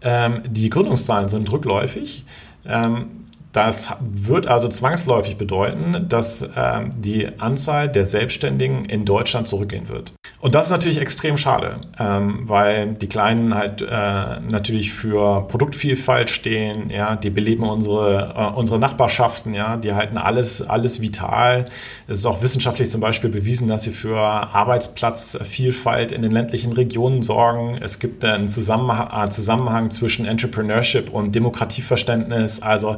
ähm, 0.02 0.44
die 0.50 0.70
Gründungszahlen 0.70 1.28
sind 1.28 1.52
rückläufig. 1.52 2.24
Ähm, 2.66 3.23
das 3.54 3.90
wird 4.00 4.48
also 4.48 4.68
zwangsläufig 4.68 5.38
bedeuten, 5.38 6.08
dass 6.10 6.42
äh, 6.42 6.82
die 6.98 7.28
Anzahl 7.40 7.88
der 7.88 8.06
Selbstständigen 8.08 8.86
in 8.86 9.06
Deutschland 9.06 9.48
zurückgehen 9.48 9.90
wird. 9.90 10.14
Und 10.40 10.56
das 10.56 10.66
ist 10.66 10.72
natürlich 10.72 11.00
extrem 11.00 11.38
schade, 11.38 11.78
ähm, 12.00 12.50
weil 12.50 12.96
die 12.96 13.08
Kleinen 13.08 13.54
halt 13.54 13.82
äh, 13.82 14.40
natürlich 14.40 14.92
für 14.92 15.48
Produktvielfalt 15.48 16.32
stehen, 16.32 16.90
ja, 16.90 17.16
die 17.16 17.30
beleben 17.30 17.64
unsere, 17.64 18.34
äh, 18.36 18.58
unsere 18.58 18.80
Nachbarschaften, 18.80 19.54
ja, 19.54 19.78
die 19.78 19.94
halten 19.94 20.18
alles, 20.18 20.68
alles 20.68 21.00
vital. 21.00 21.66
Es 22.08 22.18
ist 22.18 22.26
auch 22.26 22.42
wissenschaftlich 22.42 22.90
zum 22.90 23.02
Beispiel 23.02 23.30
bewiesen, 23.30 23.68
dass 23.68 23.84
sie 23.84 23.92
für 23.92 24.20
Arbeitsplatzvielfalt 24.20 26.12
in 26.12 26.24
den 26.24 26.32
ländlichen 26.32 26.74
Regionen 26.74 27.22
sorgen. 27.22 27.78
Es 27.80 28.00
gibt 28.00 28.26
einen 28.26 28.48
Zusammenhang, 28.48 29.28
äh, 29.28 29.30
Zusammenhang 29.30 29.92
zwischen 29.92 30.26
Entrepreneurship 30.26 31.12
und 31.12 31.36
Demokratieverständnis. 31.36 32.64
Also 32.64 32.98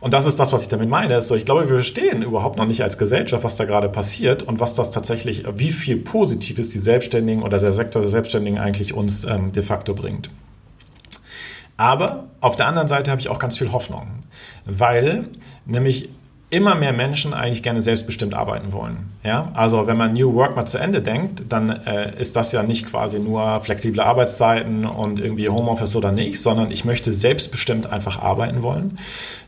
und 0.00 0.14
das 0.14 0.26
ist 0.26 0.38
das, 0.38 0.52
was 0.52 0.62
ich 0.62 0.68
damit 0.68 0.88
meine. 0.88 1.20
So, 1.22 1.34
ich 1.34 1.44
glaube, 1.44 1.62
wir 1.62 1.76
verstehen 1.76 2.22
überhaupt 2.22 2.56
noch 2.56 2.66
nicht 2.66 2.82
als 2.82 2.98
Gesellschaft, 2.98 3.42
was 3.42 3.56
da 3.56 3.64
gerade 3.64 3.88
passiert 3.88 4.44
und 4.44 4.60
was 4.60 4.74
das 4.74 4.90
tatsächlich, 4.90 5.44
wie 5.56 5.72
viel 5.72 5.96
Positives 5.96 6.70
die 6.70 6.78
Selbstständigen 6.78 7.42
oder 7.42 7.58
der 7.58 7.72
Sektor 7.72 8.02
der 8.02 8.10
Selbstständigen 8.10 8.58
eigentlich 8.58 8.94
uns 8.94 9.24
ähm, 9.24 9.52
de 9.52 9.62
facto 9.62 9.94
bringt. 9.94 10.30
Aber 11.76 12.28
auf 12.40 12.56
der 12.56 12.66
anderen 12.66 12.88
Seite 12.88 13.10
habe 13.10 13.20
ich 13.20 13.28
auch 13.28 13.38
ganz 13.38 13.56
viel 13.56 13.72
Hoffnung, 13.72 14.08
weil 14.64 15.28
nämlich 15.66 16.10
immer 16.50 16.74
mehr 16.74 16.94
Menschen 16.94 17.34
eigentlich 17.34 17.62
gerne 17.62 17.82
selbstbestimmt 17.82 18.34
arbeiten 18.34 18.72
wollen. 18.72 19.10
Ja? 19.22 19.50
Also 19.52 19.86
wenn 19.86 19.98
man 19.98 20.14
New 20.14 20.34
Work 20.34 20.56
mal 20.56 20.64
zu 20.64 20.78
Ende 20.78 21.02
denkt, 21.02 21.42
dann 21.50 21.68
äh, 21.68 22.18
ist 22.18 22.36
das 22.36 22.52
ja 22.52 22.62
nicht 22.62 22.86
quasi 22.86 23.18
nur 23.18 23.60
flexible 23.60 24.00
Arbeitszeiten 24.00 24.86
und 24.86 25.18
irgendwie 25.20 25.50
Homeoffice 25.50 25.94
oder 25.94 26.10
nicht, 26.10 26.40
sondern 26.40 26.70
ich 26.70 26.86
möchte 26.86 27.12
selbstbestimmt 27.12 27.92
einfach 27.92 28.18
arbeiten 28.18 28.62
wollen. 28.62 28.98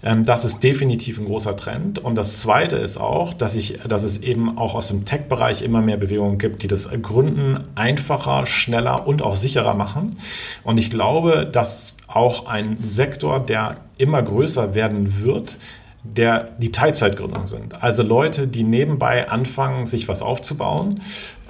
Ähm, 0.02 0.24
das 0.24 0.44
ist 0.44 0.62
definitiv 0.62 1.18
ein 1.18 1.24
großer 1.24 1.56
Trend. 1.56 1.98
Und 1.98 2.16
das 2.16 2.40
Zweite 2.42 2.76
ist 2.76 2.98
auch, 2.98 3.32
dass, 3.32 3.56
ich, 3.56 3.78
dass 3.88 4.02
es 4.02 4.22
eben 4.22 4.58
auch 4.58 4.74
aus 4.74 4.88
dem 4.88 5.06
Tech-Bereich 5.06 5.62
immer 5.62 5.80
mehr 5.80 5.96
Bewegungen 5.96 6.36
gibt, 6.36 6.62
die 6.62 6.68
das 6.68 6.90
Gründen 7.00 7.64
einfacher, 7.76 8.46
schneller 8.46 9.06
und 9.06 9.22
auch 9.22 9.36
sicherer 9.36 9.72
machen. 9.72 10.16
Und 10.64 10.76
ich 10.76 10.90
glaube, 10.90 11.48
dass 11.50 11.96
auch 12.08 12.46
ein 12.46 12.76
Sektor, 12.82 13.40
der 13.40 13.76
immer 13.96 14.22
größer 14.22 14.74
werden 14.74 15.22
wird, 15.22 15.56
der 16.02 16.50
die 16.58 16.72
Teilzeitgründung 16.72 17.46
sind. 17.46 17.82
Also 17.82 18.02
Leute, 18.02 18.46
die 18.46 18.64
nebenbei 18.64 19.28
anfangen, 19.28 19.86
sich 19.86 20.08
was 20.08 20.22
aufzubauen 20.22 21.02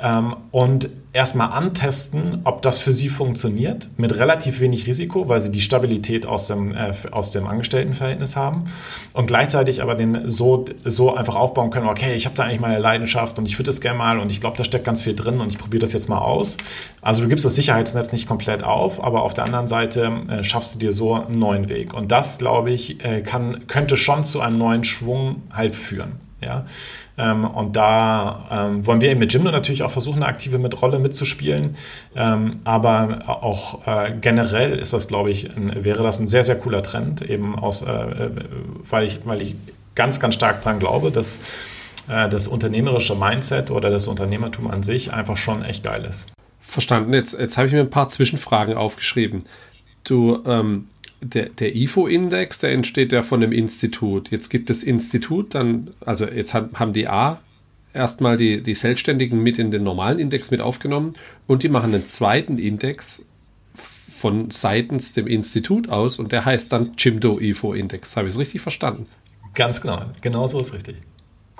ähm, 0.02 0.36
und 0.50 0.88
erstmal 1.12 1.50
antesten, 1.50 2.42
ob 2.44 2.62
das 2.62 2.78
für 2.78 2.92
sie 2.92 3.08
funktioniert, 3.08 3.88
mit 3.96 4.16
relativ 4.16 4.60
wenig 4.60 4.86
Risiko, 4.86 5.28
weil 5.28 5.40
sie 5.40 5.50
die 5.50 5.60
Stabilität 5.60 6.24
aus 6.24 6.46
dem, 6.46 6.72
äh, 6.72 6.92
aus 7.10 7.32
dem 7.32 7.46
Angestelltenverhältnis 7.46 8.36
haben 8.36 8.66
und 9.12 9.26
gleichzeitig 9.26 9.82
aber 9.82 9.96
den 9.96 10.30
so, 10.30 10.66
so 10.84 11.14
einfach 11.14 11.34
aufbauen 11.34 11.70
können, 11.70 11.88
okay, 11.88 12.14
ich 12.14 12.26
habe 12.26 12.36
da 12.36 12.44
eigentlich 12.44 12.60
meine 12.60 12.78
Leidenschaft 12.78 13.38
und 13.38 13.46
ich 13.46 13.58
würde 13.58 13.66
das 13.66 13.80
gerne 13.80 13.98
mal 13.98 14.20
und 14.20 14.30
ich 14.30 14.40
glaube, 14.40 14.56
da 14.56 14.64
steckt 14.64 14.84
ganz 14.84 15.02
viel 15.02 15.14
drin 15.14 15.40
und 15.40 15.50
ich 15.52 15.58
probiere 15.58 15.80
das 15.80 15.92
jetzt 15.92 16.08
mal 16.08 16.18
aus. 16.18 16.56
Also 17.02 17.22
du 17.22 17.28
gibst 17.28 17.44
das 17.44 17.56
Sicherheitsnetz 17.56 18.12
nicht 18.12 18.28
komplett 18.28 18.62
auf, 18.62 19.02
aber 19.02 19.22
auf 19.22 19.34
der 19.34 19.44
anderen 19.44 19.66
Seite 19.66 20.12
äh, 20.28 20.44
schaffst 20.44 20.74
du 20.74 20.78
dir 20.78 20.92
so 20.92 21.14
einen 21.14 21.38
neuen 21.40 21.68
Weg. 21.68 21.92
Und 21.92 22.12
das, 22.12 22.38
glaube 22.38 22.70
ich, 22.70 23.04
äh, 23.04 23.22
kann, 23.22 23.66
könnte 23.66 23.96
schon 23.96 24.24
zu 24.24 24.40
einem 24.40 24.58
neuen 24.58 24.84
Schwung 24.84 25.42
halt 25.52 25.74
führen. 25.74 26.20
Ja, 26.40 26.64
ähm, 27.20 27.44
und 27.44 27.76
da 27.76 28.46
ähm, 28.50 28.86
wollen 28.86 29.00
wir 29.00 29.10
eben 29.10 29.20
mit 29.20 29.32
Jimdo 29.32 29.50
natürlich 29.50 29.82
auch 29.82 29.90
versuchen, 29.90 30.22
eine 30.22 30.26
aktive 30.26 30.58
mit 30.58 30.80
Rolle 30.80 30.98
mitzuspielen. 30.98 31.76
Ähm, 32.16 32.60
aber 32.64 33.24
auch 33.26 33.86
äh, 33.86 34.12
generell 34.18 34.78
ist 34.78 34.92
das, 34.92 35.06
glaube 35.06 35.30
ich, 35.30 35.54
ein, 35.54 35.84
wäre 35.84 36.02
das 36.02 36.18
ein 36.18 36.28
sehr, 36.28 36.44
sehr 36.44 36.58
cooler 36.58 36.82
Trend, 36.82 37.22
eben 37.22 37.58
aus, 37.58 37.82
äh, 37.82 37.90
äh, 37.90 38.30
weil, 38.88 39.04
ich, 39.04 39.20
weil 39.26 39.42
ich 39.42 39.54
ganz, 39.94 40.18
ganz 40.18 40.34
stark 40.34 40.62
daran 40.62 40.78
glaube, 40.78 41.10
dass 41.10 41.40
äh, 42.08 42.28
das 42.28 42.48
unternehmerische 42.48 43.14
Mindset 43.14 43.70
oder 43.70 43.90
das 43.90 44.08
Unternehmertum 44.08 44.70
an 44.70 44.82
sich 44.82 45.12
einfach 45.12 45.36
schon 45.36 45.62
echt 45.62 45.84
geil 45.84 46.06
ist. 46.06 46.32
Verstanden. 46.62 47.12
Jetzt, 47.12 47.38
jetzt 47.38 47.58
habe 47.58 47.66
ich 47.66 47.72
mir 47.74 47.80
ein 47.80 47.90
paar 47.90 48.08
Zwischenfragen 48.08 48.76
aufgeschrieben. 48.76 49.44
Du, 50.04 50.42
ähm, 50.46 50.88
der, 51.20 51.50
der 51.50 51.74
IFO-Index, 51.74 52.58
der 52.58 52.72
entsteht 52.72 53.12
ja 53.12 53.22
von 53.22 53.42
einem 53.42 53.52
Institut. 53.52 54.30
Jetzt 54.30 54.48
gibt 54.48 54.70
es 54.70 54.82
Institut, 54.82 55.54
dann, 55.54 55.90
also 56.04 56.26
jetzt 56.26 56.54
haben 56.54 56.92
die 56.92 57.08
A 57.08 57.40
erstmal 57.92 58.36
die, 58.36 58.62
die 58.62 58.74
Selbstständigen 58.74 59.42
mit 59.42 59.58
in 59.58 59.70
den 59.70 59.82
normalen 59.82 60.18
Index 60.18 60.50
mit 60.50 60.60
aufgenommen 60.60 61.14
und 61.46 61.62
die 61.62 61.68
machen 61.68 61.94
einen 61.94 62.06
zweiten 62.06 62.58
Index 62.58 63.26
von 64.16 64.50
seitens 64.50 65.12
dem 65.12 65.26
Institut 65.26 65.88
aus 65.88 66.18
und 66.18 66.32
der 66.32 66.44
heißt 66.44 66.72
dann 66.72 66.92
Jimdo 66.96 67.40
IFO 67.40 67.72
Index. 67.72 68.16
Habe 68.16 68.28
ich 68.28 68.34
es 68.34 68.40
richtig 68.40 68.60
verstanden? 68.60 69.06
Ganz 69.54 69.80
genau, 69.80 70.02
genau 70.20 70.46
so 70.46 70.60
ist 70.60 70.72
richtig. 70.72 70.96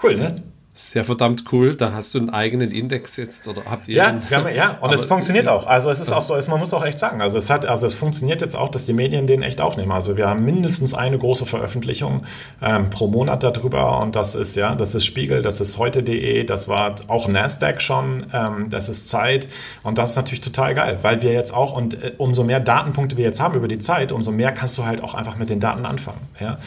Cool, 0.03 0.17
ne? 0.17 0.37
Sehr 0.73 1.05
verdammt 1.05 1.45
cool. 1.51 1.75
Da 1.75 1.93
hast 1.93 2.15
du 2.15 2.21
einen 2.21 2.31
eigenen 2.31 2.71
Index 2.71 3.17
jetzt 3.17 3.49
oder 3.49 3.63
habt 3.69 3.89
ihr? 3.89 3.97
Ja, 3.97 4.07
einen, 4.07 4.31
haben, 4.31 4.55
ja. 4.55 4.79
Und 4.81 4.93
es 4.93 5.05
funktioniert 5.05 5.49
auch. 5.49 5.67
Also 5.67 5.91
es 5.91 5.99
ist 5.99 6.13
auch 6.13 6.23
so, 6.23 6.35
man 6.49 6.61
muss 6.61 6.73
auch 6.73 6.85
echt 6.85 6.99
sagen. 6.99 7.21
Also 7.21 7.39
es 7.39 7.51
hat, 7.51 7.67
also 7.67 7.87
es 7.87 7.95
funktioniert 7.95 8.41
jetzt 8.41 8.55
auch, 8.55 8.69
dass 8.69 8.85
die 8.85 8.93
Medien 8.93 9.27
den 9.27 9.43
echt 9.43 9.61
aufnehmen. 9.61 9.91
Also 9.91 10.17
wir 10.17 10.29
haben 10.29 10.45
mindestens 10.45 10.95
eine 10.95 11.19
große 11.19 11.45
Veröffentlichung 11.45 12.25
ähm, 12.63 12.89
pro 12.89 13.09
Monat 13.09 13.43
darüber 13.43 14.01
und 14.01 14.15
das 14.15 14.37
ist 14.37 14.57
ja, 14.57 14.77
das 14.77 14.95
ist 14.95 15.05
Spiegel, 15.05 15.43
das 15.43 15.61
ist 15.61 15.77
heute.de, 15.77 16.45
das 16.45 16.69
war 16.69 16.95
auch 17.09 17.27
Nasdaq 17.27 17.83
schon, 17.83 18.27
ähm, 18.33 18.71
das 18.71 18.89
ist 18.89 19.09
Zeit 19.09 19.49
und 19.83 19.99
das 19.99 20.11
ist 20.11 20.17
natürlich 20.17 20.41
total 20.41 20.75
geil, 20.75 20.99
weil 21.03 21.21
wir 21.21 21.33
jetzt 21.33 21.53
auch 21.53 21.73
und 21.73 21.95
äh, 21.95 22.13
umso 22.17 22.45
mehr 22.45 22.61
Datenpunkte 22.61 23.17
wir 23.17 23.25
jetzt 23.25 23.41
haben 23.41 23.55
über 23.55 23.69
die 23.69 23.81
Zeit, 23.81 24.13
umso 24.13 24.31
mehr 24.31 24.53
kannst 24.53 24.79
du 24.79 24.85
halt 24.85 25.03
auch 25.03 25.15
einfach 25.15 25.37
mit 25.37 25.51
den 25.51 25.59
Daten 25.59 25.85
anfangen. 25.85 26.21
Ja. 26.39 26.59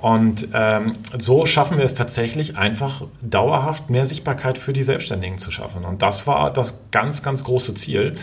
Und 0.00 0.48
ähm, 0.54 0.94
so 1.18 1.44
schaffen 1.44 1.76
wir 1.76 1.84
es 1.84 1.94
tatsächlich 1.94 2.56
einfach 2.56 3.02
dauerhaft 3.20 3.90
mehr 3.90 4.06
Sichtbarkeit 4.06 4.56
für 4.56 4.72
die 4.72 4.84
Selbstständigen 4.84 5.38
zu 5.38 5.50
schaffen. 5.50 5.84
Und 5.84 6.02
das 6.02 6.26
war 6.28 6.52
das 6.52 6.84
ganz, 6.92 7.24
ganz 7.24 7.42
große 7.42 7.74
Ziel. 7.74 8.14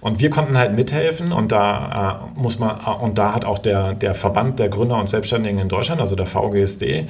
Und 0.00 0.20
wir 0.20 0.30
konnten 0.30 0.56
halt 0.56 0.76
mithelfen 0.76 1.32
und 1.32 1.50
da 1.50 2.30
äh, 2.36 2.38
muss 2.38 2.60
man, 2.60 2.78
äh, 2.78 2.90
und 3.02 3.18
da 3.18 3.34
hat 3.34 3.44
auch 3.44 3.58
der, 3.58 3.94
der 3.94 4.14
Verband 4.14 4.60
der 4.60 4.68
Gründer 4.68 4.96
und 4.96 5.10
Selbstständigen 5.10 5.58
in 5.58 5.68
Deutschland, 5.68 6.00
also 6.00 6.14
der 6.14 6.26
VGSD, 6.26 6.84
äh, 6.84 7.06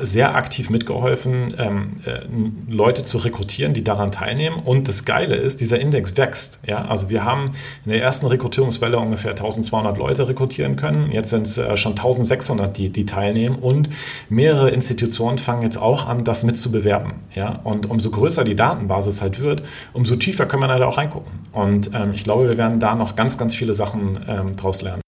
sehr 0.00 0.34
aktiv 0.34 0.68
mitgeholfen, 0.68 1.54
ähm, 1.56 1.96
äh, 2.04 2.22
Leute 2.68 3.04
zu 3.04 3.18
rekrutieren, 3.18 3.72
die 3.72 3.84
daran 3.84 4.10
teilnehmen. 4.10 4.56
Und 4.64 4.88
das 4.88 5.04
Geile 5.04 5.36
ist, 5.36 5.60
dieser 5.60 5.78
Index 5.78 6.16
wächst. 6.16 6.58
Ja? 6.66 6.86
Also 6.86 7.08
wir 7.08 7.24
haben 7.24 7.52
in 7.84 7.92
der 7.92 8.02
ersten 8.02 8.26
Rekrutierungswelle 8.26 8.98
ungefähr 8.98 9.30
1200 9.30 9.96
Leute 9.96 10.26
rekrutieren 10.26 10.74
können. 10.74 11.12
Jetzt 11.12 11.30
sind 11.30 11.46
es 11.46 11.56
äh, 11.56 11.76
schon 11.76 11.92
1600, 11.92 12.76
die, 12.76 12.88
die 12.88 13.06
teilnehmen 13.06 13.43
Unternehmen 13.44 13.56
und 13.56 13.88
mehrere 14.28 14.70
Institutionen 14.70 15.38
fangen 15.38 15.62
jetzt 15.62 15.76
auch 15.76 16.08
an, 16.08 16.24
das 16.24 16.44
mitzubewerben. 16.44 17.14
Ja? 17.34 17.60
Und 17.64 17.90
umso 17.90 18.10
größer 18.10 18.44
die 18.44 18.56
Datenbasis 18.56 19.22
halt 19.22 19.40
wird, 19.40 19.62
umso 19.92 20.16
tiefer 20.16 20.46
können 20.46 20.62
wir 20.62 20.68
halt 20.68 20.82
auch 20.82 20.98
reingucken. 20.98 21.32
Und 21.52 21.90
ähm, 21.94 22.12
ich 22.14 22.24
glaube, 22.24 22.48
wir 22.48 22.56
werden 22.56 22.80
da 22.80 22.94
noch 22.94 23.16
ganz, 23.16 23.38
ganz 23.38 23.54
viele 23.54 23.74
Sachen 23.74 24.20
ähm, 24.28 24.56
draus 24.56 24.82
lernen. 24.82 25.00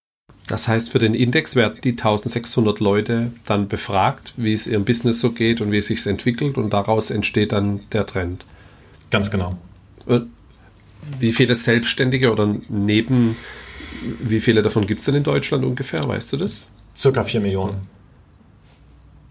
Das 0.49 0.69
heißt, 0.69 0.91
für 0.93 1.01
den 1.01 1.15
Index 1.15 1.57
werden 1.57 1.79
die 1.83 1.91
1600 1.91 2.79
Leute 2.79 3.33
dann 3.47 3.67
befragt, 3.67 4.33
wie 4.37 4.53
es 4.53 4.69
ihrem 4.69 4.85
Business 4.85 5.19
so 5.19 5.33
geht 5.33 5.61
und 5.61 5.73
wie 5.73 5.79
es 5.79 5.89
sich 5.89 6.07
entwickelt 6.07 6.57
und 6.57 6.73
daraus 6.73 7.11
entsteht 7.11 7.51
dann 7.51 7.81
der 7.91 8.07
Trend. 8.07 8.45
Ganz 9.11 9.33
genau. 9.33 9.57
Wie 11.19 11.33
viele 11.33 11.57
Selbstständige 11.57 12.31
oder 12.31 12.55
neben, 12.69 13.37
wie 14.21 14.39
viele 14.39 14.63
davon 14.63 14.87
gibt 14.87 15.01
es 15.01 15.07
denn 15.07 15.17
in 15.17 15.25
Deutschland 15.25 15.65
ungefähr, 15.65 16.07
weißt 16.07 16.33
du 16.33 16.37
das? 16.37 16.77
Circa 16.97 17.25
4 17.25 17.41
Millionen. 17.41 17.96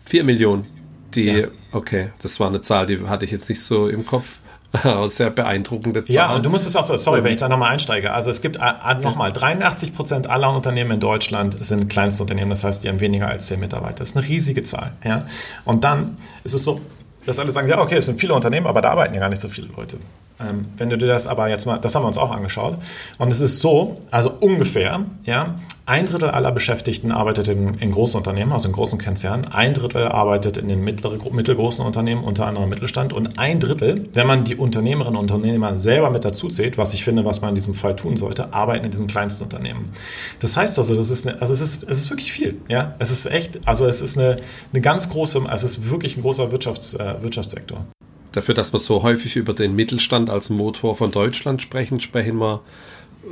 4 0.06 0.24
Millionen. 0.24 0.66
Die, 1.14 1.26
ja. 1.26 1.48
okay, 1.72 2.12
das 2.22 2.40
war 2.40 2.48
eine 2.48 2.62
Zahl, 2.62 2.86
die 2.86 3.00
hatte 3.08 3.26
ich 3.26 3.32
jetzt 3.32 3.48
nicht 3.50 3.62
so 3.62 3.88
im 3.88 4.06
Kopf. 4.06 4.26
Sehr 5.08 5.30
beeindruckende 5.30 6.04
Zahl. 6.06 6.16
Ja, 6.16 6.36
und 6.36 6.46
du 6.46 6.50
musst 6.50 6.68
es 6.68 6.76
auch 6.76 6.84
so, 6.84 6.98
sorry, 6.98 7.24
wenn 7.24 7.32
ich 7.32 7.38
da 7.38 7.48
nochmal 7.48 7.72
einsteige. 7.72 8.12
Also 8.14 8.30
es 8.30 8.42
gibt 8.42 8.58
äh, 8.58 8.60
äh, 8.60 8.96
nochmal 8.96 9.32
83 9.32 9.94
Prozent 9.94 10.28
aller 10.30 10.54
Unternehmen 10.54 10.92
in 10.92 11.00
Deutschland 11.00 11.64
sind 11.66 11.90
Kleinstunternehmen, 11.90 12.50
das 12.50 12.64
heißt, 12.64 12.84
die 12.84 12.90
haben 12.90 13.00
weniger 13.00 13.28
als 13.28 13.48
10 13.48 13.60
Mitarbeiter. 13.60 14.00
Das 14.00 14.10
ist 14.10 14.18
eine 14.18 14.28
riesige 14.28 14.64
Zahl. 14.64 14.92
Ja? 15.04 15.28
Und 15.64 15.84
dann 15.84 16.18
ist 16.44 16.54
es 16.54 16.64
so, 16.64 16.82
dass 17.26 17.40
alle 17.40 17.52
sagen, 17.52 17.68
ja, 17.68 17.80
okay, 17.80 17.96
es 17.96 18.06
sind 18.06 18.20
viele 18.20 18.34
Unternehmen, 18.34 18.68
aber 18.68 18.82
da 18.82 18.92
arbeiten 18.92 19.14
ja 19.14 19.20
gar 19.20 19.30
nicht 19.30 19.40
so 19.40 19.48
viele 19.48 19.68
Leute. 19.76 19.98
Ähm, 20.40 20.66
wenn 20.78 20.90
du 20.90 20.98
dir 20.98 21.08
das 21.08 21.28
aber 21.28 21.48
jetzt 21.50 21.66
mal, 21.66 21.78
das 21.78 21.96
haben 21.96 22.04
wir 22.04 22.08
uns 22.08 22.18
auch 22.18 22.32
angeschaut. 22.32 22.78
Und 23.18 23.32
es 23.32 23.42
ist 23.42 23.60
so, 23.60 24.02
also 24.12 24.32
ungefähr, 24.40 25.02
ja, 25.24 25.56
ein 25.88 26.08
Drittel 26.08 26.32
aller 26.32 26.52
Beschäftigten 26.52 27.12
arbeitet 27.12 27.48
in, 27.48 27.76
in 27.76 27.92
großen 27.92 28.18
Unternehmen, 28.18 28.52
also 28.52 28.68
in 28.68 28.74
großen 28.74 29.00
Konzernen. 29.00 29.46
Ein 29.54 29.76
Drittel 29.76 30.08
arbeitet 30.08 30.58
in 30.58 30.68
den 30.68 30.84
mittlere, 30.84 31.20
mittelgroßen 31.32 31.86
Unternehmen, 31.86 32.24
unter 32.24 32.48
anderem 32.48 32.70
Mittelstand. 32.70 33.14
Und 33.14 33.38
ein 33.38 33.60
Drittel, 33.60 34.10
wenn 34.14 34.26
man 34.26 34.46
die 34.46 34.56
Unternehmerinnen 34.56 35.16
und 35.16 35.32
Unternehmer 35.32 35.78
selber 35.78 36.10
mit 36.10 36.26
dazu 36.26 36.50
zählt, 36.50 36.80
was 36.80 36.96
ich 36.96 37.04
finde, 37.04 37.24
was 37.24 37.42
man 37.42 37.50
in 37.50 37.56
diesem 37.56 37.76
Fall 37.76 37.96
tun 37.96 38.18
sollte, 38.18 38.52
arbeiten 38.52 38.86
in 38.86 38.92
diesen 38.92 39.06
kleinsten 39.06 39.44
Unternehmen. 39.44 39.94
Das 40.40 40.58
heißt 40.58 40.80
also, 40.80 40.96
das 40.96 41.12
ist, 41.12 41.28
eine, 41.28 41.40
also 41.40 41.54
es 41.54 41.62
ist, 41.62 41.84
es 41.84 42.02
ist 42.02 42.10
wirklich 42.10 42.32
viel. 42.32 42.58
Ja, 42.68 42.94
es 42.98 43.12
ist 43.12 43.28
echt, 43.28 43.60
also 43.68 43.86
es 43.86 44.02
ist 44.02 44.18
eine, 44.18 44.40
eine 44.74 44.82
ganz 44.82 45.12
große, 45.12 45.44
es 45.54 45.64
ist 45.64 45.92
wirklich 45.92 46.18
ein 46.18 46.24
großer 46.24 46.52
Wirtschafts, 46.52 46.96
äh, 46.96 47.22
Wirtschaftssektor. 47.22 47.86
Dafür, 48.36 48.54
dass 48.54 48.74
wir 48.74 48.80
so 48.80 49.02
häufig 49.02 49.38
über 49.38 49.54
den 49.54 49.78
Mittelstand 49.78 50.30
als 50.30 50.50
Motor 50.50 50.98
von 50.98 51.10
Deutschland 51.10 51.62
sprechen, 51.62 52.02
sprechen 52.02 52.36
wir 52.38 52.64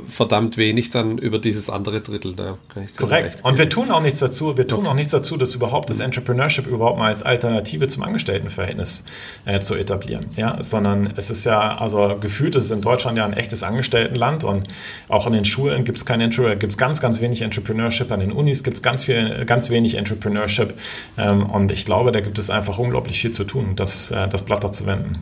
verdammt 0.08 0.56
wenig 0.56 0.90
dann 0.90 1.18
über 1.18 1.38
dieses 1.38 1.70
andere 1.70 2.00
Drittel. 2.00 2.34
Da 2.34 2.58
Korrekt. 2.96 3.44
Und 3.44 3.58
wir 3.58 3.68
tun 3.68 3.90
auch 3.90 4.00
nichts 4.00 4.20
dazu, 4.20 4.56
wir 4.56 4.66
tun 4.66 4.86
auch 4.86 4.94
nichts 4.94 5.12
dazu, 5.12 5.36
das 5.36 5.54
überhaupt 5.54 5.90
das 5.90 6.00
Entrepreneurship 6.00 6.66
überhaupt 6.66 6.98
mal 6.98 7.08
als 7.08 7.22
Alternative 7.22 7.88
zum 7.88 8.02
Angestelltenverhältnis 8.02 9.04
äh, 9.44 9.60
zu 9.60 9.74
etablieren. 9.74 10.26
Ja? 10.36 10.58
Sondern 10.62 11.12
es 11.16 11.30
ist 11.30 11.44
ja, 11.44 11.76
also 11.76 12.16
gefühlt 12.20 12.56
ist 12.56 12.64
es 12.64 12.70
in 12.70 12.80
Deutschland 12.80 13.18
ja 13.18 13.24
ein 13.24 13.32
echtes 13.32 13.62
Angestelltenland 13.62 14.44
und 14.44 14.68
auch 15.08 15.26
in 15.26 15.32
den 15.32 15.44
Schulen 15.44 15.84
gibt 15.84 15.98
es 15.98 16.06
kein 16.06 16.20
Entrepreneurship, 16.20 16.60
gibt 16.60 16.72
es 16.72 16.78
ganz, 16.78 17.00
ganz 17.00 17.20
wenig 17.20 17.42
Entrepreneurship, 17.42 18.10
an 18.10 18.20
den 18.20 18.32
Unis 18.32 18.64
gibt 18.64 18.76
es 18.76 18.82
ganz 18.82 19.04
viel, 19.04 19.44
ganz 19.44 19.70
wenig 19.70 19.94
Entrepreneurship 19.94 20.74
ähm, 21.16 21.46
und 21.46 21.70
ich 21.70 21.84
glaube, 21.84 22.12
da 22.12 22.20
gibt 22.20 22.38
es 22.38 22.50
einfach 22.50 22.78
unglaublich 22.78 23.20
viel 23.20 23.32
zu 23.32 23.44
tun, 23.44 23.76
das, 23.76 24.10
äh, 24.10 24.28
das 24.28 24.42
Blatt 24.42 24.74
zu 24.74 24.86
wenden. 24.86 25.18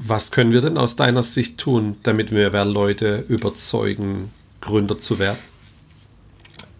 Was 0.00 0.30
können 0.30 0.52
wir 0.52 0.60
denn 0.60 0.78
aus 0.78 0.94
deiner 0.94 1.24
Sicht 1.24 1.58
tun, 1.58 1.96
damit 2.04 2.30
wir 2.30 2.52
Leute 2.64 3.24
überzeugen, 3.26 4.30
Gründer 4.60 4.98
zu 5.00 5.18
werden? 5.18 5.38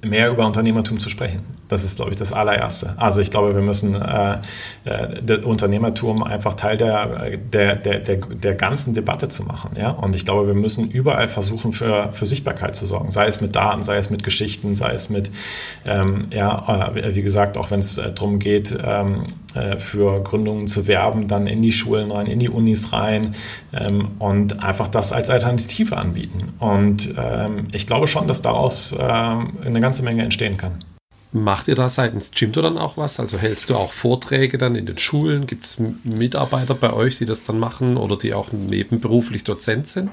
Mehr 0.05 0.31
über 0.31 0.47
Unternehmertum 0.47 1.01
zu 1.01 1.11
sprechen. 1.11 1.41
Das 1.67 1.83
ist, 1.83 1.97
glaube 1.97 2.13
ich, 2.13 2.17
das 2.17 2.33
allererste. 2.33 2.95
Also 2.97 3.21
ich 3.21 3.33
glaube, 3.33 3.57
wir 3.57 3.63
müssen 3.63 4.01
äh, 4.01 4.39
äh, 4.85 5.45
Unternehmertum 5.45 6.23
einfach 6.23 6.55
Teil 6.55 6.77
der, 6.77 7.37
der, 7.37 7.75
der, 7.75 7.99
der, 7.99 8.17
der 8.19 8.55
ganzen 8.55 8.95
Debatte 8.95 9.29
zu 9.29 9.43
machen. 9.43 9.73
Ja? 9.77 9.91
Und 9.91 10.15
ich 10.15 10.25
glaube, 10.25 10.47
wir 10.47 10.55
müssen 10.55 10.89
überall 10.89 11.27
versuchen, 11.27 11.73
für, 11.73 12.13
für 12.13 12.27
Sichtbarkeit 12.27 12.77
zu 12.77 12.87
sorgen. 12.87 13.11
Sei 13.11 13.27
es 13.27 13.41
mit 13.41 13.57
Daten, 13.57 13.83
sei 13.83 13.97
es 13.97 14.09
mit 14.11 14.23
Geschichten, 14.23 14.77
sei 14.77 14.93
es 14.93 15.11
mit, 15.11 15.33
ähm, 15.85 16.29
ja, 16.33 16.93
äh, 16.95 17.17
wie 17.17 17.23
gesagt, 17.23 17.57
auch 17.57 17.73
wenn 17.73 17.81
es 17.81 17.99
äh, 17.99 18.13
darum 18.13 18.39
geht, 18.39 18.79
ähm, 18.81 19.25
äh, 19.48 19.48
für 19.79 20.23
Gründungen 20.23 20.69
zu 20.69 20.87
werben, 20.87 21.29
dann 21.29 21.47
in 21.47 21.63
die 21.63 21.73
Schulen 21.73 22.11
rein, 22.11 22.27
in 22.27 22.39
die 22.39 22.49
Unis 22.49 22.93
rein 22.93 23.35
ähm, 23.73 24.11
und 24.19 24.63
einfach 24.63 24.89
das 24.89 25.13
als 25.13 25.31
Alternative 25.31 25.97
anbieten. 25.97 26.53
Und 26.59 27.15
ähm, 27.17 27.69
ich 27.73 27.87
glaube 27.87 28.07
schon, 28.07 28.29
dass 28.29 28.43
daraus 28.43 28.95
ähm, 28.99 29.53
eine 29.65 29.81
ganze 29.81 30.03
Menge 30.03 30.23
entstehen 30.23 30.57
kann. 30.57 30.85
Macht 31.31 31.69
ihr 31.69 31.75
da 31.75 31.89
seitens 31.91 32.31
Jimdo 32.35 32.63
dann 32.63 32.79
auch 32.79 32.97
was? 32.97 33.21
Also 33.21 33.37
hältst 33.37 33.69
du 33.69 33.77
auch 33.77 33.93
Vorträge 33.93 34.57
dann 34.57 34.77
in 34.77 34.87
den 34.87 34.97
Schulen? 34.97 35.47
Gibt 35.47 35.65
es 35.65 35.81
Mitarbeiter 36.03 36.75
bei 36.75 36.93
euch, 36.93 37.19
die 37.19 37.27
das 37.27 37.43
dann 37.43 37.59
machen 37.59 37.99
oder 37.99 38.17
die 38.17 38.33
auch 38.33 38.53
nebenberuflich 38.53 39.45
Dozent 39.45 39.91
sind? 39.91 40.11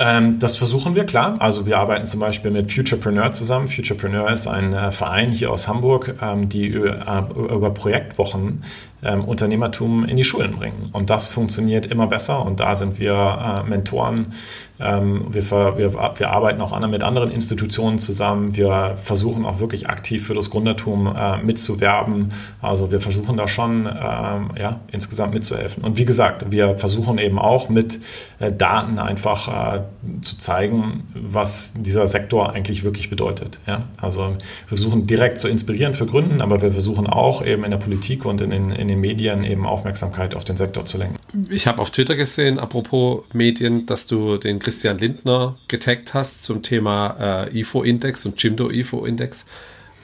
Ähm, 0.00 0.38
das 0.38 0.56
versuchen 0.56 0.94
wir, 0.94 1.04
klar. 1.04 1.36
Also 1.40 1.66
wir 1.66 1.78
arbeiten 1.78 2.06
zum 2.06 2.20
Beispiel 2.20 2.52
mit 2.52 2.72
Futurepreneur 2.72 3.32
zusammen. 3.32 3.66
Futurepreneur 3.66 4.30
ist 4.30 4.46
ein 4.46 4.72
äh, 4.72 4.92
Verein 4.92 5.32
hier 5.32 5.50
aus 5.50 5.66
Hamburg, 5.66 6.14
ähm, 6.22 6.48
die 6.48 6.66
über, 6.66 7.26
äh, 7.36 7.54
über 7.54 7.70
Projektwochen 7.70 8.62
ähm, 9.02 9.24
Unternehmertum 9.24 10.04
in 10.04 10.16
die 10.16 10.24
Schulen 10.24 10.56
bringen. 10.56 10.90
Und 10.92 11.10
das 11.10 11.28
funktioniert 11.28 11.86
immer 11.86 12.06
besser 12.06 12.44
und 12.44 12.60
da 12.60 12.74
sind 12.74 12.98
wir 12.98 13.64
äh, 13.64 13.68
Mentoren. 13.68 14.34
Ähm, 14.80 15.26
wir, 15.30 15.50
wir, 15.76 15.92
wir, 15.92 16.30
arbeiten 16.30 16.60
auch 16.60 16.78
mit 16.88 17.02
anderen 17.02 17.30
Institutionen 17.30 17.98
zusammen. 17.98 18.54
Wir 18.54 18.96
versuchen 19.02 19.44
auch 19.44 19.58
wirklich 19.58 19.88
aktiv 19.88 20.26
für 20.26 20.34
das 20.34 20.50
Gründertum 20.50 21.12
äh, 21.14 21.38
mitzuwerben. 21.38 22.28
Also 22.62 22.92
wir 22.92 23.00
versuchen 23.00 23.36
da 23.36 23.48
schon 23.48 23.86
ähm, 23.86 24.50
ja, 24.56 24.80
insgesamt 24.92 25.34
mitzuhelfen. 25.34 25.82
Und 25.82 25.98
wie 25.98 26.04
gesagt, 26.04 26.50
wir 26.52 26.78
versuchen 26.78 27.18
eben 27.18 27.40
auch 27.40 27.68
mit 27.68 28.00
äh, 28.38 28.52
Daten 28.52 29.00
einfach 29.00 29.76
äh, 29.76 29.80
zu 30.22 30.38
zeigen, 30.38 31.08
was 31.14 31.72
dieser 31.74 32.06
Sektor 32.06 32.52
eigentlich 32.52 32.84
wirklich 32.84 33.10
bedeutet. 33.10 33.58
Ja? 33.66 33.84
Also 34.00 34.20
wir 34.20 34.38
versuchen 34.68 35.08
direkt 35.08 35.40
zu 35.40 35.48
inspirieren 35.48 35.94
für 35.94 36.06
Gründen, 36.06 36.40
aber 36.40 36.62
wir 36.62 36.70
versuchen 36.70 37.08
auch 37.08 37.44
eben 37.44 37.64
in 37.64 37.72
der 37.72 37.78
Politik 37.78 38.24
und 38.24 38.40
in 38.40 38.50
den, 38.50 38.70
in 38.88 38.94
den 38.94 39.00
Medien 39.00 39.44
eben 39.44 39.66
Aufmerksamkeit 39.66 40.34
auf 40.34 40.44
den 40.44 40.56
Sektor 40.56 40.84
zu 40.86 40.96
lenken. 40.96 41.16
Ich 41.50 41.66
habe 41.66 41.80
auf 41.82 41.90
Twitter 41.90 42.16
gesehen, 42.16 42.58
apropos 42.58 43.24
Medien, 43.32 43.84
dass 43.84 44.06
du 44.06 44.38
den 44.38 44.58
Christian 44.58 44.98
Lindner 44.98 45.58
getaggt 45.68 46.14
hast 46.14 46.42
zum 46.42 46.62
Thema 46.62 47.46
äh, 47.48 47.60
IFO-Index 47.60 48.24
und 48.24 48.42
Jimdo 48.42 48.70
IFO-Index. 48.70 49.44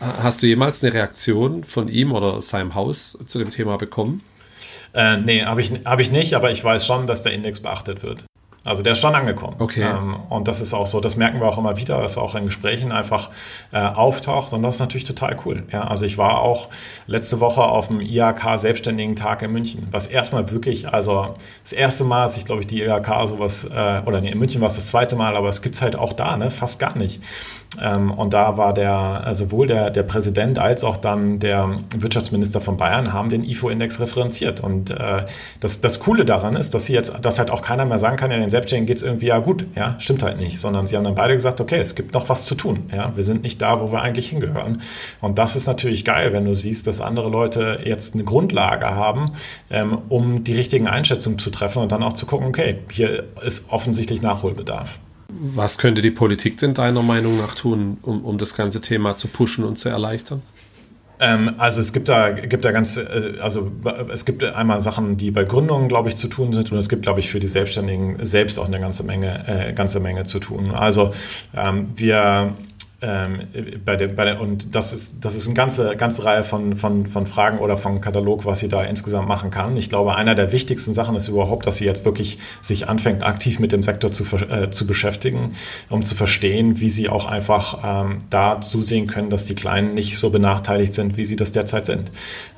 Äh, 0.01 0.05
hast 0.23 0.43
du 0.43 0.47
jemals 0.47 0.85
eine 0.85 0.93
Reaktion 0.93 1.65
von 1.65 1.89
ihm 1.89 2.13
oder 2.13 2.43
seinem 2.43 2.75
Haus 2.75 3.19
zu 3.27 3.39
dem 3.39 3.51
Thema 3.51 3.79
bekommen? 3.79 4.23
Äh, 4.93 5.17
nee, 5.17 5.43
habe 5.43 5.63
ich, 5.63 5.73
hab 5.85 6.01
ich 6.01 6.13
nicht, 6.13 6.35
aber 6.35 6.51
ich 6.51 6.63
weiß 6.63 6.87
schon, 6.87 7.07
dass 7.07 7.23
der 7.23 7.33
Index 7.33 7.61
beachtet 7.61 8.03
wird. 8.03 8.27
Also 8.65 8.83
der 8.83 8.93
ist 8.93 8.99
schon 8.99 9.15
angekommen. 9.15 9.57
Okay. 9.59 9.83
Ähm, 9.83 10.17
und 10.31 10.49
das 10.49 10.63
ist 10.63 10.73
auch 10.73 10.87
so, 10.87 11.01
das 11.01 11.17
merken 11.17 11.39
wir 11.39 11.47
auch 11.47 11.59
immer 11.59 11.77
wieder, 11.77 12.01
dass 12.01 12.17
auch 12.17 12.35
in 12.35 12.47
Gesprächen 12.47 12.93
einfach 12.93 13.29
äh, 13.73 13.79
auftaucht 13.79 14.55
und 14.55 14.63
das 14.63 14.77
ist 14.77 14.81
natürlich 14.81 15.05
total 15.05 15.37
cool. 15.45 15.65
Ja, 15.71 15.87
also 15.87 16.07
ich 16.07 16.17
war 16.17 16.41
auch 16.41 16.71
letzte 17.07 17.41
Woche 17.41 17.63
auf 17.63 17.89
dem 17.89 18.01
IHK 18.01 18.59
Selbstständigen 18.59 19.17
Tag 19.17 19.43
in 19.43 19.53
München, 19.53 19.87
was 19.91 20.07
erstmal 20.07 20.51
wirklich, 20.51 20.89
also 20.89 21.37
das 21.63 21.75
erste 21.75 22.05
Mal, 22.05 22.25
dass 22.25 22.39
ich 22.39 22.47
glaube 22.47 22.63
ich 22.63 22.67
die 22.67 22.83
IHK 22.83 23.29
sowas, 23.29 23.65
äh, 23.65 24.01
oder 24.07 24.23
nee, 24.23 24.31
in 24.31 24.39
München 24.39 24.63
war 24.63 24.69
es 24.69 24.77
das 24.77 24.87
zweite 24.87 25.15
Mal, 25.15 25.37
aber 25.37 25.51
es 25.51 25.61
gibt's 25.61 25.83
halt 25.83 25.97
auch 25.97 26.15
da, 26.15 26.39
ne, 26.39 26.51
fast 26.51 26.79
gar 26.79 26.97
nicht. 26.97 27.23
Ähm, 27.83 28.11
und 28.11 28.35
da 28.35 28.57
war 28.57 28.75
der, 28.75 29.25
äh, 29.27 29.35
sowohl 29.35 29.67
der, 29.67 29.91
der 29.91 30.03
Präsident 30.03 30.59
als 30.59 30.85
auch 30.85 30.97
dann 30.97 31.39
der 31.39 31.79
Wirtschaftsminister 31.97 32.61
von 32.61 32.77
Bayern 32.77 33.13
haben 33.13 33.29
den 33.29 33.45
IFO-Index 33.45 34.01
referenziert. 34.01 34.61
Und 34.61 34.91
äh, 34.91 35.27
das, 35.61 35.81
das 35.81 36.01
Coole 36.01 36.25
daran 36.25 36.57
ist, 36.57 36.75
dass 36.75 36.87
sie 36.87 36.95
jetzt, 36.95 37.13
dass 37.23 37.39
halt 37.39 37.51
auch 37.51 37.63
keiner 37.63 37.85
mehr 37.85 37.99
sagen 37.99 38.17
kann, 38.17 38.31
ja, 38.31 38.39
den 38.39 38.51
Selbstständigen 38.51 38.87
geht 38.87 38.99
es 38.99 39.03
irgendwie 39.03 39.27
ja 39.27 39.39
gut. 39.39 39.67
Ja, 39.75 39.97
stimmt 39.99 40.23
halt 40.23 40.39
nicht. 40.39 40.59
Sondern 40.59 40.87
sie 40.87 40.97
haben 40.97 41.05
dann 41.05 41.15
beide 41.15 41.35
gesagt, 41.35 41.61
okay, 41.61 41.79
es 41.79 41.95
gibt 41.95 42.15
noch 42.15 42.29
was 42.29 42.45
zu 42.45 42.55
tun. 42.55 42.91
Ja, 42.95 43.13
wir 43.15 43.25
sind 43.25 43.43
nicht 43.43 43.61
da, 43.61 43.81
wo 43.81 43.91
wir 43.93 44.03
eigentlich 44.03 44.31
hingehören. 44.31 44.83
Und 45.21 45.39
das 45.39 45.57
ist 45.57 45.67
natürlich 45.67 46.05
geil, 46.05 46.33
wenn 46.33 46.45
du 46.45 46.55
siehst, 46.55 46.87
dass 46.87 47.01
andere 47.01 47.29
Leute 47.29 47.81
jetzt 47.85 48.15
eine 48.15 48.25
Grundlage 48.25 48.87
haben, 48.87 49.33
ähm, 49.71 49.99
um 50.09 50.45
die 50.45 50.55
richtigen 50.55 50.87
Einschätzungen 50.87 51.39
zu 51.39 51.51
treffen 51.51 51.83
und 51.83 51.93
dann 51.93 52.03
auch 52.03 52.15
zu 52.15 52.27
gucken, 52.27 52.49
okay, 52.49 52.79
hier 52.91 53.25
ist 53.43 53.71
offensichtlich 53.71 54.23
Nachholbedarf. 54.23 54.99
Was 55.41 55.79
könnte 55.79 56.03
die 56.03 56.11
Politik 56.11 56.59
denn 56.59 56.75
deiner 56.75 57.03
Meinung 57.03 57.39
nach 57.39 57.55
tun, 57.55 57.99
um, 58.03 58.25
um 58.25 58.39
das 58.39 58.55
ganze 58.55 58.81
Thema 58.81 59.17
zu 59.17 59.29
pushen 59.29 59.65
und 59.65 59.79
zu 59.79 59.89
erleichtern? 59.89 60.43
Ähm, 61.21 61.55
also 61.59 61.81
es 61.81 61.93
gibt 61.93 62.09
da, 62.09 62.31
gibt 62.31 62.65
da 62.65 62.73
ganz, 62.73 62.97
äh, 62.97 63.35
also 63.41 63.71
es 64.13 64.25
gibt 64.25 64.43
einmal 64.43 64.81
Sachen, 64.81 65.17
die 65.17 65.31
bei 65.31 65.45
Gründungen, 65.45 65.89
glaube 65.89 66.09
ich, 66.09 66.17
zu 66.17 66.29
tun 66.29 66.53
sind 66.53 66.73
und 66.73 66.79
es 66.79 66.89
gibt, 66.89 67.03
glaube 67.03 67.21
ich, 67.21 67.31
für 67.31 67.41
die 67.41 67.47
Selbstständigen 67.47 68.25
selbst 68.25 68.59
auch 68.59 68.67
eine 68.67 68.81
ganze 68.81 69.05
Menge, 69.05 69.47
äh, 69.47 69.73
ganze 69.73 70.01
Menge 70.01 70.25
zu 70.25 70.41
tun. 70.41 70.73
Also 70.73 71.15
ähm, 71.57 71.89
wir 71.97 72.55
ähm, 73.05 73.41
bei 73.85 73.97
der, 73.97 74.09
bei 74.09 74.25
der, 74.25 74.41
und 74.41 74.75
das 74.75 74.93
ist, 74.93 75.17
das 75.21 75.35
ist 75.35 75.47
eine 75.47 75.55
ganze, 75.55 75.95
ganze 75.97 76.25
Reihe 76.25 76.43
von, 76.43 76.75
von, 76.77 77.07
von 77.07 77.27
Fragen 77.27 77.59
oder 77.59 77.77
von 77.77 78.01
Katalog, 78.01 78.47
was 78.47 78.61
sie 78.61 78.69
da 78.69 78.83
insgesamt 78.83 79.29
machen 79.29 79.51
kann. 79.51 79.77
Ich 79.77 79.91
glaube, 79.91 80.15
einer 80.17 80.35
der 80.35 80.53
wichtigsten 80.53 80.95
Sachen 80.95 81.15
ist 81.15 81.29
überhaupt, 81.29 81.67
dass 81.67 81.77
sie 81.77 81.85
jetzt 81.85 82.05
wirklich 82.05 82.39
sich 82.63 82.89
anfängt, 82.89 83.23
aktiv 83.23 83.59
mit 83.59 83.73
dem 83.73 83.83
Sektor 83.83 84.11
zu, 84.11 84.25
äh, 84.37 84.71
zu 84.71 84.87
beschäftigen, 84.87 85.55
um 85.91 86.03
zu 86.03 86.15
verstehen, 86.15 86.81
wie 86.81 86.89
sie 86.89 87.09
auch 87.09 87.27
einfach 87.27 87.79
ähm, 87.85 88.19
da 88.31 88.61
zusehen 88.61 89.07
können, 89.07 89.29
dass 89.29 89.45
die 89.45 89.55
Kleinen 89.55 89.95
nicht 89.95 90.19
so 90.19 90.31
benachteiligt 90.31 90.95
sind, 90.95 91.17
wie 91.17 91.27
sie 91.27 91.37
das 91.37 91.53
derzeit 91.53 91.85
sind. 91.85 92.11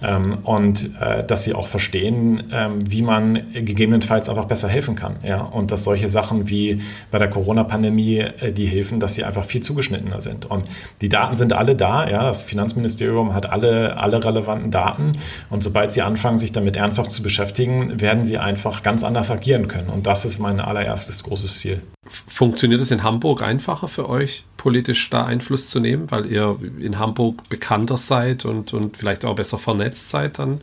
Ähm, 0.03 0.39
und 0.45 0.91
äh, 1.01 1.25
dass 1.25 1.45
sie 1.45 1.55
auch 1.55 1.67
verstehen, 1.67 2.45
ähm, 2.53 2.79
wie 2.89 3.03
man 3.03 3.53
gegebenenfalls 3.53 4.29
einfach 4.29 4.45
besser 4.45 4.69
helfen 4.69 4.95
kann. 4.95 5.17
Ja? 5.25 5.41
Und 5.41 5.73
dass 5.73 5.85
solche 5.85 6.09
Sachen 6.09 6.49
wie 6.49 6.83
bei 7.11 7.19
der 7.19 7.31
Corona-Pandemie 7.31 8.19
äh, 8.19 8.53
die 8.53 8.67
helfen, 8.67 9.01
dass 9.01 9.15
sie 9.15 9.25
einfach 9.25 9.45
viel 9.45 9.63
zugeschnittener 9.63 10.21
sind 10.21 10.36
sind. 10.37 10.51
Und 10.51 10.69
die 11.01 11.09
Daten 11.09 11.37
sind 11.37 11.53
alle 11.53 11.75
da. 11.75 12.09
Ja, 12.09 12.23
das 12.23 12.43
Finanzministerium 12.43 13.35
hat 13.35 13.47
alle, 13.47 13.97
alle 13.97 14.23
relevanten 14.23 14.71
Daten. 14.71 15.19
Und 15.51 15.65
sobald 15.65 15.93
sie 15.93 16.03
anfangen, 16.03 16.39
sich 16.39 16.53
damit 16.53 16.77
ernsthaft 16.77 17.11
zu 17.11 17.23
beschäftigen, 17.23 18.01
werden 18.01 18.27
sie 18.27 18.39
einfach 18.39 18.83
ganz 18.83 19.03
anders 19.03 19.31
agieren 19.31 19.69
können. 19.69 19.89
Und 19.89 20.07
das 20.07 20.25
ist 20.25 20.39
mein 20.39 20.61
allererstes 20.61 21.23
großes 21.23 21.59
Ziel. 21.59 21.83
Funktioniert 22.29 22.81
es 22.81 22.91
in 22.91 23.03
Hamburg 23.03 23.43
einfacher 23.43 23.89
für 23.89 24.09
euch, 24.09 24.45
politisch 24.57 25.11
da 25.11 25.25
Einfluss 25.25 25.69
zu 25.69 25.81
nehmen, 25.81 26.11
weil 26.11 26.27
ihr 26.27 26.57
in 26.81 26.99
Hamburg 26.99 27.49
bekannter 27.49 27.97
seid 27.97 28.45
und, 28.45 28.73
und 28.73 28.97
vielleicht 28.97 29.25
auch 29.25 29.35
besser 29.35 29.59
vernetzt 29.59 30.11
seid, 30.11 30.39
dann 30.39 30.61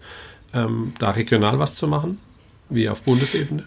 ähm, 0.53 0.93
da 0.99 1.11
regional 1.11 1.59
was 1.59 1.75
zu 1.75 1.87
machen, 1.87 2.19
wie 2.69 2.87
auf 2.87 3.01
Bundesebene? 3.01 3.63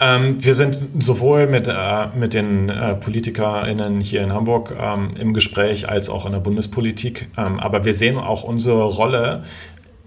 Ähm, 0.00 0.42
wir 0.44 0.54
sind 0.54 0.78
sowohl 1.00 1.46
mit, 1.46 1.66
äh, 1.66 2.06
mit 2.14 2.32
den 2.34 2.68
äh, 2.68 2.94
PolitikerInnen 2.94 4.00
hier 4.00 4.22
in 4.22 4.32
Hamburg 4.32 4.74
ähm, 4.78 5.10
im 5.18 5.34
Gespräch 5.34 5.88
als 5.88 6.08
auch 6.08 6.24
in 6.24 6.32
der 6.32 6.38
Bundespolitik. 6.38 7.28
Ähm, 7.36 7.58
aber 7.58 7.84
wir 7.84 7.94
sehen 7.94 8.16
auch 8.16 8.44
unsere 8.44 8.84
Rolle 8.84 9.42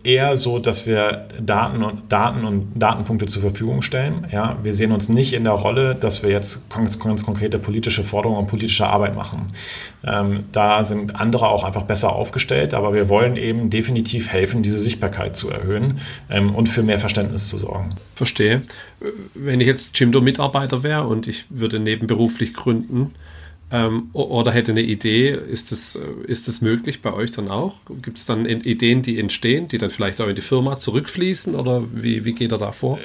eher 0.03 0.37
so, 0.37 0.59
dass 0.59 0.85
wir 0.85 1.27
Daten 1.39 1.83
und 1.83 2.11
Daten 2.11 2.45
und 2.45 2.71
Datenpunkte 2.75 3.27
zur 3.27 3.41
Verfügung 3.41 3.81
stellen. 3.81 4.27
Ja, 4.31 4.57
wir 4.63 4.73
sehen 4.73 4.91
uns 4.91 5.09
nicht 5.09 5.33
in 5.33 5.43
der 5.43 5.53
Rolle, 5.53 5.95
dass 5.95 6.23
wir 6.23 6.29
jetzt 6.29 6.69
ganz, 6.69 6.99
ganz 6.99 7.25
konkrete 7.25 7.59
politische 7.59 8.03
Forderungen 8.03 8.39
und 8.39 8.47
politische 8.47 8.87
Arbeit 8.87 9.15
machen. 9.15 9.47
Ähm, 10.03 10.45
da 10.51 10.83
sind 10.83 11.15
andere 11.15 11.47
auch 11.49 11.63
einfach 11.63 11.83
besser 11.83 12.13
aufgestellt, 12.13 12.73
aber 12.73 12.93
wir 12.93 13.09
wollen 13.09 13.37
eben 13.37 13.69
definitiv 13.69 14.29
helfen, 14.29 14.63
diese 14.63 14.79
Sichtbarkeit 14.79 15.35
zu 15.35 15.49
erhöhen 15.49 15.99
ähm, 16.29 16.55
und 16.55 16.67
für 16.67 16.83
mehr 16.83 16.99
Verständnis 16.99 17.47
zu 17.47 17.57
sorgen. 17.57 17.95
Verstehe. 18.15 18.63
Wenn 19.33 19.61
ich 19.61 19.67
jetzt 19.67 19.99
Jimdo-Mitarbeiter 19.99 20.83
wäre 20.83 21.07
und 21.07 21.27
ich 21.27 21.45
würde 21.49 21.79
nebenberuflich 21.79 22.53
gründen, 22.53 23.13
ähm, 23.71 24.09
oder 24.13 24.51
hätte 24.51 24.71
eine 24.71 24.81
Idee, 24.81 25.31
ist 25.31 25.71
das, 25.71 25.95
äh, 25.95 26.27
ist 26.29 26.47
das 26.47 26.61
möglich 26.61 27.01
bei 27.01 27.13
euch 27.13 27.31
dann 27.31 27.47
auch? 27.47 27.75
Gibt 28.01 28.17
es 28.17 28.25
dann 28.25 28.45
Ideen, 28.45 29.01
die 29.01 29.19
entstehen, 29.19 29.67
die 29.67 29.77
dann 29.77 29.89
vielleicht 29.89 30.19
auch 30.21 30.27
in 30.27 30.35
die 30.35 30.41
Firma 30.41 30.77
zurückfließen 30.77 31.55
oder 31.55 31.83
wie, 31.93 32.25
wie 32.25 32.33
geht 32.33 32.51
er 32.51 32.57
da 32.57 32.71
vor? 32.71 32.99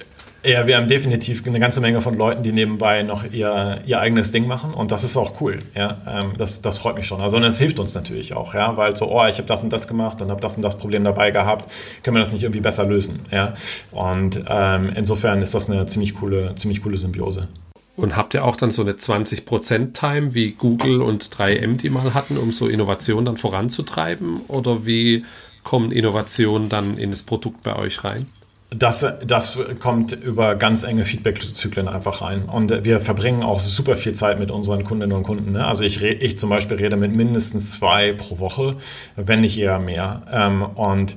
Ja, 0.44 0.64
wir 0.66 0.76
haben 0.76 0.86
definitiv 0.86 1.44
eine 1.44 1.58
ganze 1.58 1.80
Menge 1.80 2.00
von 2.00 2.16
Leuten, 2.16 2.44
die 2.44 2.52
nebenbei 2.52 3.02
noch 3.02 3.24
ihr, 3.32 3.80
ihr 3.84 3.98
eigenes 3.98 4.30
Ding 4.30 4.46
machen 4.46 4.74
und 4.74 4.92
das 4.92 5.02
ist 5.02 5.16
auch 5.16 5.40
cool. 5.40 5.62
Ja, 5.74 5.98
ähm, 6.06 6.34
das, 6.38 6.62
das 6.62 6.78
freut 6.78 6.94
mich 6.94 7.06
schon. 7.06 7.20
Also 7.20 7.36
und 7.36 7.42
es 7.42 7.58
hilft 7.58 7.80
uns 7.80 7.94
natürlich 7.94 8.32
auch, 8.34 8.54
ja, 8.54 8.76
weil 8.76 8.94
so, 8.96 9.10
oh, 9.10 9.26
ich 9.26 9.38
habe 9.38 9.48
das 9.48 9.62
und 9.62 9.72
das 9.72 9.88
gemacht 9.88 10.22
und 10.22 10.30
habe 10.30 10.40
das 10.40 10.56
und 10.56 10.62
das 10.62 10.78
Problem 10.78 11.02
dabei 11.02 11.32
gehabt, 11.32 11.68
können 12.04 12.16
wir 12.16 12.20
das 12.20 12.32
nicht 12.32 12.44
irgendwie 12.44 12.60
besser 12.60 12.84
lösen, 12.84 13.20
ja. 13.32 13.54
Und 13.90 14.44
ähm, 14.48 14.92
insofern 14.94 15.42
ist 15.42 15.54
das 15.54 15.68
eine 15.68 15.84
ziemlich 15.86 16.14
coole, 16.14 16.54
ziemlich 16.54 16.80
coole 16.80 16.96
Symbiose. 16.96 17.48
Und 17.96 18.14
habt 18.14 18.34
ihr 18.34 18.44
auch 18.44 18.56
dann 18.56 18.70
so 18.70 18.82
eine 18.82 18.92
20%-Time 18.92 20.34
wie 20.34 20.52
Google 20.52 21.00
und 21.00 21.24
3M 21.24 21.78
die 21.78 21.88
mal 21.88 22.12
hatten, 22.12 22.36
um 22.36 22.52
so 22.52 22.66
Innovationen 22.66 23.24
dann 23.24 23.36
voranzutreiben? 23.38 24.42
Oder 24.48 24.84
wie 24.84 25.24
kommen 25.64 25.92
Innovationen 25.92 26.68
dann 26.68 26.98
in 26.98 27.10
das 27.10 27.22
Produkt 27.22 27.62
bei 27.62 27.74
euch 27.74 28.04
rein? 28.04 28.26
Das, 28.70 29.06
das 29.24 29.58
kommt 29.80 30.12
über 30.12 30.56
ganz 30.56 30.82
enge 30.82 31.04
Feedback-Zyklen 31.04 31.88
einfach 31.88 32.20
rein. 32.20 32.44
Und 32.44 32.84
wir 32.84 33.00
verbringen 33.00 33.42
auch 33.42 33.60
super 33.60 33.96
viel 33.96 34.12
Zeit 34.12 34.40
mit 34.40 34.50
unseren 34.50 34.84
Kundinnen 34.84 35.16
und 35.16 35.22
Kunden. 35.22 35.52
Ne? 35.52 35.66
Also 35.66 35.84
ich, 35.84 36.02
ich 36.02 36.38
zum 36.38 36.50
Beispiel 36.50 36.76
rede 36.76 36.96
mit 36.96 37.14
mindestens 37.14 37.72
zwei 37.72 38.12
pro 38.12 38.38
Woche, 38.40 38.76
wenn 39.14 39.40
nicht 39.40 39.56
eher 39.58 39.78
mehr. 39.78 40.22
Ähm, 40.30 40.62
und 40.62 41.16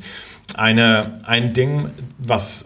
eine, 0.56 1.22
ein 1.26 1.54
Ding, 1.54 1.90
was 2.20 2.66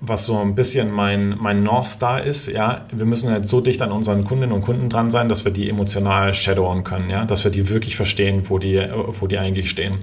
was 0.00 0.26
so 0.26 0.38
ein 0.38 0.54
bisschen 0.54 0.90
mein, 0.90 1.36
mein 1.38 1.62
North 1.62 1.88
Star 1.88 2.22
ist, 2.22 2.46
ja, 2.46 2.86
wir 2.92 3.06
müssen 3.06 3.30
halt 3.30 3.48
so 3.48 3.60
dicht 3.60 3.82
an 3.82 3.92
unseren 3.92 4.24
Kundinnen 4.24 4.52
und 4.52 4.62
Kunden 4.62 4.88
dran 4.88 5.10
sein, 5.10 5.28
dass 5.28 5.44
wir 5.44 5.52
die 5.52 5.68
emotional 5.68 6.34
shadowen 6.34 6.84
können, 6.84 7.10
ja, 7.10 7.24
dass 7.24 7.44
wir 7.44 7.50
die 7.50 7.68
wirklich 7.68 7.96
verstehen, 7.96 8.42
wo 8.48 8.58
die, 8.58 8.80
wo 9.20 9.26
die 9.26 9.38
eigentlich 9.38 9.70
stehen. 9.70 9.98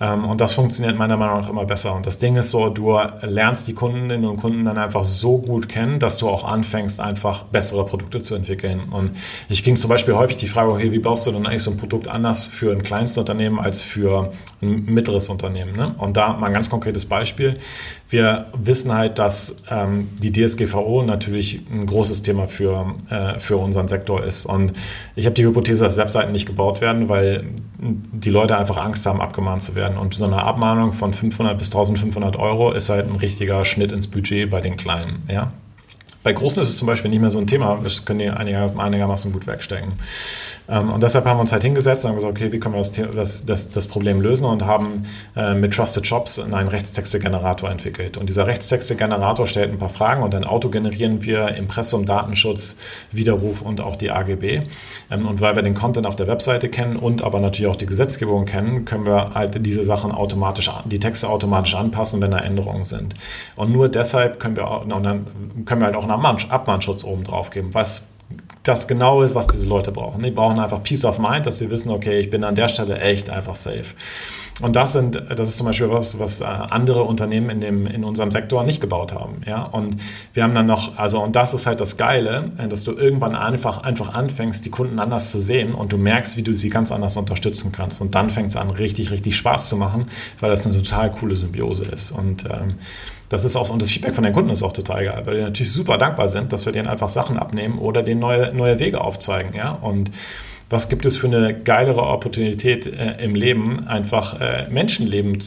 Ähm, 0.00 0.24
und 0.24 0.40
das 0.40 0.54
funktioniert 0.54 0.96
meiner 0.96 1.16
Meinung 1.16 1.42
nach 1.42 1.48
immer 1.48 1.66
besser. 1.66 1.94
Und 1.94 2.06
das 2.06 2.18
Ding 2.18 2.36
ist 2.36 2.50
so, 2.50 2.70
du 2.70 2.98
lernst 3.22 3.68
die 3.68 3.74
Kundinnen 3.74 4.24
und 4.24 4.38
Kunden 4.38 4.64
dann 4.64 4.78
einfach 4.78 5.04
so 5.04 5.38
gut 5.38 5.68
kennen, 5.68 5.98
dass 5.98 6.18
du 6.18 6.28
auch 6.28 6.44
anfängst, 6.44 7.00
einfach 7.00 7.44
bessere 7.44 7.84
Produkte 7.84 8.20
zu 8.20 8.34
entwickeln. 8.34 8.82
Und 8.90 9.12
ich 9.48 9.62
ging 9.62 9.76
zum 9.76 9.90
Beispiel 9.90 10.14
häufig 10.14 10.38
die 10.38 10.48
Frage, 10.48 10.72
okay, 10.72 10.90
wie 10.92 10.98
baust 10.98 11.26
du 11.26 11.32
denn 11.32 11.46
eigentlich 11.46 11.62
so 11.62 11.70
ein 11.70 11.76
Produkt 11.76 12.08
anders 12.08 12.46
für 12.46 12.72
ein 12.72 12.82
kleines 12.82 13.16
Unternehmen 13.18 13.60
als 13.60 13.82
für 13.82 14.32
ein 14.62 14.86
mittleres 14.86 15.28
Unternehmen? 15.28 15.76
Ne? 15.76 15.94
Und 15.98 16.16
da 16.16 16.32
mal 16.32 16.46
ein 16.46 16.54
ganz 16.54 16.70
konkretes 16.70 17.04
Beispiel. 17.04 17.58
Wir 18.08 18.46
wissen 18.54 18.92
halt, 18.92 19.18
dass 19.18 19.56
ähm, 19.70 20.08
die 20.18 20.32
DSGVO 20.32 21.02
natürlich 21.02 21.60
ein 21.70 21.86
großes 21.86 22.22
Thema 22.22 22.48
für, 22.48 22.94
äh, 23.08 23.38
für 23.38 23.56
unseren 23.56 23.86
Sektor 23.86 24.24
ist. 24.24 24.46
Und 24.46 24.72
ich 25.14 25.26
habe 25.26 25.34
die 25.34 25.44
Hypothese, 25.44 25.84
dass 25.84 25.96
Webseiten 25.96 26.32
nicht 26.32 26.46
gebaut 26.46 26.80
werden, 26.80 27.08
weil 27.08 27.44
die 27.78 28.30
Leute 28.30 28.58
einfach 28.58 28.78
Angst 28.78 29.06
haben, 29.06 29.20
abgemahnt 29.20 29.62
zu 29.62 29.74
werden. 29.74 29.89
Und 29.98 30.14
so 30.14 30.24
eine 30.24 30.42
Abmahnung 30.42 30.92
von 30.92 31.14
500 31.14 31.58
bis 31.58 31.68
1500 31.68 32.36
Euro 32.36 32.72
ist 32.72 32.88
halt 32.88 33.08
ein 33.08 33.16
richtiger 33.16 33.64
Schnitt 33.64 33.92
ins 33.92 34.08
Budget 34.08 34.50
bei 34.50 34.60
den 34.60 34.76
Kleinen. 34.76 35.22
Ja? 35.28 35.52
Bei 36.22 36.32
Großen 36.32 36.62
ist 36.62 36.70
es 36.70 36.76
zum 36.76 36.86
Beispiel 36.86 37.10
nicht 37.10 37.20
mehr 37.20 37.30
so 37.30 37.38
ein 37.38 37.46
Thema. 37.46 37.80
Das 37.82 38.04
können 38.04 38.18
die 38.18 38.28
einigermaßen 38.28 39.32
gut 39.32 39.46
wegstecken. 39.46 39.92
Ähm, 40.70 40.90
und 40.90 41.02
deshalb 41.02 41.24
haben 41.26 41.38
wir 41.38 41.40
uns 41.42 41.52
halt 41.52 41.62
hingesetzt 41.62 42.04
und 42.04 42.10
haben 42.10 42.16
gesagt, 42.16 42.32
okay, 42.32 42.52
wie 42.52 42.60
können 42.60 42.74
wir 42.74 42.78
das, 42.78 42.92
das, 42.92 43.44
das, 43.44 43.70
das 43.70 43.86
Problem 43.86 44.20
lösen 44.20 44.44
und 44.44 44.64
haben 44.64 45.06
äh, 45.36 45.54
mit 45.54 45.74
Trusted 45.74 46.06
Shops 46.06 46.38
einen 46.38 46.68
Rechtstexte-Generator 46.68 47.68
entwickelt. 47.68 48.16
Und 48.16 48.28
dieser 48.28 48.46
Rechtstexte-Generator 48.46 49.46
stellt 49.46 49.72
ein 49.72 49.78
paar 49.78 49.88
Fragen 49.88 50.22
und 50.22 50.32
dann 50.32 50.44
autogenerieren 50.44 51.22
wir 51.22 51.48
Impressum, 51.48 52.06
Datenschutz, 52.06 52.76
Widerruf 53.10 53.62
und 53.62 53.80
auch 53.80 53.96
die 53.96 54.10
AGB. 54.10 54.62
Ähm, 55.10 55.26
und 55.26 55.40
weil 55.40 55.56
wir 55.56 55.62
den 55.62 55.74
Content 55.74 56.06
auf 56.06 56.16
der 56.16 56.28
Webseite 56.28 56.68
kennen 56.68 56.96
und 56.96 57.22
aber 57.22 57.40
natürlich 57.40 57.70
auch 57.70 57.76
die 57.76 57.86
Gesetzgebung 57.86 58.44
kennen, 58.44 58.84
können 58.84 59.04
wir 59.04 59.34
halt 59.34 59.66
diese 59.66 59.82
Sachen 59.82 60.12
automatisch, 60.12 60.70
die 60.84 61.00
Texte 61.00 61.28
automatisch 61.28 61.74
anpassen, 61.74 62.22
wenn 62.22 62.30
da 62.30 62.38
Änderungen 62.38 62.84
sind. 62.84 63.14
Und 63.56 63.72
nur 63.72 63.88
deshalb 63.88 64.38
können 64.38 64.56
wir, 64.56 64.70
und 64.70 64.90
dann 65.02 65.26
können 65.64 65.80
wir 65.80 65.86
halt 65.86 65.96
auch 65.96 66.08
einen 66.08 66.50
Abmahnschutz 66.50 67.02
oben 67.02 67.24
drauf 67.24 67.50
geben, 67.50 67.70
was 67.72 68.02
das 68.62 68.86
genau 68.88 69.22
ist, 69.22 69.34
was 69.34 69.46
diese 69.46 69.66
Leute 69.66 69.92
brauchen. 69.92 70.22
Die 70.22 70.30
brauchen 70.30 70.58
einfach 70.58 70.82
Peace 70.82 71.04
of 71.04 71.18
Mind, 71.18 71.46
dass 71.46 71.58
sie 71.58 71.70
wissen, 71.70 71.90
okay, 71.90 72.18
ich 72.18 72.30
bin 72.30 72.44
an 72.44 72.54
der 72.54 72.68
Stelle 72.68 72.98
echt 73.00 73.30
einfach 73.30 73.54
safe. 73.54 73.94
Und 74.60 74.76
das 74.76 74.92
sind, 74.92 75.22
das 75.34 75.48
ist 75.48 75.58
zum 75.58 75.66
Beispiel 75.66 75.90
was, 75.90 76.18
was 76.18 76.40
äh, 76.40 76.44
andere 76.44 77.04
Unternehmen 77.04 77.48
in 77.48 77.60
dem, 77.60 77.86
in 77.86 78.04
unserem 78.04 78.30
Sektor 78.30 78.62
nicht 78.64 78.80
gebaut 78.80 79.14
haben. 79.14 79.40
Ja, 79.46 79.62
und 79.62 79.96
wir 80.34 80.42
haben 80.42 80.54
dann 80.54 80.66
noch, 80.66 80.98
also, 80.98 81.22
und 81.22 81.34
das 81.34 81.54
ist 81.54 81.66
halt 81.66 81.80
das 81.80 81.96
Geile, 81.96 82.52
äh, 82.58 82.68
dass 82.68 82.84
du 82.84 82.92
irgendwann 82.92 83.34
einfach, 83.34 83.82
einfach 83.82 84.12
anfängst, 84.12 84.64
die 84.66 84.70
Kunden 84.70 84.98
anders 84.98 85.30
zu 85.30 85.40
sehen 85.40 85.74
und 85.74 85.92
du 85.92 85.96
merkst, 85.96 86.36
wie 86.36 86.42
du 86.42 86.54
sie 86.54 86.68
ganz 86.68 86.92
anders 86.92 87.16
unterstützen 87.16 87.72
kannst. 87.72 88.00
Und 88.00 88.14
dann 88.14 88.28
fängt 88.28 88.48
es 88.48 88.56
an, 88.56 88.70
richtig, 88.70 89.10
richtig 89.10 89.36
Spaß 89.36 89.68
zu 89.68 89.76
machen, 89.76 90.08
weil 90.40 90.50
das 90.50 90.66
eine 90.66 90.76
total 90.76 91.10
coole 91.12 91.36
Symbiose 91.36 91.84
ist. 91.84 92.10
Und, 92.10 92.44
ähm, 92.44 92.74
das 93.30 93.44
ist 93.44 93.56
auch, 93.56 93.70
und 93.70 93.80
das 93.80 93.90
Feedback 93.90 94.14
von 94.14 94.24
den 94.24 94.34
Kunden 94.34 94.50
ist 94.50 94.62
auch 94.62 94.72
total 94.72 95.04
geil, 95.04 95.22
weil 95.24 95.36
die 95.36 95.42
natürlich 95.42 95.72
super 95.72 95.96
dankbar 95.96 96.28
sind, 96.28 96.52
dass 96.52 96.66
wir 96.66 96.72
denen 96.72 96.88
einfach 96.88 97.08
Sachen 97.08 97.38
abnehmen 97.38 97.78
oder 97.78 98.02
denen 98.02 98.20
neue, 98.20 98.52
neue 98.52 98.78
Wege 98.78 99.00
aufzeigen, 99.00 99.54
ja. 99.56 99.70
Und 99.70 100.10
was 100.70 100.88
gibt 100.88 101.04
es 101.04 101.16
für 101.16 101.26
eine 101.26 101.52
geilere 101.52 102.02
Opportunität 102.02 102.86
äh, 102.86 103.22
im 103.22 103.34
Leben, 103.34 103.88
einfach 103.88 104.40
äh, 104.40 104.68
Menschenleben 104.70 105.38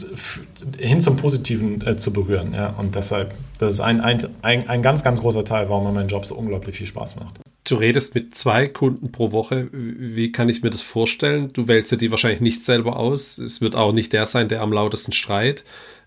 hin 0.78 1.00
zum 1.00 1.16
Positiven 1.16 1.84
äh, 1.86 1.96
zu 1.96 2.12
berühren. 2.12 2.52
Ja? 2.52 2.74
Und 2.78 2.94
deshalb, 2.94 3.34
das 3.58 3.74
ist 3.74 3.80
ein, 3.80 4.02
ein, 4.02 4.18
ein, 4.42 4.68
ein 4.68 4.82
ganz, 4.82 5.02
ganz 5.02 5.22
großer 5.22 5.44
Teil, 5.46 5.70
warum 5.70 5.94
mein 5.94 6.08
Job 6.08 6.26
so 6.26 6.34
unglaublich 6.34 6.76
viel 6.76 6.86
Spaß 6.86 7.16
macht. 7.16 7.40
Du 7.66 7.76
redest 7.76 8.14
mit 8.14 8.34
zwei 8.34 8.68
Kunden 8.68 9.10
pro 9.10 9.32
Woche. 9.32 9.68
Wie 9.72 10.30
kann 10.30 10.50
ich 10.50 10.62
mir 10.62 10.68
das 10.68 10.82
vorstellen? 10.82 11.50
Du 11.54 11.68
wählst 11.68 11.90
ja 11.90 11.96
die 11.96 12.10
wahrscheinlich 12.10 12.42
nicht 12.42 12.62
selber 12.62 12.98
aus. 12.98 13.38
Es 13.38 13.62
wird 13.62 13.74
auch 13.74 13.92
nicht 13.92 14.12
der 14.12 14.26
sein, 14.26 14.48
der 14.48 14.60
am 14.60 14.74
lautesten 14.74 15.12
schreit. 15.12 15.64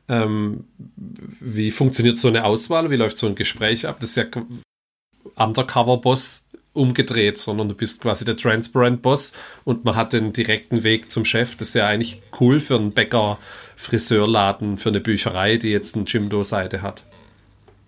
Ähm, 0.09 0.65
wie 1.39 1.71
funktioniert 1.71 2.17
so 2.17 2.27
eine 2.27 2.45
Auswahl? 2.45 2.89
Wie 2.89 2.95
läuft 2.95 3.17
so 3.17 3.27
ein 3.27 3.35
Gespräch 3.35 3.87
ab? 3.87 3.97
Das 3.99 4.11
ist 4.11 4.15
ja 4.15 4.25
Undercover-Boss 5.35 6.49
umgedreht, 6.73 7.37
sondern 7.37 7.69
du 7.69 7.75
bist 7.75 8.01
quasi 8.01 8.23
der 8.23 8.37
Transparent 8.37 9.01
Boss 9.01 9.33
und 9.65 9.83
man 9.83 9.95
hat 9.95 10.13
den 10.13 10.31
direkten 10.31 10.83
Weg 10.83 11.11
zum 11.11 11.25
Chef. 11.25 11.55
Das 11.55 11.69
ist 11.69 11.73
ja 11.73 11.87
eigentlich 11.87 12.21
cool 12.39 12.59
für 12.59 12.75
einen 12.75 12.93
Bäcker, 12.93 13.39
Friseurladen, 13.75 14.77
für 14.77 14.89
eine 14.89 15.01
Bücherei, 15.01 15.57
die 15.57 15.69
jetzt 15.69 15.95
eine 15.95 16.05
Jimdo-Seite 16.05 16.81
hat. 16.81 17.03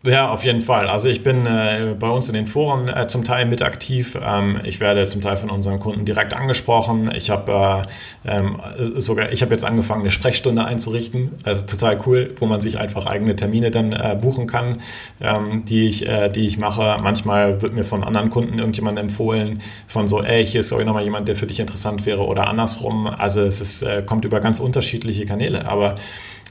Ja, 0.05 0.29
auf 0.29 0.45
jeden 0.45 0.61
Fall. 0.61 0.87
Also 0.87 1.09
ich 1.09 1.23
bin 1.23 1.45
äh, 1.45 1.93
bei 1.99 2.07
uns 2.07 2.29
in 2.29 2.33
den 2.33 2.47
Foren 2.47 2.87
äh, 2.87 3.07
zum 3.07 3.25
Teil 3.25 3.45
mit 3.45 3.61
aktiv. 3.61 4.17
Ähm, 4.23 4.61
ich 4.63 4.79
werde 4.79 5.05
zum 5.07 5.19
Teil 5.19 5.35
von 5.35 5.49
unseren 5.49 5.81
Kunden 5.81 6.05
direkt 6.05 6.33
angesprochen. 6.33 7.11
Ich 7.13 7.29
habe 7.29 7.85
äh, 8.25 8.37
ähm, 8.37 8.61
sogar, 8.95 9.33
ich 9.33 9.41
habe 9.41 9.51
jetzt 9.51 9.65
angefangen, 9.65 10.03
eine 10.03 10.11
Sprechstunde 10.11 10.63
einzurichten. 10.63 11.31
Also 11.43 11.65
total 11.65 11.99
cool, 12.05 12.33
wo 12.37 12.45
man 12.45 12.61
sich 12.61 12.77
einfach 12.79 13.07
eigene 13.07 13.35
Termine 13.35 13.71
dann 13.71 13.91
äh, 13.91 14.17
buchen 14.19 14.47
kann, 14.47 14.79
ähm, 15.19 15.65
die 15.65 15.89
ich, 15.89 16.07
äh, 16.07 16.29
die 16.29 16.47
ich 16.47 16.57
mache. 16.57 16.97
Manchmal 17.03 17.61
wird 17.61 17.73
mir 17.73 17.83
von 17.83 18.05
anderen 18.05 18.29
Kunden 18.29 18.57
irgendjemand 18.57 18.97
empfohlen, 18.97 19.61
von 19.87 20.07
so, 20.07 20.23
ey, 20.23 20.45
hier 20.45 20.61
ist 20.61 20.69
glaube 20.69 20.83
ich 20.83 20.87
nochmal 20.87 21.03
jemand, 21.03 21.27
der 21.27 21.35
für 21.35 21.47
dich 21.47 21.59
interessant 21.59 22.05
wäre 22.05 22.25
oder 22.25 22.47
andersrum. 22.47 23.05
Also 23.07 23.41
es 23.41 23.59
ist, 23.59 23.81
äh, 23.81 24.01
kommt 24.05 24.23
über 24.23 24.39
ganz 24.39 24.61
unterschiedliche 24.61 25.25
Kanäle. 25.25 25.67
Aber 25.67 25.95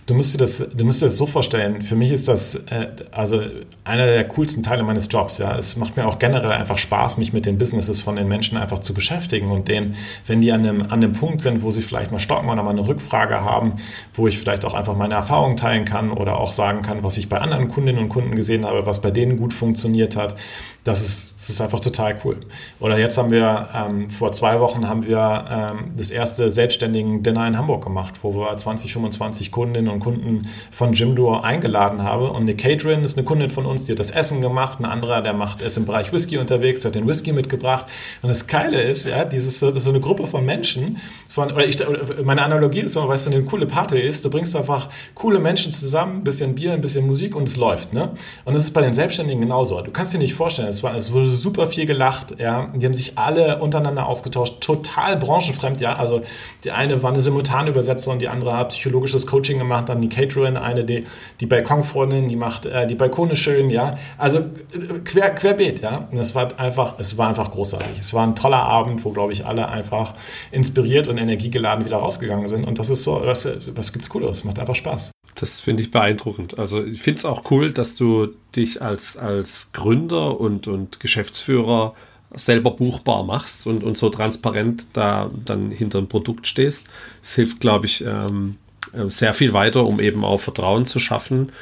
Du 0.09 0.15
musst 0.15 0.33
dir 0.33 0.39
das, 0.39 0.67
du 0.73 0.87
musst 0.87 1.03
dir 1.03 1.07
das 1.07 1.19
so 1.19 1.27
vorstellen. 1.27 1.83
Für 1.83 1.95
mich 1.95 2.11
ist 2.11 2.29
das 2.29 2.55
äh, 2.55 2.87
also 3.13 3.43
einer 3.85 4.07
der 4.07 4.27
coolsten 4.27 4.63
Teile 4.63 4.83
meines 4.83 5.07
Jobs. 5.11 5.37
Ja, 5.37 5.59
es 5.59 5.77
macht 5.77 5.99
mir 5.99 6.09
auch 6.09 6.19
generell 6.19 6.51
einfach 6.51 6.79
Spaß, 6.79 7.19
mich 7.19 7.35
mit 7.35 7.45
den 7.45 7.59
Businesses 7.59 8.01
von 8.01 8.17
den 8.17 8.27
Menschen 8.27 8.57
einfach 8.57 8.79
zu 8.79 8.95
beschäftigen 8.95 9.51
und 9.51 9.69
denen, 9.69 9.97
wenn 10.27 10.41
die 10.41 10.51
an 10.51 10.65
dem 10.65 10.91
an 10.91 11.03
dem 11.03 11.13
Punkt 11.13 11.43
sind, 11.43 11.63
wo 11.63 11.73
sie 11.73 11.83
vielleicht 11.83 12.11
mal 12.11 12.21
stocken 12.21 12.49
oder 12.49 12.63
mal 12.63 12.71
eine 12.71 12.89
Rückfrage 12.89 13.43
haben, 13.43 13.75
wo 14.15 14.27
ich 14.27 14.39
vielleicht 14.39 14.65
auch 14.65 14.73
einfach 14.73 14.97
meine 14.97 15.13
Erfahrungen 15.13 15.59
teilen 15.59 15.85
kann 15.85 16.11
oder 16.11 16.39
auch 16.41 16.53
sagen 16.53 16.81
kann, 16.81 17.03
was 17.03 17.19
ich 17.19 17.29
bei 17.29 17.39
anderen 17.39 17.69
Kundinnen 17.69 18.03
und 18.03 18.09
Kunden 18.09 18.35
gesehen 18.35 18.65
habe, 18.65 18.87
was 18.87 19.03
bei 19.03 19.11
denen 19.11 19.37
gut 19.37 19.53
funktioniert 19.53 20.17
hat. 20.17 20.37
Das 20.85 21.03
ist, 21.03 21.35
das 21.37 21.51
ist 21.51 21.61
einfach 21.61 21.81
total 21.81 22.19
cool. 22.25 22.39
Oder 22.81 22.99
jetzt 22.99 23.19
haben 23.19 23.31
wir, 23.31 23.69
ähm, 23.75 24.09
vor 24.11 24.33
zwei 24.33 24.59
Wochen 24.61 24.89
haben 24.89 25.07
wir 25.07 25.45
ähm, 25.51 25.93
das 25.97 26.11
erste 26.11 26.51
selbstständigen 26.51 27.23
Dinner 27.23 27.47
in 27.47 27.59
Hamburg 27.59 27.85
gemacht, 27.85 28.15
wo 28.23 28.35
wir 28.35 28.57
20, 28.57 28.93
25 28.93 29.51
Kundinnen 29.51 29.91
und 29.91 30.01
Kunden 30.01 30.49
von 30.71 30.95
Jimdo 30.95 31.41
eingeladen 31.41 32.03
habe. 32.03 32.31
Und 32.31 32.43
eine 32.43 32.55
Caterin 32.55 33.05
ist 33.05 33.19
eine 33.19 33.27
Kundin 33.27 33.51
von 33.51 33.67
uns, 33.67 33.85
die 33.85 33.93
hat 33.93 33.99
das 33.99 34.11
Essen 34.11 34.41
gemacht. 34.41 34.81
Ein 34.81 34.87
anderer, 34.87 35.21
der 35.21 35.35
macht, 35.35 35.61
ist 35.63 35.77
im 35.77 35.85
Bereich 35.85 36.13
Whisky 36.13 36.39
unterwegs, 36.39 36.85
hat 36.85 36.95
den 36.95 37.07
Whisky 37.07 37.33
mitgebracht. 37.33 37.87
Und 38.23 38.29
das 38.31 38.47
Geile 38.47 38.81
ist, 38.81 39.07
ja, 39.07 39.25
dieses, 39.25 39.61
das 39.61 39.75
ist 39.75 39.85
so 39.85 39.91
eine 39.91 40.01
Gruppe 40.01 40.27
von 40.27 40.45
Menschen, 40.47 40.99
von, 41.29 41.53
oder 41.53 41.67
ich, 41.67 41.79
meine 42.25 42.43
Analogie 42.43 42.81
ist 42.81 42.95
so, 42.95 43.07
weißt 43.07 43.27
du, 43.27 43.31
eine 43.33 43.45
coole 43.45 43.67
Party 43.67 44.01
ist, 44.01 44.25
du 44.25 44.31
bringst 44.31 44.57
einfach 44.57 44.89
coole 45.15 45.39
Menschen 45.39 45.71
zusammen, 45.71 46.19
ein 46.19 46.25
bisschen 46.25 46.55
Bier, 46.55 46.73
ein 46.73 46.81
bisschen 46.81 47.07
Musik 47.07 47.37
und 47.37 47.49
es 47.49 47.57
läuft, 47.57 47.93
ne? 47.93 48.11
Und 48.45 48.55
das 48.55 48.65
ist 48.65 48.73
bei 48.73 48.81
den 48.81 48.95
Selbstständigen 48.95 49.41
genauso. 49.41 49.81
Du 49.83 49.91
kannst 49.91 50.15
dir 50.15 50.19
nicht 50.19 50.35
vorstellen, 50.35 50.68
es, 50.69 50.83
war, 50.83 50.97
es 50.97 51.13
wurde 51.13 51.29
super 51.31 51.67
viel 51.67 51.87
gelacht, 51.87 52.39
ja. 52.39 52.69
Die 52.75 52.85
haben 52.85 52.95
sich 52.95 53.19
alle 53.19 53.59
untereinander 53.59 54.07
ausgetauscht, 54.07 54.61
total 54.61 55.17
branchenfremd, 55.17 55.81
ja. 55.81 55.97
Also 55.97 56.23
die 56.65 56.71
eine 56.71 57.03
war 57.03 57.11
eine 57.11 57.23
Simultanübersetzerin, 57.23 58.19
die 58.19 58.29
andere 58.29 58.57
hat 58.57 58.71
psychologisches 58.71 59.27
Coaching 59.27 59.59
gemacht, 59.59 59.89
dann 59.89 60.01
die 60.01 60.09
Caterin, 60.09 60.57
eine, 60.57 60.85
die, 60.85 61.07
die 61.41 61.47
Balkonfreundin, 61.47 62.29
die 62.29 62.37
macht 62.37 62.67
äh, 62.67 62.87
die 62.87 62.95
Balkone 62.95 63.37
schön, 63.37 63.71
ja. 63.71 63.99
Also 64.17 64.39
äh, 64.39 64.99
quer, 65.05 65.31
querbeet, 65.31 65.81
ja. 65.81 66.09
Und 66.11 66.19
es 66.19 66.35
war 66.35 66.59
einfach, 66.59 66.95
es 66.99 67.19
war 67.19 67.29
einfach 67.29 67.51
großartig. 67.51 67.99
Es 68.01 68.15
war 68.15 68.27
ein 68.27 68.37
toller 68.37 68.63
Abend, 68.63 69.05
wo, 69.05 69.11
glaube 69.11 69.33
ich, 69.33 69.47
alle 69.47 69.69
einfach 69.69 70.13
inspiriert 70.51 71.09
und 71.09 71.19
energiegeladen 71.19 71.85
wieder 71.85 71.99
rausgegangen 71.99 72.49
sind. 72.49 72.65
Und 72.65 72.79
das 72.79 72.91
ist 72.91 73.05
so, 73.05 73.21
was, 73.25 73.49
was 73.75 73.93
gibt's 73.93 74.09
Cooles? 74.09 74.45
Macht 74.45 74.59
einfach 74.59 74.75
Spaß. 74.75 75.11
Das 75.41 75.61
finde 75.61 75.85
ich 75.85 75.93
beeindruckend. 75.93 76.59
Also 76.59 76.85
ich 76.85 77.01
finde 77.01 77.19
es 77.19 77.25
auch 77.25 77.49
cool, 77.51 77.71
dass 77.71 77.95
du 77.95 78.29
dich 78.57 78.83
als, 78.83 79.17
als 79.17 79.71
Gründer 79.73 80.41
und, 80.41 80.67
und 80.67 80.99
Geschäftsführer 80.99 81.95
selber 82.35 82.73
buchbar 82.73 83.23
machst 83.23 83.67
und, 83.67 83.85
und 83.85 83.97
so 83.97 84.11
transparent 84.11 84.89
da 84.95 85.31
dann 85.45 85.71
hinter 85.71 86.01
dem 86.01 86.09
Produkt 86.09 86.47
stehst. 86.49 86.89
Es 87.23 87.37
hilft, 87.37 87.61
glaube 87.61 87.87
ich, 87.87 88.05
ähm, 88.05 88.57
äh, 88.93 89.11
sehr 89.11 89.33
viel 89.33 89.53
weiter, 89.53 89.87
um 89.87 90.01
eben 90.01 90.25
auch 90.25 90.41
Vertrauen 90.41 90.87
zu 90.87 90.99
schaffen. 90.99 91.53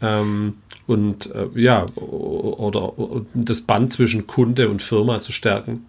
Ähm, 0.00 0.54
und 0.86 1.30
äh, 1.34 1.48
ja, 1.54 1.84
oder, 1.96 2.98
oder 2.98 3.26
das 3.34 3.60
Band 3.60 3.92
zwischen 3.92 4.26
Kunde 4.26 4.70
und 4.70 4.80
Firma 4.80 5.20
zu 5.20 5.32
stärken. 5.32 5.84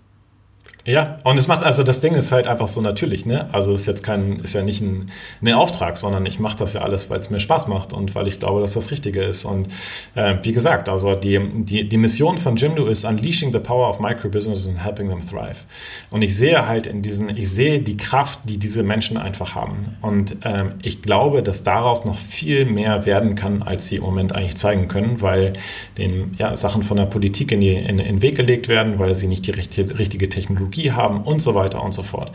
Ja, 0.88 1.18
und 1.26 1.38
es 1.38 1.50
macht, 1.50 1.66
also 1.66 1.84
das 1.84 2.00
Ding 2.00 2.14
ist 2.14 2.32
halt 2.32 2.48
einfach 2.48 2.70
so 2.70 2.80
natürlich, 2.80 3.26
ne? 3.26 3.50
Also 3.52 3.74
ist 3.74 3.88
jetzt 3.88 4.04
kein, 4.04 4.40
ist 4.40 4.54
ja 4.54 4.62
nicht 4.62 4.80
ein, 4.80 5.12
ein 5.42 5.54
Auftrag, 5.54 5.98
sondern 5.98 6.26
ich 6.26 6.40
mache 6.40 6.58
das 6.58 6.72
ja 6.72 6.82
alles, 6.82 7.10
weil 7.10 7.20
es 7.20 7.30
mir 7.30 7.42
Spaß 7.42 7.68
macht 7.68 7.92
und 7.92 8.16
weil 8.16 8.26
ich 8.26 8.40
glaube, 8.40 8.62
dass 8.62 8.76
das 8.76 8.90
Richtige 8.90 9.22
ist. 9.22 9.44
Und 9.44 9.68
äh, 10.16 10.36
wie 10.44 10.54
gesagt, 10.54 10.88
also 10.88 11.14
die, 11.16 11.42
die, 11.66 11.90
die 11.90 11.98
Mission 11.98 12.38
von 12.38 12.56
Jimdo 12.56 12.86
ist 12.86 13.04
Unleashing 13.04 13.52
the 13.52 13.60
Power 13.60 13.90
of 13.90 14.00
Microbusinesses 14.00 14.66
and 14.66 14.82
Helping 14.82 15.10
them 15.10 15.20
Thrive. 15.22 15.66
Und 16.10 16.22
ich 16.22 16.38
sehe 16.38 16.66
halt 16.66 16.88
in 16.88 17.02
diesen, 17.02 17.36
ich 17.36 17.50
sehe 17.52 17.80
die 17.80 17.98
Kraft, 17.98 18.40
die 18.46 18.58
diese 18.58 18.82
Menschen 18.82 19.18
einfach 19.18 19.56
haben. 19.56 19.98
Und 20.02 20.38
ähm, 20.46 20.76
ich 20.84 21.02
glaube, 21.02 21.44
dass 21.44 21.64
daraus 21.64 22.06
noch 22.06 22.18
viel 22.18 22.64
mehr 22.64 23.06
werden 23.06 23.36
kann, 23.36 23.62
als 23.62 23.90
sie 23.90 23.98
im 23.98 24.04
Moment 24.04 24.34
eigentlich 24.34 24.56
zeigen 24.56 24.88
können, 24.88 25.22
weil 25.22 25.52
den 25.98 26.36
ja, 26.38 26.56
Sachen 26.56 26.84
von 26.84 26.96
der 26.96 27.08
Politik 27.08 27.52
in, 27.52 27.60
die, 27.60 27.74
in, 27.74 28.00
in 28.00 28.06
den 28.06 28.22
Weg 28.22 28.38
gelegt 28.38 28.70
werden, 28.70 29.00
weil 29.00 29.16
sie 29.16 29.28
nicht 29.28 29.46
die 29.48 29.52
richtige, 29.52 30.00
richtige 30.00 30.30
Technologie 30.30 30.77
Haben 30.86 31.24
und 31.24 31.42
so 31.42 31.56
weiter 31.56 31.84
und 31.84 31.94
so 31.94 32.04
fort. 32.04 32.32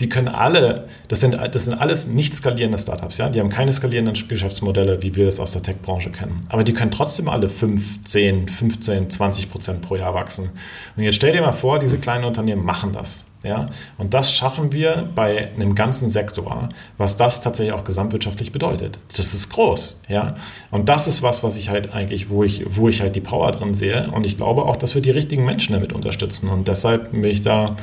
Die 0.00 0.08
können 0.08 0.28
alle, 0.28 0.88
das 1.08 1.20
sind, 1.20 1.36
das 1.52 1.64
sind 1.64 1.74
alles 1.74 2.06
nicht 2.06 2.34
skalierende 2.34 2.78
Startups, 2.78 3.18
ja, 3.18 3.28
die 3.28 3.40
haben 3.40 3.50
keine 3.50 3.72
skalierenden 3.72 4.14
Geschäftsmodelle, 4.28 5.02
wie 5.02 5.16
wir 5.16 5.28
es 5.28 5.40
aus 5.40 5.52
der 5.52 5.62
Tech-Branche 5.62 6.10
kennen. 6.10 6.46
Aber 6.48 6.64
die 6.64 6.72
können 6.72 6.90
trotzdem 6.90 7.28
alle 7.28 7.48
5, 7.48 8.02
10, 8.02 8.48
15, 8.48 9.10
20 9.10 9.50
Prozent 9.50 9.82
pro 9.82 9.96
Jahr 9.96 10.14
wachsen. 10.14 10.50
Und 10.96 11.02
jetzt 11.02 11.16
stell 11.16 11.32
dir 11.32 11.40
mal 11.40 11.52
vor, 11.52 11.78
diese 11.78 11.98
kleinen 11.98 12.24
Unternehmen 12.24 12.64
machen 12.64 12.92
das. 12.92 13.26
Ja? 13.46 13.70
Und 13.98 14.14
das 14.14 14.32
schaffen 14.32 14.72
wir 14.72 15.08
bei 15.14 15.52
einem 15.54 15.74
ganzen 15.74 16.10
Sektor, 16.10 16.68
was 16.98 17.16
das 17.16 17.40
tatsächlich 17.40 17.74
auch 17.74 17.84
gesamtwirtschaftlich 17.84 18.52
bedeutet. 18.52 18.98
Das 19.16 19.32
ist 19.32 19.50
groß. 19.50 20.02
Ja? 20.08 20.36
Und 20.70 20.88
das 20.88 21.08
ist 21.08 21.22
was, 21.22 21.42
was 21.42 21.56
ich 21.56 21.68
halt 21.68 21.92
eigentlich, 21.92 22.28
wo 22.28 22.42
ich, 22.42 22.64
wo 22.66 22.88
ich 22.88 23.00
halt 23.00 23.16
die 23.16 23.20
Power 23.20 23.52
drin 23.52 23.74
sehe. 23.74 24.10
Und 24.10 24.26
ich 24.26 24.36
glaube 24.36 24.64
auch, 24.64 24.76
dass 24.76 24.94
wir 24.94 25.02
die 25.02 25.10
richtigen 25.10 25.44
Menschen 25.44 25.72
damit 25.72 25.92
unterstützen. 25.92 26.48
Und 26.48 26.68
deshalb 26.68 27.12
bin 27.12 27.24
ich 27.24 27.42
da 27.42 27.76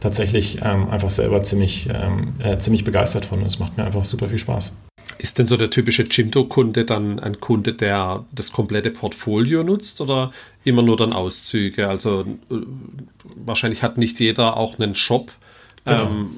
tatsächlich 0.00 0.60
ähm, 0.62 0.90
einfach 0.90 1.10
selber 1.10 1.42
ziemlich, 1.42 1.88
ähm, 1.92 2.34
äh, 2.42 2.58
ziemlich 2.58 2.84
begeistert 2.84 3.24
von. 3.24 3.40
Und 3.40 3.46
es 3.46 3.58
macht 3.58 3.76
mir 3.76 3.84
einfach 3.84 4.04
super 4.04 4.28
viel 4.28 4.38
Spaß. 4.38 4.76
Ist 5.18 5.38
denn 5.38 5.46
so 5.46 5.56
der 5.56 5.70
typische 5.70 6.04
Jimdo-Kunde 6.04 6.84
dann 6.84 7.18
ein 7.18 7.40
Kunde, 7.40 7.74
der 7.74 8.24
das 8.32 8.52
komplette 8.52 8.90
Portfolio 8.90 9.62
nutzt 9.62 10.00
oder 10.00 10.30
immer 10.64 10.82
nur 10.82 10.96
dann 10.96 11.12
Auszüge? 11.12 11.88
Also 11.88 12.20
äh, 12.50 12.56
wahrscheinlich 13.22 13.82
hat 13.82 13.98
nicht 13.98 14.20
jeder 14.20 14.56
auch 14.56 14.78
einen 14.78 14.94
Shop. 14.94 15.32
Genau. 15.84 16.06
Ähm, 16.06 16.30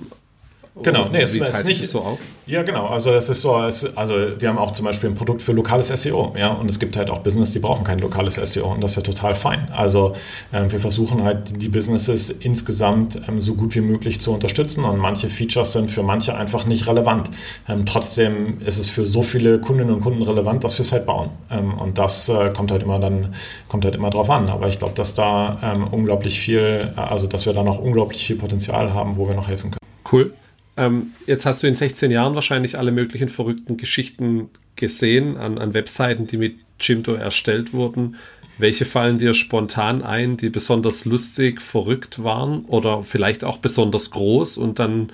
Genau, 0.80 1.08
nee, 1.10 1.20
es 1.20 1.34
ist 1.34 1.66
nicht 1.66 1.86
so 1.86 2.00
auf. 2.00 2.18
Ja, 2.46 2.62
genau. 2.62 2.86
Also 2.86 3.12
es 3.12 3.28
ist 3.28 3.42
so, 3.42 3.62
es, 3.62 3.94
also 3.94 4.14
wir 4.38 4.48
haben 4.48 4.56
auch 4.56 4.72
zum 4.72 4.86
Beispiel 4.86 5.10
ein 5.10 5.14
Produkt 5.14 5.42
für 5.42 5.52
lokales 5.52 5.88
SEO, 5.88 6.34
ja, 6.36 6.48
und 6.48 6.68
es 6.68 6.80
gibt 6.80 6.96
halt 6.96 7.10
auch 7.10 7.18
Business, 7.18 7.50
die 7.50 7.58
brauchen 7.58 7.84
kein 7.84 7.98
lokales 7.98 8.36
SEO 8.36 8.72
und 8.72 8.82
das 8.82 8.92
ist 8.92 8.96
ja 8.96 9.02
total 9.02 9.34
fein. 9.34 9.68
Also 9.70 10.16
ähm, 10.50 10.72
wir 10.72 10.80
versuchen 10.80 11.24
halt 11.24 11.60
die 11.60 11.68
Businesses 11.68 12.30
insgesamt 12.30 13.20
ähm, 13.28 13.42
so 13.42 13.54
gut 13.54 13.74
wie 13.74 13.82
möglich 13.82 14.20
zu 14.22 14.32
unterstützen 14.32 14.84
und 14.84 14.96
manche 14.96 15.28
Features 15.28 15.74
sind 15.74 15.90
für 15.90 16.02
manche 16.02 16.34
einfach 16.34 16.64
nicht 16.64 16.86
relevant. 16.86 17.30
Ähm, 17.68 17.84
trotzdem 17.84 18.60
ist 18.62 18.78
es 18.78 18.88
für 18.88 19.04
so 19.04 19.22
viele 19.22 19.60
Kundinnen 19.60 19.94
und 19.94 20.00
Kunden 20.00 20.22
relevant, 20.22 20.64
dass 20.64 20.78
wir 20.78 20.84
es 20.84 20.92
halt 20.92 21.04
bauen. 21.04 21.30
Ähm, 21.50 21.74
und 21.74 21.98
das 21.98 22.30
äh, 22.30 22.50
kommt 22.50 22.70
halt 22.70 22.82
immer 22.82 22.98
dann 22.98 23.34
kommt 23.68 23.84
halt 23.84 23.94
immer 23.94 24.08
drauf 24.08 24.30
an. 24.30 24.48
Aber 24.48 24.68
ich 24.68 24.78
glaube, 24.78 24.94
dass 24.94 25.14
da 25.14 25.58
ähm, 25.62 25.86
unglaublich 25.86 26.40
viel, 26.40 26.94
also 26.96 27.26
dass 27.26 27.44
wir 27.44 27.52
da 27.52 27.62
noch 27.62 27.78
unglaublich 27.78 28.26
viel 28.26 28.36
Potenzial 28.36 28.94
haben, 28.94 29.18
wo 29.18 29.28
wir 29.28 29.34
noch 29.34 29.48
helfen 29.48 29.70
können. 29.70 29.78
Cool. 30.10 30.32
Ähm, 30.76 31.12
jetzt 31.26 31.46
hast 31.46 31.62
du 31.62 31.66
in 31.66 31.74
16 31.74 32.10
Jahren 32.10 32.34
wahrscheinlich 32.34 32.78
alle 32.78 32.92
möglichen 32.92 33.28
verrückten 33.28 33.76
Geschichten 33.76 34.48
gesehen 34.76 35.36
an, 35.36 35.58
an 35.58 35.74
Webseiten, 35.74 36.26
die 36.26 36.38
mit 36.38 36.56
Jimdo 36.80 37.14
erstellt 37.14 37.72
wurden. 37.72 38.16
Welche 38.58 38.84
fallen 38.84 39.18
dir 39.18 39.34
spontan 39.34 40.02
ein, 40.02 40.36
die 40.36 40.50
besonders 40.50 41.04
lustig, 41.04 41.60
verrückt 41.60 42.22
waren 42.22 42.64
oder 42.66 43.02
vielleicht 43.02 43.44
auch 43.44 43.58
besonders 43.58 44.10
groß 44.10 44.56
und 44.58 44.78
dann 44.78 45.10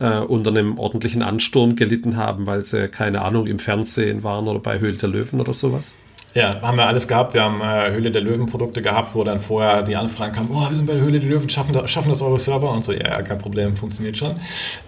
äh, 0.00 0.18
unter 0.18 0.50
einem 0.50 0.78
ordentlichen 0.78 1.22
Ansturm 1.22 1.76
gelitten 1.76 2.16
haben, 2.16 2.46
weil 2.46 2.64
sie, 2.64 2.88
keine 2.88 3.22
Ahnung, 3.22 3.46
im 3.46 3.58
Fernsehen 3.58 4.22
waren 4.22 4.48
oder 4.48 4.58
bei 4.58 4.80
Höhle 4.80 4.96
der 4.96 5.08
Löwen 5.08 5.40
oder 5.40 5.54
sowas? 5.54 5.94
Ja, 6.32 6.60
haben 6.62 6.76
wir 6.76 6.86
alles 6.86 7.08
gehabt. 7.08 7.34
Wir 7.34 7.42
haben 7.42 7.60
äh, 7.60 7.90
Höhle 7.90 8.12
der 8.12 8.22
Löwen 8.22 8.46
Produkte 8.46 8.82
gehabt, 8.82 9.14
wo 9.14 9.24
dann 9.24 9.40
vorher 9.40 9.82
die 9.82 9.96
Anfragen 9.96 10.32
kamen, 10.32 10.50
oh, 10.52 10.68
wir 10.68 10.76
sind 10.76 10.86
bei 10.86 10.92
der 10.92 11.02
Höhle 11.02 11.18
der 11.18 11.28
Löwen, 11.28 11.50
schaffen, 11.50 11.72
das, 11.72 11.90
schaffen 11.90 12.08
das 12.08 12.22
eure 12.22 12.38
Server? 12.38 12.70
Und 12.70 12.84
so, 12.84 12.92
ja, 12.92 13.08
ja 13.08 13.22
kein 13.22 13.38
Problem, 13.38 13.76
funktioniert 13.76 14.16
schon. 14.16 14.34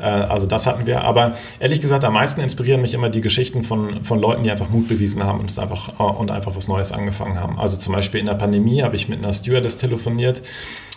Äh, 0.01 0.05
also 0.05 0.47
das 0.47 0.69
hatten 0.69 0.87
wir. 0.87 1.03
Aber 1.03 1.33
ehrlich 1.59 1.81
gesagt, 1.81 2.05
am 2.05 2.13
meisten 2.13 2.41
inspirieren 2.41 2.81
mich 2.81 2.95
immer 2.95 3.11
die 3.11 3.21
Geschichten 3.21 3.65
von, 3.65 4.05
von 4.05 4.21
Leuten, 4.21 4.45
die 4.45 4.53
einfach 4.53 4.69
Mut 4.69 4.87
bewiesen 4.87 5.25
haben 5.25 5.41
und, 5.41 5.51
es 5.51 5.59
einfach, 5.59 5.99
äh, 5.99 6.03
und 6.03 6.31
einfach 6.31 6.55
was 6.55 6.69
Neues 6.69 6.93
angefangen 6.93 7.41
haben. 7.41 7.59
Also 7.59 7.77
zum 7.77 7.93
Beispiel 7.93 8.21
in 8.21 8.27
der 8.27 8.35
Pandemie 8.35 8.83
habe 8.83 8.95
ich 8.95 9.09
mit 9.09 9.19
einer 9.19 9.33
Stewardess 9.33 9.77
telefoniert 9.77 10.43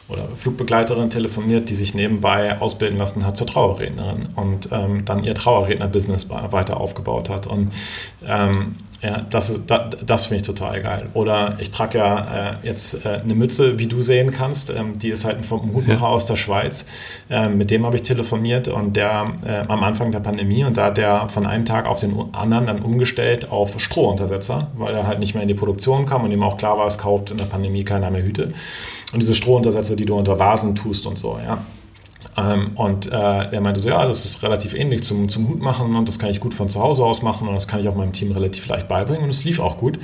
oder 0.09 0.27
Flugbegleiterin 0.37 1.09
telefoniert, 1.09 1.69
die 1.69 1.75
sich 1.75 1.95
nebenbei 1.95 2.61
ausbilden 2.61 2.99
lassen 2.99 3.25
hat 3.25 3.37
zur 3.37 3.47
Trauerrednerin 3.47 4.27
und 4.35 4.69
ähm, 4.71 5.03
dann 5.05 5.23
ihr 5.23 5.33
Trauerredner-Business 5.33 6.29
weiter 6.29 6.79
aufgebaut 6.79 7.29
hat. 7.29 7.47
Und 7.47 7.73
ähm, 8.27 8.75
ja, 9.01 9.25
das, 9.29 9.59
das, 9.67 9.81
das 10.05 10.25
finde 10.25 10.41
ich 10.41 10.47
total 10.47 10.81
geil. 10.81 11.09
Oder 11.13 11.57
ich 11.59 11.71
trage 11.71 11.97
ja 11.97 12.19
äh, 12.63 12.67
jetzt 12.67 13.05
äh, 13.05 13.19
eine 13.23 13.35
Mütze, 13.35 13.77
wie 13.77 13.87
du 13.87 14.01
sehen 14.01 14.31
kannst. 14.31 14.69
Ähm, 14.69 14.97
die 14.97 15.09
ist 15.09 15.25
halt 15.25 15.45
vom 15.45 15.73
Hutmacher 15.73 16.01
ja. 16.01 16.07
aus 16.07 16.25
der 16.25 16.35
Schweiz. 16.35 16.87
Ähm, 17.29 17.57
mit 17.57 17.71
dem 17.71 17.85
habe 17.85 17.97
ich 17.97 18.03
telefoniert 18.03 18.67
und 18.67 18.95
der 18.95 19.33
äh, 19.45 19.63
am 19.67 19.83
Anfang 19.83 20.11
der 20.11 20.21
Pandemie 20.21 20.63
und 20.63 20.77
da 20.77 20.85
hat 20.85 20.97
der 20.97 21.29
von 21.29 21.45
einem 21.45 21.65
Tag 21.65 21.85
auf 21.85 21.99
den 21.99 22.33
anderen 22.33 22.67
dann 22.67 22.81
umgestellt 22.81 23.51
auf 23.51 23.79
Strohuntersetzer, 23.79 24.71
weil 24.75 24.95
er 24.95 25.07
halt 25.07 25.19
nicht 25.19 25.33
mehr 25.33 25.43
in 25.43 25.49
die 25.49 25.55
Produktion 25.55 26.05
kam 26.05 26.23
und 26.23 26.31
ihm 26.31 26.43
auch 26.43 26.57
klar 26.57 26.77
war, 26.77 26.87
es 26.87 26.97
kauft 26.97 27.31
in 27.31 27.37
der 27.37 27.45
Pandemie 27.45 27.83
keiner 27.83 28.09
mehr 28.09 28.23
Hüte. 28.23 28.53
Und 29.13 29.21
diese 29.21 29.35
Strohuntersetzer, 29.35 29.95
die 29.95 30.05
du 30.05 30.15
unter 30.15 30.39
Vasen 30.39 30.75
tust 30.75 31.05
und 31.05 31.19
so, 31.19 31.37
ja. 31.45 31.59
Ähm, 32.37 32.71
und 32.75 33.11
äh, 33.11 33.15
er 33.15 33.61
meinte 33.61 33.79
so, 33.79 33.89
ja, 33.89 34.05
das 34.05 34.25
ist 34.25 34.43
relativ 34.43 34.73
ähnlich 34.73 35.03
zum, 35.03 35.29
zum 35.29 35.47
Hut 35.47 35.61
machen 35.61 35.95
und 35.95 36.07
das 36.07 36.19
kann 36.19 36.29
ich 36.29 36.41
gut 36.41 36.53
von 36.53 36.67
zu 36.67 36.81
Hause 36.81 37.03
aus 37.03 37.21
machen 37.21 37.47
und 37.47 37.55
das 37.55 37.67
kann 37.67 37.79
ich 37.79 37.87
auch 37.87 37.95
meinem 37.95 38.11
Team 38.11 38.31
relativ 38.31 38.67
leicht 38.67 38.87
beibringen 38.87 39.23
und 39.23 39.29
es 39.29 39.45
lief 39.45 39.59
auch 39.59 39.77
gut. 39.77 39.97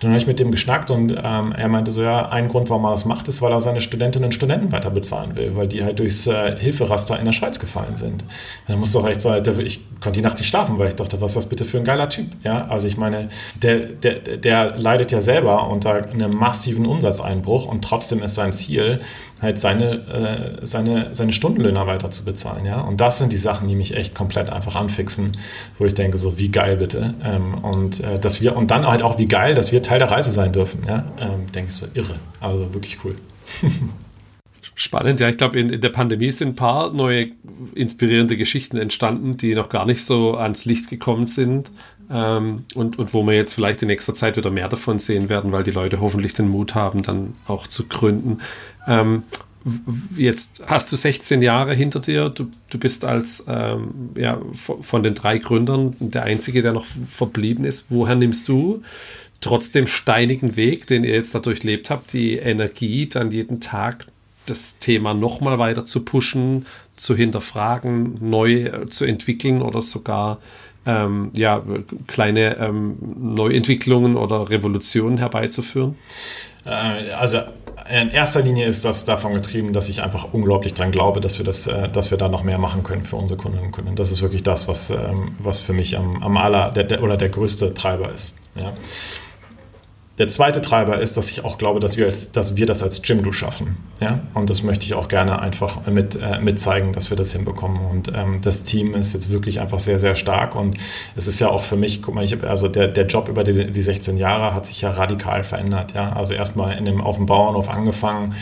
Dann 0.00 0.10
habe 0.10 0.18
ich 0.18 0.26
mit 0.26 0.38
dem 0.38 0.50
geschnackt 0.50 0.90
und 0.90 1.10
ähm, 1.10 1.52
er 1.52 1.68
meinte 1.68 1.92
so, 1.92 2.02
ja, 2.02 2.28
ein 2.28 2.48
Grund, 2.48 2.70
warum 2.70 2.84
er 2.84 2.90
das 2.90 3.04
macht, 3.04 3.28
ist, 3.28 3.40
weil 3.40 3.52
er 3.52 3.60
seine 3.60 3.80
Studentinnen 3.80 4.26
und 4.26 4.32
Studenten 4.32 4.72
weiter 4.72 4.90
bezahlen 4.90 5.36
will, 5.36 5.54
weil 5.54 5.68
die 5.68 5.84
halt 5.84 5.98
durchs 5.98 6.26
äh, 6.26 6.58
Hilferaster 6.58 7.18
in 7.18 7.24
der 7.24 7.32
Schweiz 7.32 7.60
gefallen 7.60 7.96
sind. 7.96 8.24
Dann 8.66 8.80
musste 8.80 8.98
auch 8.98 9.06
echt 9.06 9.20
so, 9.20 9.32
ich 9.34 9.80
konnte 10.00 10.18
die 10.18 10.22
Nacht 10.22 10.38
nicht 10.38 10.48
schlafen, 10.48 10.78
weil 10.78 10.88
ich 10.88 10.96
dachte, 10.96 11.20
was 11.20 11.32
ist 11.32 11.36
das 11.36 11.48
bitte 11.48 11.64
für 11.64 11.78
ein 11.78 11.84
geiler 11.84 12.08
Typ? 12.08 12.26
Ja, 12.42 12.66
also 12.66 12.88
ich 12.88 12.96
meine, 12.96 13.28
der, 13.62 13.78
der, 13.78 14.36
der 14.36 14.76
leidet 14.76 15.12
ja 15.12 15.20
selber 15.20 15.68
unter 15.68 16.10
einem 16.10 16.34
massiven 16.34 16.84
Umsatzeinbruch 16.84 17.66
und 17.66 17.82
trotzdem 17.82 18.22
ist 18.22 18.34
sein 18.34 18.52
Ziel, 18.52 19.00
halt 19.40 19.60
seine, 19.60 20.58
äh, 20.62 20.66
seine, 20.66 21.08
seine 21.12 21.32
Stundenlöhner 21.76 21.86
weiter 21.86 22.10
zu 22.10 22.24
bezahlen. 22.24 22.64
Ja? 22.64 22.80
Und 22.80 23.00
das 23.00 23.18
sind 23.18 23.32
die 23.32 23.36
Sachen, 23.36 23.68
die 23.68 23.74
mich 23.74 23.94
echt 23.94 24.14
komplett 24.14 24.50
einfach 24.50 24.74
anfixen, 24.76 25.36
wo 25.78 25.84
ich 25.84 25.94
denke, 25.94 26.18
so 26.18 26.38
wie 26.38 26.48
geil 26.48 26.76
bitte. 26.76 27.14
Ähm, 27.22 27.54
und 27.62 28.00
äh, 28.00 28.18
dass 28.18 28.40
wir, 28.40 28.56
und 28.56 28.70
dann 28.70 28.86
halt 28.86 29.02
auch 29.02 29.18
wie 29.18 29.26
geil, 29.26 29.54
dass 29.54 29.72
wir 29.72 29.82
Teil 29.82 29.98
der 29.98 30.10
Reise 30.10 30.30
sein 30.30 30.52
dürfen. 30.52 30.84
Ja? 30.86 31.04
Ähm, 31.18 31.50
denke 31.54 31.68
ich 31.68 31.74
so, 31.74 31.86
irre. 31.94 32.16
Also 32.40 32.72
wirklich 32.74 32.98
cool. 33.04 33.16
Spannend, 34.78 35.20
ja. 35.20 35.28
Ich 35.30 35.38
glaube, 35.38 35.58
in, 35.58 35.70
in, 35.70 35.80
der 35.80 35.88
Pandemie 35.88 36.30
sind 36.30 36.48
ein 36.48 36.56
paar 36.56 36.92
neue 36.92 37.28
inspirierende 37.74 38.36
Geschichten 38.36 38.76
entstanden, 38.76 39.38
die 39.38 39.54
noch 39.54 39.70
gar 39.70 39.86
nicht 39.86 40.04
so 40.04 40.36
ans 40.36 40.66
Licht 40.66 40.90
gekommen 40.90 41.26
sind. 41.26 41.70
ähm, 42.10 42.64
und, 42.74 42.98
und 42.98 43.14
wo 43.14 43.22
wir 43.22 43.34
jetzt 43.34 43.54
vielleicht 43.54 43.80
in 43.82 43.88
nächster 43.88 44.14
Zeit 44.14 44.36
wieder 44.36 44.50
mehr 44.50 44.68
davon 44.68 44.98
sehen 44.98 45.30
werden, 45.30 45.50
weil 45.50 45.64
die 45.64 45.70
Leute 45.70 46.00
hoffentlich 46.00 46.34
den 46.34 46.48
Mut 46.48 46.74
haben, 46.74 47.02
dann 47.02 47.34
auch 47.46 47.66
zu 47.66 47.88
gründen. 47.88 48.40
Ähm, 48.86 49.22
jetzt 50.16 50.64
hast 50.66 50.92
du 50.92 50.96
16 50.96 51.42
Jahre 51.42 51.74
hinter 51.74 52.00
dir. 52.00 52.28
Du, 52.28 52.50
du 52.70 52.78
bist 52.78 53.04
als 53.04 53.44
ähm, 53.48 54.10
ja, 54.16 54.40
von 54.54 55.02
den 55.02 55.14
drei 55.14 55.38
Gründern 55.38 55.96
der 55.98 56.24
Einzige, 56.24 56.62
der 56.62 56.72
noch 56.72 56.86
verblieben 57.06 57.64
ist. 57.64 57.86
Woher 57.90 58.14
nimmst 58.14 58.48
du 58.48 58.82
trotz 59.40 59.70
dem 59.70 59.86
steinigen 59.86 60.56
Weg, 60.56 60.86
den 60.86 61.04
ihr 61.04 61.14
jetzt 61.14 61.34
da 61.34 61.38
durchlebt 61.38 61.90
habt, 61.90 62.12
die 62.12 62.36
Energie, 62.36 63.06
dann 63.06 63.30
jeden 63.30 63.60
Tag 63.60 64.06
das 64.46 64.78
Thema 64.78 65.14
nochmal 65.14 65.58
weiter 65.58 65.84
zu 65.84 66.04
pushen, 66.04 66.66
zu 66.96 67.14
hinterfragen, 67.14 68.16
neu 68.20 68.64
äh, 68.64 68.86
zu 68.88 69.04
entwickeln 69.04 69.62
oder 69.62 69.82
sogar 69.82 70.38
ähm, 70.86 71.30
ja, 71.36 71.62
kleine 72.06 72.58
ähm, 72.58 72.96
Neuentwicklungen 73.18 74.16
oder 74.16 74.48
Revolutionen 74.48 75.18
herbeizuführen? 75.18 75.96
Äh, 76.66 77.12
also 77.12 77.38
in 77.88 78.10
erster 78.10 78.42
Linie 78.42 78.66
ist 78.66 78.84
das 78.84 79.04
davon 79.04 79.34
getrieben, 79.34 79.72
dass 79.72 79.88
ich 79.88 80.02
einfach 80.02 80.28
unglaublich 80.32 80.74
daran 80.74 80.92
glaube, 80.92 81.20
dass 81.20 81.38
wir, 81.38 81.44
das, 81.44 81.66
äh, 81.66 81.88
dass 81.88 82.10
wir 82.10 82.18
da 82.18 82.28
noch 82.28 82.42
mehr 82.42 82.58
machen 82.58 82.82
können 82.82 83.04
für 83.04 83.16
unsere 83.16 83.38
Kundinnen 83.38 83.66
und 83.66 83.72
Kunden. 83.72 83.94
Das 83.96 84.10
ist 84.10 84.22
wirklich 84.22 84.42
das, 84.42 84.66
was, 84.66 84.90
ähm, 84.90 85.36
was 85.38 85.60
für 85.60 85.72
mich 85.72 85.96
am, 85.96 86.22
am 86.22 86.36
aller 86.36 86.70
der, 86.70 86.84
der, 86.84 87.02
oder 87.02 87.16
der 87.16 87.28
größte 87.28 87.74
Treiber 87.74 88.12
ist. 88.12 88.36
Ja. 88.54 88.72
Der 90.18 90.28
zweite 90.28 90.62
Treiber 90.62 90.98
ist, 90.98 91.18
dass 91.18 91.30
ich 91.30 91.44
auch 91.44 91.58
glaube, 91.58 91.78
dass 91.78 91.98
wir, 91.98 92.06
als, 92.06 92.32
dass 92.32 92.56
wir 92.56 92.64
das 92.64 92.82
als 92.82 93.02
Jimdo 93.04 93.32
schaffen. 93.32 93.76
Ja? 94.00 94.20
Und 94.32 94.48
das 94.48 94.62
möchte 94.62 94.86
ich 94.86 94.94
auch 94.94 95.08
gerne 95.08 95.40
einfach 95.40 95.86
mit, 95.86 96.16
äh, 96.16 96.38
mit 96.40 96.58
zeigen, 96.58 96.94
dass 96.94 97.10
wir 97.10 97.18
das 97.18 97.32
hinbekommen. 97.32 97.84
Und 97.84 98.12
ähm, 98.14 98.40
das 98.40 98.64
Team 98.64 98.94
ist 98.94 99.12
jetzt 99.12 99.30
wirklich 99.30 99.60
einfach 99.60 99.78
sehr, 99.78 99.98
sehr 99.98 100.14
stark. 100.14 100.54
Und 100.54 100.78
es 101.16 101.26
ist 101.26 101.38
ja 101.38 101.48
auch 101.48 101.64
für 101.64 101.76
mich, 101.76 102.00
guck 102.00 102.14
mal, 102.14 102.24
ich 102.24 102.32
habe 102.32 102.48
also 102.48 102.68
der, 102.68 102.88
der 102.88 103.06
Job 103.06 103.28
über 103.28 103.44
die, 103.44 103.70
die 103.70 103.82
16 103.82 104.16
Jahre 104.16 104.54
hat 104.54 104.66
sich 104.66 104.80
ja 104.80 104.90
radikal 104.90 105.44
verändert. 105.44 105.92
Ja? 105.94 106.14
Also 106.14 106.32
erstmal 106.32 106.78
in 106.78 106.86
dem, 106.86 107.02
auf 107.02 107.16
dem 107.16 107.26
Bauernhof 107.26 107.68
angefangen, 107.68 108.34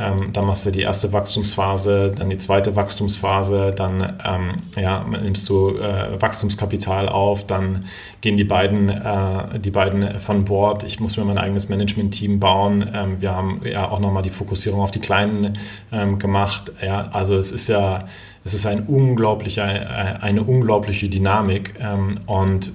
ähm, 0.00 0.32
dann 0.32 0.46
machst 0.46 0.64
du 0.64 0.70
die 0.70 0.80
erste 0.80 1.12
Wachstumsphase, 1.12 2.14
dann 2.16 2.30
die 2.30 2.38
zweite 2.38 2.74
Wachstumsphase, 2.74 3.72
dann 3.76 4.18
ähm, 4.24 4.52
ja, 4.74 5.04
nimmst 5.04 5.46
du 5.50 5.76
äh, 5.76 6.20
Wachstumskapital 6.20 7.08
auf, 7.08 7.46
dann 7.46 7.84
gehen 8.22 8.38
die 8.38 8.44
beiden, 8.44 8.88
äh, 8.88 9.58
die 9.58 9.70
beiden 9.70 10.18
von 10.20 10.46
Bord. 10.46 10.84
Ich 10.84 11.00
muss 11.00 11.18
mir 11.18 11.24
mein 11.24 11.36
eigenes 11.36 11.68
Management-Team 11.68 12.40
bauen. 12.40 12.88
Ähm, 12.94 13.20
wir 13.20 13.32
haben 13.32 13.60
ja 13.64 13.90
auch 13.90 14.00
nochmal 14.00 14.22
die 14.22 14.30
Fokussierung 14.30 14.80
auf 14.80 14.90
die 14.90 15.00
Kleinen 15.00 15.58
ähm, 15.92 16.18
gemacht. 16.18 16.72
Ja, 16.82 17.10
also 17.12 17.36
es 17.36 17.52
ist 17.52 17.68
ja, 17.68 18.04
es 18.42 18.54
ist 18.54 18.64
ein 18.64 18.86
unglaublicher, 18.86 19.66
äh, 19.66 20.22
eine 20.22 20.42
unglaubliche 20.42 21.10
Dynamik 21.10 21.74
ähm, 21.78 22.20
und 22.24 22.72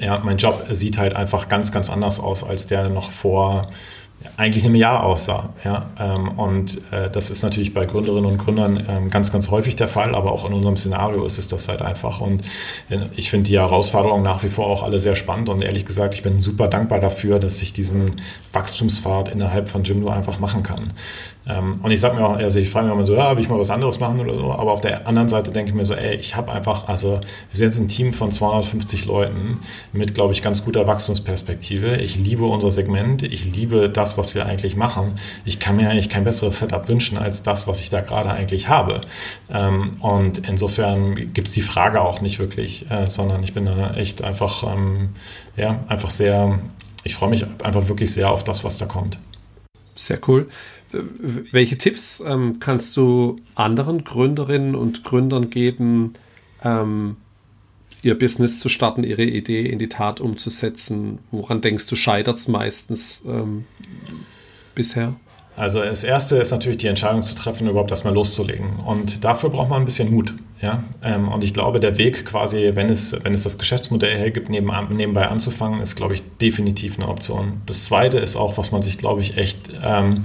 ja, 0.00 0.20
mein 0.24 0.38
Job 0.38 0.64
sieht 0.70 0.96
halt 0.96 1.14
einfach 1.14 1.48
ganz, 1.48 1.72
ganz 1.72 1.90
anders 1.90 2.20
aus 2.20 2.42
als 2.42 2.66
der 2.66 2.88
noch 2.88 3.10
vor 3.10 3.66
eigentlich 4.36 4.64
im 4.64 4.74
Jahr 4.74 5.04
aussah. 5.04 5.50
Ja? 5.64 5.90
Ähm, 5.98 6.28
und 6.38 6.80
äh, 6.92 7.10
das 7.10 7.30
ist 7.30 7.42
natürlich 7.42 7.72
bei 7.72 7.86
Gründerinnen 7.86 8.30
und 8.30 8.38
Gründern 8.38 8.84
ähm, 8.88 9.10
ganz, 9.10 9.32
ganz 9.32 9.50
häufig 9.50 9.76
der 9.76 9.88
Fall, 9.88 10.14
aber 10.14 10.32
auch 10.32 10.44
in 10.44 10.52
unserem 10.52 10.76
Szenario 10.76 11.24
ist 11.24 11.38
es 11.38 11.48
das 11.48 11.68
halt 11.68 11.82
einfach. 11.82 12.20
Und 12.20 12.42
äh, 12.88 12.98
ich 13.16 13.30
finde 13.30 13.48
die 13.48 13.58
Herausforderungen 13.58 14.24
nach 14.24 14.42
wie 14.42 14.48
vor 14.48 14.66
auch 14.66 14.82
alle 14.82 15.00
sehr 15.00 15.16
spannend 15.16 15.48
und 15.48 15.62
ehrlich 15.62 15.86
gesagt, 15.86 16.14
ich 16.14 16.22
bin 16.22 16.38
super 16.38 16.68
dankbar 16.68 17.00
dafür, 17.00 17.38
dass 17.38 17.62
ich 17.62 17.72
diesen 17.72 18.20
Wachstumspfad 18.52 19.28
innerhalb 19.28 19.68
von 19.68 19.84
Jimdo 19.84 20.08
einfach 20.08 20.38
machen 20.38 20.62
kann. 20.62 20.92
Ähm, 21.48 21.80
und 21.82 21.90
ich 21.90 22.00
sage 22.00 22.16
mir 22.16 22.26
auch, 22.26 22.36
also 22.36 22.58
ich 22.58 22.68
frage 22.68 22.86
mich 22.86 22.94
immer 22.94 23.06
so, 23.06 23.14
ja, 23.14 23.34
will 23.36 23.42
ich 23.42 23.48
mal 23.48 23.58
was 23.58 23.70
anderes 23.70 24.00
machen 24.00 24.20
oder 24.20 24.34
so, 24.34 24.52
aber 24.52 24.72
auf 24.72 24.80
der 24.80 25.06
anderen 25.06 25.28
Seite 25.28 25.50
denke 25.50 25.70
ich 25.70 25.74
mir 25.74 25.86
so, 25.86 25.94
ey, 25.94 26.16
ich 26.16 26.36
habe 26.36 26.52
einfach, 26.52 26.88
also 26.88 27.20
wir 27.50 27.58
sind 27.58 27.68
jetzt 27.68 27.78
ein 27.78 27.88
Team 27.88 28.12
von 28.12 28.30
250 28.30 29.06
Leuten 29.06 29.60
mit, 29.92 30.14
glaube 30.14 30.32
ich, 30.32 30.42
ganz 30.42 30.64
guter 30.64 30.86
Wachstumsperspektive. 30.86 31.96
Ich 31.96 32.16
liebe 32.16 32.44
unser 32.44 32.70
Segment, 32.70 33.22
ich 33.22 33.44
liebe 33.44 33.88
das, 33.88 34.18
was 34.18 34.34
wir 34.34 34.46
eigentlich 34.46 34.76
machen. 34.76 35.18
Ich 35.44 35.58
kann 35.58 35.76
mir 35.76 35.88
eigentlich 35.88 36.10
kein 36.10 36.24
besseres 36.24 36.58
Setup 36.58 36.88
wünschen 36.88 37.16
als 37.16 37.42
das, 37.42 37.66
was 37.66 37.80
ich 37.80 37.88
da 37.88 38.00
gerade 38.00 38.30
eigentlich 38.30 38.68
habe. 38.68 39.00
Ähm, 39.50 39.96
und 40.00 40.46
insofern 40.48 41.32
gibt 41.32 41.48
es 41.48 41.54
die 41.54 41.62
Frage 41.62 42.02
auch 42.02 42.20
nicht 42.20 42.38
wirklich, 42.38 42.90
äh, 42.90 43.06
sondern 43.06 43.42
ich 43.42 43.54
bin 43.54 43.64
da 43.64 43.94
echt 43.94 44.22
einfach, 44.22 44.64
ähm, 44.64 45.10
ja, 45.56 45.80
einfach 45.88 46.10
sehr, 46.10 46.58
ich 47.08 47.14
freue 47.14 47.30
mich 47.30 47.42
einfach 47.64 47.88
wirklich 47.88 48.12
sehr 48.12 48.30
auf 48.30 48.44
das, 48.44 48.64
was 48.64 48.76
da 48.76 48.84
kommt. 48.84 49.18
Sehr 49.94 50.20
cool. 50.28 50.50
Welche 50.92 51.78
Tipps 51.78 52.22
ähm, 52.26 52.60
kannst 52.60 52.96
du 52.98 53.36
anderen 53.54 54.04
Gründerinnen 54.04 54.74
und 54.74 55.04
Gründern 55.04 55.48
geben, 55.48 56.12
ähm, 56.62 57.16
ihr 58.02 58.18
Business 58.18 58.60
zu 58.60 58.68
starten, 58.68 59.04
ihre 59.04 59.24
Idee 59.24 59.66
in 59.66 59.78
die 59.78 59.88
Tat 59.88 60.20
umzusetzen? 60.20 61.18
Woran 61.30 61.62
denkst 61.62 61.86
du, 61.86 61.96
scheitert 61.96 62.36
es 62.36 62.46
meistens 62.46 63.22
ähm, 63.26 63.64
bisher? 64.74 65.14
Also 65.56 65.80
das 65.80 66.04
Erste 66.04 66.36
ist 66.36 66.50
natürlich 66.50 66.78
die 66.78 66.88
Entscheidung 66.88 67.22
zu 67.22 67.34
treffen, 67.34 67.68
überhaupt 67.68 67.90
erstmal 67.90 68.12
loszulegen. 68.12 68.80
Und 68.80 69.24
dafür 69.24 69.48
braucht 69.48 69.70
man 69.70 69.80
ein 69.80 69.86
bisschen 69.86 70.12
Mut. 70.12 70.34
Ja? 70.60 70.82
Ähm, 71.02 71.28
und 71.28 71.44
ich 71.44 71.54
glaube, 71.54 71.80
der 71.80 71.98
Weg 71.98 72.26
quasi, 72.26 72.72
wenn 72.74 72.90
es, 72.90 73.16
wenn 73.24 73.34
es 73.34 73.44
das 73.44 73.58
Geschäftsmodell 73.58 74.16
hergibt, 74.16 74.48
neben, 74.48 74.70
nebenbei 74.90 75.28
anzufangen, 75.28 75.80
ist, 75.80 75.96
glaube 75.96 76.14
ich, 76.14 76.22
definitiv 76.40 76.98
eine 76.98 77.08
Option. 77.08 77.60
Das 77.66 77.84
Zweite 77.84 78.18
ist 78.18 78.36
auch, 78.36 78.58
was 78.58 78.72
man 78.72 78.82
sich, 78.82 78.98
glaube 78.98 79.20
ich, 79.20 79.36
echt 79.36 79.58
ähm, 79.82 80.24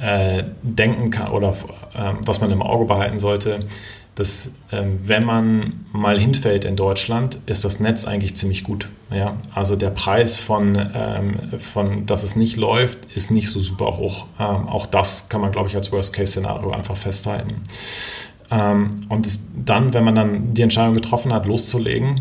äh, 0.00 0.44
denken 0.62 1.10
kann 1.10 1.30
oder 1.30 1.50
äh, 1.94 2.12
was 2.24 2.40
man 2.40 2.50
im 2.50 2.62
Auge 2.62 2.86
behalten 2.86 3.18
sollte, 3.18 3.60
dass 4.14 4.52
ähm, 4.72 5.00
wenn 5.04 5.24
man 5.24 5.84
mal 5.92 6.18
hinfällt 6.18 6.64
in 6.64 6.74
Deutschland, 6.74 7.38
ist 7.44 7.66
das 7.66 7.80
Netz 7.80 8.06
eigentlich 8.06 8.34
ziemlich 8.34 8.64
gut. 8.64 8.88
Ja? 9.10 9.36
Also 9.54 9.76
der 9.76 9.90
Preis 9.90 10.38
von, 10.38 10.74
ähm, 10.94 11.36
von, 11.58 12.06
dass 12.06 12.22
es 12.22 12.34
nicht 12.34 12.56
läuft, 12.56 12.98
ist 13.14 13.30
nicht 13.30 13.50
so 13.50 13.60
super 13.60 13.98
hoch. 13.98 14.26
Ähm, 14.40 14.68
auch 14.68 14.86
das 14.86 15.28
kann 15.28 15.42
man, 15.42 15.52
glaube 15.52 15.68
ich, 15.68 15.76
als 15.76 15.92
Worst-Case-Szenario 15.92 16.70
einfach 16.70 16.96
festhalten. 16.96 17.62
Ähm, 18.50 18.90
und 19.08 19.26
es, 19.26 19.50
dann, 19.64 19.92
wenn 19.94 20.04
man 20.04 20.14
dann 20.14 20.54
die 20.54 20.62
Entscheidung 20.62 20.94
getroffen 20.94 21.32
hat, 21.32 21.46
loszulegen, 21.46 22.20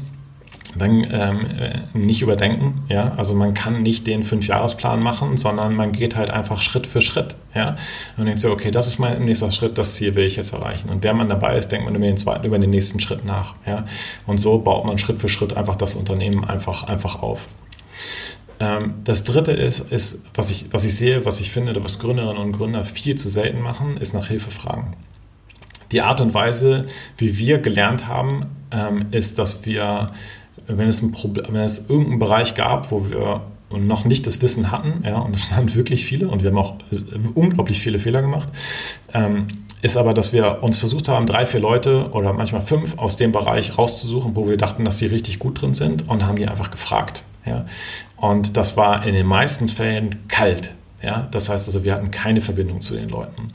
dann 0.78 1.08
ähm, 1.10 1.46
äh, 1.58 1.98
nicht 1.98 2.22
überdenken. 2.22 2.84
Ja? 2.90 3.14
Also 3.16 3.34
man 3.34 3.54
kann 3.54 3.82
nicht 3.82 4.06
den 4.08 4.24
Fünfjahresplan 4.24 5.02
machen, 5.02 5.38
sondern 5.38 5.74
man 5.76 5.92
geht 5.94 6.16
halt 6.16 6.30
einfach 6.30 6.62
Schritt 6.62 6.86
für 6.86 7.02
Schritt. 7.02 7.36
Ja? 7.54 7.78
Und 8.18 8.26
denkt 8.26 8.42
so, 8.42 8.52
okay, 8.52 8.72
das 8.72 8.88
ist 8.88 9.00
mein 9.00 9.24
nächster 9.24 9.52
Schritt, 9.52 9.78
das 9.78 9.96
Ziel 9.96 10.16
will 10.16 10.26
ich 10.26 10.36
jetzt 10.36 10.54
erreichen. 10.54 10.90
Und 10.90 11.04
während 11.04 11.20
man 11.20 11.30
dabei 11.30 11.58
ist, 11.58 11.72
denkt 11.72 11.86
man 11.86 11.96
über 11.96 12.06
den 12.06 12.18
zweiten, 12.18 12.46
über 12.46 12.60
den 12.60 12.70
nächsten 12.70 13.00
Schritt 13.00 13.24
nach. 13.26 13.56
Ja? 13.66 13.86
Und 14.26 14.40
so 14.40 14.58
baut 14.60 14.86
man 14.86 14.98
Schritt 14.98 15.22
für 15.22 15.30
Schritt 15.30 15.56
einfach 15.56 15.76
das 15.76 15.96
Unternehmen 15.96 16.44
einfach, 16.44 16.84
einfach 16.84 17.22
auf. 17.22 17.48
Ähm, 18.60 18.96
das 19.04 19.24
dritte 19.24 19.52
ist, 19.52 19.92
ist 19.92 20.26
was, 20.34 20.52
ich, 20.52 20.68
was 20.72 20.84
ich 20.84 20.96
sehe, 20.96 21.26
was 21.26 21.40
ich 21.40 21.52
finde, 21.52 21.82
was 21.84 22.00
Gründerinnen 22.00 22.42
und 22.42 22.52
Gründer 22.52 22.84
viel 22.84 23.16
zu 23.16 23.30
selten 23.30 23.62
machen, 23.62 23.98
ist 23.98 24.14
nach 24.14 24.28
Hilfe 24.28 24.52
fragen. 24.52 24.96
Die 25.96 26.02
Art 26.02 26.22
und 26.22 26.36
Weise, 26.36 26.86
wie 27.18 27.40
wir 27.40 27.58
gelernt 27.58 28.08
haben, 28.08 28.46
ähm, 28.72 29.08
ist, 29.12 29.40
dass 29.40 29.66
wir 29.66 30.12
wenn 30.68 30.88
es, 30.88 31.02
ein 31.02 31.12
Problem, 31.12 31.46
wenn 31.50 31.62
es 31.62 31.90
irgendeinen 31.90 32.20
Bereich 32.20 32.56
gab, 32.56 32.92
wo 32.92 33.10
wir 33.10 33.42
noch 33.70 34.06
nicht 34.06 34.26
das 34.28 34.42
Wissen 34.42 34.72
hatten, 34.72 35.04
ja, 35.06 35.18
und 35.18 35.36
es 35.36 35.52
waren 35.52 35.74
wirklich 35.76 36.06
viele 36.06 36.28
und 36.28 36.44
wir 36.44 36.52
haben 36.52 36.58
auch 36.58 36.76
unglaublich 37.34 37.80
viele 37.80 38.00
Fehler 38.00 38.22
gemacht, 38.22 38.48
ähm, 39.14 39.48
ist 39.82 39.98
aber, 39.98 40.14
dass 40.14 40.34
wir 40.34 40.64
uns 40.64 40.80
versucht 40.80 41.08
haben, 41.08 41.26
drei, 41.28 41.46
vier 41.46 41.60
Leute 41.60 42.10
oder 42.12 42.34
manchmal 42.34 42.62
fünf 42.62 42.98
aus 42.98 43.18
dem 43.18 43.32
Bereich 43.32 43.78
rauszusuchen, 43.78 44.36
wo 44.36 44.48
wir 44.48 44.58
dachten, 44.58 44.84
dass 44.84 44.98
sie 44.98 45.08
richtig 45.08 45.40
gut 45.40 45.62
drin 45.62 45.74
sind 45.74 46.08
und 46.08 46.26
haben 46.26 46.38
die 46.38 46.48
einfach 46.48 46.72
gefragt. 46.72 47.24
Ja. 47.46 47.66
Und 48.18 48.58
das 48.58 48.78
war 48.78 49.06
in 49.06 49.14
den 49.14 49.28
meisten 49.28 49.68
Fällen 49.68 50.24
kalt. 50.28 50.74
Ja, 51.06 51.28
das 51.30 51.50
heißt 51.50 51.68
also, 51.68 51.84
wir 51.84 51.94
hatten 51.94 52.10
keine 52.10 52.42
Verbindung 52.42 52.82
zu 52.82 52.96
den 52.96 53.10
Leuten. 53.10 53.50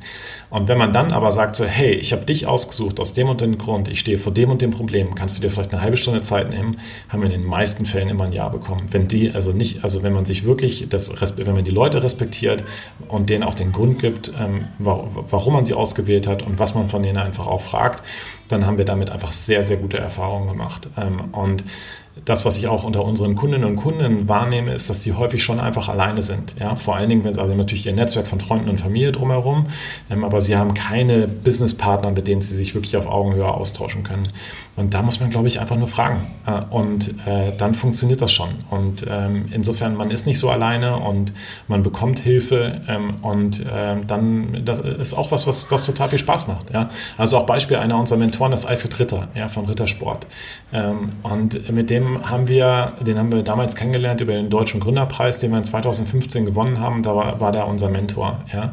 Und 0.50 0.68
wenn 0.68 0.78
man 0.78 0.92
dann 0.92 1.10
aber 1.10 1.32
sagt 1.32 1.56
so, 1.56 1.64
hey, 1.64 1.94
ich 1.94 2.12
habe 2.12 2.24
dich 2.24 2.46
ausgesucht 2.46 3.00
aus 3.00 3.12
dem 3.12 3.28
und 3.28 3.40
dem 3.40 3.58
Grund, 3.58 3.88
ich 3.88 3.98
stehe 3.98 4.18
vor 4.18 4.32
dem 4.32 4.50
und 4.50 4.62
dem 4.62 4.70
Problem, 4.70 5.16
kannst 5.16 5.36
du 5.36 5.42
dir 5.42 5.50
vielleicht 5.50 5.72
eine 5.72 5.82
halbe 5.82 5.96
Stunde 5.96 6.22
Zeit 6.22 6.50
nehmen, 6.50 6.78
haben 7.08 7.22
wir 7.22 7.26
in 7.26 7.40
den 7.40 7.44
meisten 7.44 7.86
Fällen 7.86 8.08
immer 8.08 8.22
ein 8.22 8.32
Ja 8.32 8.48
bekommen. 8.50 8.86
Wenn 8.92 9.08
die, 9.08 9.32
also 9.32 9.50
nicht, 9.50 9.82
also 9.82 10.04
wenn 10.04 10.12
man 10.12 10.26
sich 10.26 10.44
wirklich, 10.44 10.86
das, 10.88 11.12
wenn 11.38 11.54
man 11.54 11.64
die 11.64 11.72
Leute 11.72 12.04
respektiert 12.04 12.62
und 13.08 13.30
denen 13.30 13.42
auch 13.42 13.54
den 13.54 13.72
Grund 13.72 13.98
gibt, 13.98 14.32
ähm, 14.38 14.68
warum 14.78 15.52
man 15.52 15.64
sie 15.64 15.74
ausgewählt 15.74 16.28
hat 16.28 16.44
und 16.44 16.60
was 16.60 16.76
man 16.76 16.88
von 16.88 17.02
denen 17.02 17.18
einfach 17.18 17.48
auch 17.48 17.62
fragt, 17.62 18.04
dann 18.50 18.66
haben 18.66 18.78
wir 18.78 18.84
damit 18.84 19.10
einfach 19.10 19.32
sehr, 19.32 19.62
sehr 19.64 19.76
gute 19.76 19.98
Erfahrungen 19.98 20.48
gemacht. 20.48 20.88
Ähm, 20.96 21.20
und 21.32 21.64
das, 22.24 22.44
was 22.44 22.58
ich 22.58 22.66
auch 22.66 22.84
unter 22.84 23.04
unseren 23.04 23.34
Kundinnen 23.34 23.64
und 23.64 23.76
Kunden 23.76 24.28
wahrnehme, 24.28 24.74
ist, 24.74 24.90
dass 24.90 24.98
die 24.98 25.12
häufig 25.12 25.42
schon 25.42 25.60
einfach 25.60 25.88
alleine 25.88 26.22
sind. 26.22 26.56
Ja? 26.58 26.74
Vor 26.76 26.96
allen 26.96 27.08
Dingen, 27.08 27.24
wenn 27.24 27.32
sie 27.32 27.40
also 27.40 27.54
natürlich 27.54 27.86
ihr 27.86 27.94
Netzwerk 27.94 28.26
von 28.26 28.40
Freunden 28.40 28.68
und 28.68 28.80
Familie 28.80 29.12
drumherum, 29.12 29.66
ähm, 30.10 30.24
aber 30.24 30.40
sie 30.40 30.56
haben 30.56 30.74
keine 30.74 31.28
Businesspartner, 31.28 32.10
mit 32.10 32.26
denen 32.26 32.40
sie 32.40 32.54
sich 32.54 32.74
wirklich 32.74 32.96
auf 32.96 33.06
Augenhöhe 33.06 33.46
austauschen 33.46 34.02
können. 34.02 34.28
Und 34.76 34.94
da 34.94 35.02
muss 35.02 35.20
man, 35.20 35.30
glaube 35.30 35.48
ich, 35.48 35.60
einfach 35.60 35.76
nur 35.76 35.88
fragen. 35.88 36.26
Äh, 36.46 36.62
und 36.70 37.14
äh, 37.26 37.52
dann 37.56 37.74
funktioniert 37.74 38.20
das 38.20 38.32
schon. 38.32 38.48
Und 38.70 39.04
ähm, 39.08 39.46
insofern, 39.52 39.94
man 39.94 40.10
ist 40.10 40.26
nicht 40.26 40.38
so 40.38 40.50
alleine 40.50 40.96
und 40.96 41.32
man 41.68 41.82
bekommt 41.82 42.18
Hilfe. 42.18 42.80
Und 43.22 43.64
dann, 44.06 44.62
das 44.64 44.78
ist 44.80 45.14
auch 45.14 45.30
was, 45.30 45.46
was, 45.46 45.70
was 45.70 45.86
total 45.86 46.08
viel 46.08 46.18
Spaß 46.18 46.48
macht. 46.48 46.66
Also 47.16 47.38
auch 47.38 47.46
Beispiel 47.46 47.76
einer 47.76 47.98
unserer 47.98 48.18
Mentoren 48.18 48.39
ist 48.52 48.66
Alfred 48.66 48.98
Ritter 48.98 49.28
ja, 49.34 49.48
von 49.48 49.66
Rittersport. 49.66 50.26
Ähm, 50.72 51.12
und 51.22 51.70
mit 51.70 51.88
dem 51.90 52.00
dem 52.00 52.28
haben 52.30 52.48
wir, 52.48 52.92
den 53.00 53.18
haben 53.18 53.32
wir 53.32 53.42
damals 53.42 53.74
kennengelernt 53.76 54.20
über 54.20 54.32
den 54.32 54.50
Deutschen 54.50 54.80
Gründerpreis, 54.80 55.38
den 55.38 55.50
wir 55.50 55.58
in 55.58 55.64
2015 55.64 56.46
gewonnen 56.46 56.80
haben. 56.80 57.02
Da 57.02 57.14
war, 57.14 57.40
war 57.40 57.52
der 57.52 57.66
unser 57.66 57.88
Mentor. 57.88 58.40
Ja. 58.52 58.72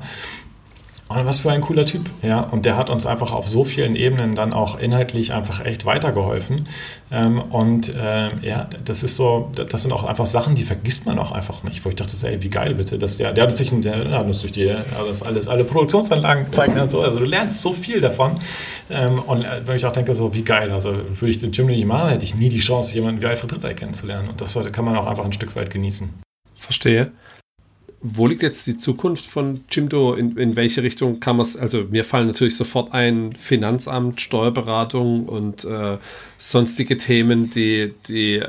Und 1.09 1.25
was 1.25 1.39
für 1.39 1.51
ein 1.51 1.61
cooler 1.61 1.85
Typ, 1.85 2.09
ja. 2.21 2.41
Und 2.41 2.65
der 2.65 2.75
hat 2.75 2.89
uns 2.89 3.05
einfach 3.05 3.31
auf 3.31 3.47
so 3.47 3.63
vielen 3.63 3.95
Ebenen 3.95 4.35
dann 4.35 4.51
auch 4.51 4.77
inhaltlich 4.77 5.31
einfach 5.31 5.63
echt 5.63 5.85
weitergeholfen. 5.85 6.67
Ähm, 7.11 7.39
und 7.39 7.95
äh, 7.95 8.37
ja, 8.45 8.67
das 8.83 9.03
ist 9.03 9.15
so, 9.15 9.49
das 9.55 9.83
sind 9.83 9.93
auch 9.93 10.03
einfach 10.03 10.25
Sachen, 10.25 10.55
die 10.55 10.63
vergisst 10.63 11.05
man 11.05 11.17
auch 11.17 11.31
einfach 11.31 11.63
nicht. 11.63 11.85
Wo 11.85 11.89
ich 11.89 11.95
dachte, 11.95 12.13
ey, 12.27 12.43
wie 12.43 12.49
geil 12.49 12.75
bitte, 12.75 12.99
dass 12.99 13.15
der, 13.15 13.31
der 13.31 13.45
hat 13.45 13.55
sich, 13.55 13.71
der 13.71 14.11
hat 14.11 14.25
uns 14.25 14.41
durch 14.41 14.51
die, 14.51 14.69
alles, 14.69 15.23
alles, 15.23 15.47
alle 15.47 15.63
Produktionsanlagen 15.63 16.45
gezeigt 16.45 16.77
und 16.77 16.91
so. 16.91 17.01
Also 17.01 17.19
du 17.19 17.25
lernst 17.25 17.61
so 17.61 17.71
viel 17.71 18.01
davon. 18.01 18.41
Ähm, 18.89 19.19
und 19.19 19.45
äh, 19.45 19.61
wenn 19.65 19.77
ich 19.77 19.85
auch 19.85 19.93
denke, 19.93 20.13
so 20.13 20.33
wie 20.33 20.43
geil, 20.43 20.71
also 20.71 20.91
würde 20.91 21.29
ich 21.29 21.39
den 21.39 21.53
Jim 21.53 21.67
nicht 21.67 21.85
machen, 21.85 22.09
hätte 22.09 22.25
ich 22.25 22.35
nie 22.35 22.49
die 22.49 22.59
Chance, 22.59 22.93
jemanden 22.95 23.21
wie 23.21 23.27
Alfred 23.27 23.53
Ritter 23.53 23.73
kennenzulernen. 23.73 24.27
Und 24.27 24.41
das 24.41 24.59
kann 24.73 24.83
man 24.83 24.97
auch 24.97 25.07
einfach 25.07 25.23
ein 25.23 25.33
Stück 25.33 25.55
weit 25.55 25.69
genießen. 25.69 26.13
Verstehe 26.57 27.13
wo 28.15 28.27
liegt 28.27 28.41
jetzt 28.41 28.67
die 28.67 28.77
Zukunft 28.77 29.25
von 29.25 29.61
Jimdo? 29.71 30.13
In, 30.13 30.37
in 30.37 30.55
welche 30.55 30.83
Richtung 30.83 31.19
kann 31.19 31.37
man 31.37 31.45
es? 31.45 31.57
Also, 31.57 31.85
mir 31.89 32.03
fallen 32.03 32.27
natürlich 32.27 32.55
sofort 32.55 32.93
ein 32.93 33.33
Finanzamt, 33.35 34.21
Steuerberatung 34.21 35.27
und 35.27 35.65
äh, 35.65 35.97
sonstige 36.37 36.97
Themen, 36.97 37.49
die, 37.49 37.93
die 38.07 38.41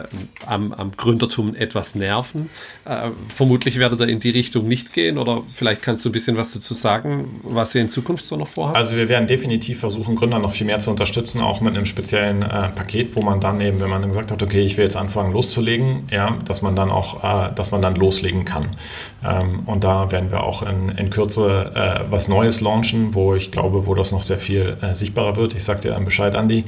am, 0.47 0.73
am 0.73 0.93
Gründertum 0.97 1.55
etwas 1.55 1.95
nerven. 1.95 2.51
Äh, 2.85 3.11
vermutlich 3.35 3.79
werdet 3.79 4.01
ihr 4.01 4.09
in 4.09 4.21
die 4.21 4.31
Richtung 4.31 4.69
nicht 4.69 4.93
gehen 4.93 5.19
oder 5.19 5.43
vielleicht 5.53 5.83
kannst 5.83 6.05
du 6.05 6.11
ein 6.11 6.13
bisschen 6.13 6.37
was 6.37 6.53
dazu 6.53 6.75
sagen, 6.75 7.41
was 7.43 7.75
ihr 7.75 7.81
in 7.81 7.91
Zukunft 7.91 8.25
so 8.25 8.37
noch 8.37 8.49
vorhabt? 8.49 8.77
Also, 8.77 8.97
wir 8.97 9.09
werden 9.09 9.27
definitiv 9.27 9.81
versuchen, 9.81 10.17
Gründer 10.17 10.39
noch 10.39 10.53
viel 10.53 10.67
mehr 10.67 10.79
zu 10.81 10.91
unterstützen, 10.91 11.41
auch 11.41 11.61
mit 11.61 11.75
einem 11.75 11.87
speziellen 11.87 12.43
äh, 12.43 12.69
Paket, 12.69 13.17
wo 13.17 13.23
man 13.23 13.41
dann 13.41 13.61
eben, 13.61 13.81
wenn 13.81 13.91
man 13.91 14.07
gesagt 14.07 14.33
hat, 14.33 14.43
okay, 14.43 14.61
ich 14.61 14.77
will 14.77 14.85
jetzt 14.85 14.97
anfangen 14.97 15.33
loszulegen, 15.33 16.09
ja, 16.11 16.37
dass 16.45 16.63
man 16.63 16.77
dann 16.77 16.91
auch, 16.91 17.25
äh, 17.25 17.55
dass 17.55 17.71
man 17.71 17.81
dann 17.81 17.95
loslegen 17.95 18.45
kann. 18.45 18.77
Ähm, 19.25 19.61
und 19.67 19.85
da 19.85 20.11
werden 20.13 20.31
wir 20.31 20.43
auch 20.43 20.63
in, 20.63 20.91
in 20.91 21.11
Kürze 21.11 21.73
äh, 21.75 22.11
was 22.11 22.29
Neues 22.29 22.61
launchen, 22.61 23.15
wo 23.15 23.35
ich 23.35 23.51
glaube, 23.51 23.87
wo 23.87 23.95
das 23.95 24.13
noch 24.13 24.23
sehr 24.23 24.39
viel 24.39 24.77
äh, 24.83 24.95
sichtbarer 24.95 25.37
wird. 25.37 25.55
Ich 25.55 25.65
sage 25.65 25.81
dir 25.81 25.99
Bescheid, 25.99 26.35
Andi, 26.35 26.65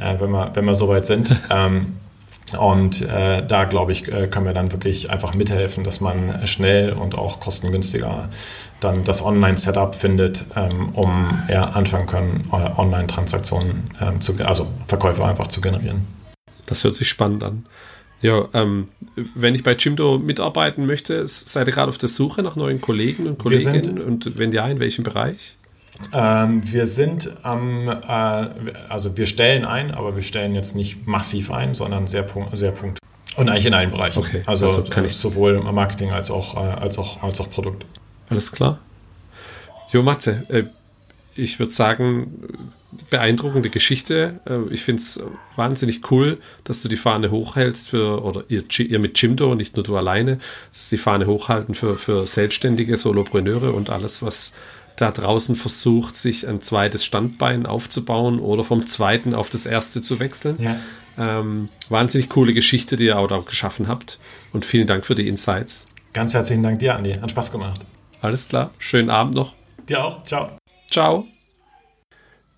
äh, 0.00 0.20
wenn, 0.20 0.30
wir, 0.30 0.50
wenn 0.54 0.64
wir 0.64 0.74
soweit 0.74 1.06
sind. 1.06 1.36
Ähm, 1.50 1.96
und 2.58 3.02
äh, 3.02 3.46
da, 3.46 3.64
glaube 3.64 3.92
ich, 3.92 4.08
äh, 4.08 4.26
können 4.26 4.46
wir 4.46 4.54
dann 4.54 4.72
wirklich 4.72 5.10
einfach 5.10 5.34
mithelfen, 5.34 5.84
dass 5.84 6.00
man 6.00 6.46
schnell 6.46 6.92
und 6.92 7.16
auch 7.16 7.40
kostengünstiger 7.40 8.28
dann 8.80 9.04
das 9.04 9.24
Online-Setup 9.24 9.94
findet, 9.94 10.46
ähm, 10.56 10.88
um 10.94 11.42
ja, 11.48 11.64
anfangen 11.64 12.06
können, 12.06 12.48
Online-Transaktionen, 12.50 13.90
ähm, 14.00 14.20
zu, 14.20 14.34
also 14.44 14.66
Verkäufe 14.86 15.24
einfach 15.24 15.48
zu 15.48 15.60
generieren. 15.60 16.06
Das 16.66 16.82
hört 16.82 16.94
sich 16.94 17.08
spannend 17.08 17.44
an. 17.44 17.66
Ja, 18.22 18.48
ähm, 18.52 18.88
wenn 19.34 19.54
ich 19.54 19.62
bei 19.62 19.74
Jimdo 19.74 20.18
mitarbeiten 20.18 20.86
möchte, 20.86 21.26
seid 21.26 21.66
ihr 21.66 21.72
gerade 21.72 21.88
auf 21.88 21.98
der 21.98 22.08
Suche 22.08 22.42
nach 22.42 22.56
neuen 22.56 22.80
Kollegen 22.80 23.26
und 23.26 23.38
Kolleginnen? 23.38 24.00
Und 24.00 24.38
wenn 24.38 24.52
ja, 24.52 24.66
in 24.68 24.78
welchem 24.78 25.04
Bereich? 25.04 25.56
Ähm, 26.12 26.62
wir 26.72 26.86
sind 26.86 27.30
am, 27.42 27.88
äh, 27.88 28.72
also 28.88 29.16
wir 29.16 29.26
stellen 29.26 29.64
ein, 29.64 29.90
aber 29.90 30.16
wir 30.16 30.22
stellen 30.22 30.54
jetzt 30.54 30.74
nicht 30.74 31.06
massiv 31.06 31.50
ein, 31.50 31.74
sondern 31.74 32.06
sehr, 32.06 32.26
sehr 32.54 32.72
punkt. 32.72 32.98
Und 33.36 33.48
eigentlich 33.48 33.66
in 33.66 33.74
allen 33.74 33.90
Bereichen. 33.90 34.18
Okay, 34.18 34.42
also, 34.46 34.66
also 34.66 34.82
kann 34.84 35.04
ich 35.04 35.14
sowohl 35.14 35.62
Marketing 35.72 36.10
als 36.10 36.30
auch, 36.30 36.56
äh, 36.56 36.58
als 36.58 36.98
auch, 36.98 37.22
als 37.22 37.40
auch 37.40 37.50
Produkt. 37.50 37.84
Alles 38.28 38.50
klar. 38.52 38.78
Jo, 39.92 40.02
Matze, 40.02 40.44
äh, 40.48 40.64
ich 41.36 41.58
würde 41.58 41.72
sagen, 41.72 42.72
beeindruckende 43.08 43.70
Geschichte. 43.70 44.40
Äh, 44.46 44.72
ich 44.72 44.82
finde 44.82 45.00
es 45.00 45.20
wahnsinnig 45.56 46.10
cool, 46.10 46.38
dass 46.64 46.82
du 46.82 46.88
die 46.88 46.96
Fahne 46.96 47.30
hochhältst 47.30 47.90
für, 47.90 48.22
oder 48.24 48.44
ihr, 48.48 48.64
ihr 48.78 48.98
mit 48.98 49.20
Jimdo, 49.20 49.54
nicht 49.54 49.76
nur 49.76 49.84
du 49.84 49.96
alleine, 49.96 50.38
dass 50.72 50.88
die 50.88 50.98
Fahne 50.98 51.26
hochhalten 51.26 51.74
für, 51.74 51.96
für 51.96 52.26
selbstständige 52.26 52.96
Solopreneure 52.96 53.72
und 53.72 53.90
alles, 53.90 54.22
was 54.22 54.54
da 55.00 55.10
draußen 55.10 55.56
versucht, 55.56 56.16
sich 56.16 56.46
ein 56.46 56.60
zweites 56.60 57.04
Standbein 57.04 57.66
aufzubauen 57.66 58.38
oder 58.38 58.64
vom 58.64 58.86
zweiten 58.86 59.34
auf 59.34 59.50
das 59.50 59.66
erste 59.66 60.02
zu 60.02 60.20
wechseln. 60.20 60.56
Ja. 60.58 60.76
Ähm, 61.18 61.68
wahnsinnig 61.88 62.28
coole 62.28 62.52
Geschichte, 62.52 62.96
die 62.96 63.06
ihr 63.06 63.18
auch, 63.18 63.30
auch 63.30 63.44
geschaffen 63.44 63.88
habt. 63.88 64.18
Und 64.52 64.64
vielen 64.64 64.86
Dank 64.86 65.06
für 65.06 65.14
die 65.14 65.28
Insights. 65.28 65.86
Ganz 66.12 66.34
herzlichen 66.34 66.62
Dank 66.62 66.78
dir, 66.78 66.96
Andi. 66.96 67.14
Hat 67.14 67.30
Spaß 67.30 67.52
gemacht. 67.52 67.80
Alles 68.20 68.48
klar. 68.48 68.70
Schönen 68.78 69.10
Abend 69.10 69.34
noch. 69.34 69.54
Dir 69.88 70.04
auch. 70.04 70.22
Ciao. 70.24 70.50
Ciao. 70.90 71.26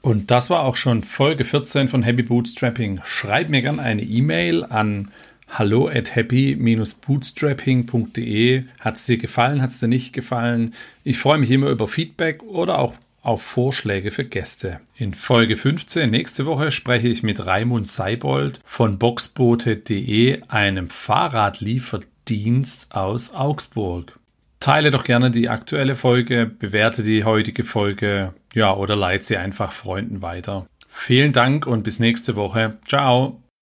Und 0.01 0.31
das 0.33 0.51
war 0.51 0.65
auch 0.65 0.77
schon 0.77 1.03
Folge 1.03 1.45
14 1.45 1.87
von 1.89 2.03
Happy 2.03 2.25
Bootstrapping. 2.25 3.01
Schreib 3.05 3.49
mir 3.51 3.63
gerne 3.63 3.81
eine 3.81 4.03
E-Mail 4.03 4.65
an 4.65 5.13
hallo 5.53 5.89
at 5.89 6.17
happy-bootstrapping.de. 6.17 8.65
Hat 8.81 8.97
es 8.97 9.07
dir 9.07 9.19
gefallen? 9.19 9.63
Hat 9.63 9.71
es 9.71 9.79
dir 9.81 9.89
nicht 9.89 10.13
gefallen? 10.13 10.75
Ich 11.05 11.19
freue 11.19 11.39
mich 11.39 11.51
immer 11.51 11.69
über 11.69 11.89
Feedback 11.89 12.43
oder 12.43 12.79
auch 12.79 12.95
auf 13.23 13.43
Vorschläge 13.43 14.11
für 14.11 14.25
Gäste. 14.25 14.81
In 14.97 15.15
Folge 15.15 15.57
15 15.57 16.11
nächste 16.11 16.45
Woche 16.47 16.73
spreche 16.73 17.09
ich 17.09 17.23
mit 17.23 17.47
Raimund 17.47 17.87
Seibold 17.87 18.59
von 18.65 18.99
boxboote.de, 18.99 20.43
einem 20.49 20.91
Fahrradlieferdienst 20.91 22.97
aus 22.97 23.33
Augsburg. 23.33 24.19
Teile 24.59 24.91
doch 24.91 25.05
gerne 25.05 25.31
die 25.31 25.49
aktuelle 25.49 25.95
Folge, 25.95 26.47
bewerte 26.47 27.03
die 27.03 27.25
heutige 27.25 27.65
Folge, 27.65 28.33
ja, 28.55 28.75
oder 28.75 28.97
leite 28.97 29.25
sie 29.25 29.37
einfach 29.37 29.73
Freunden 29.73 30.23
weiter. 30.23 30.67
Vielen 30.89 31.33
Dank 31.33 31.67
und 31.67 31.85
bis 31.85 32.01
nächste 32.01 32.37
Woche. 32.37 32.79
Ciao. 32.87 33.42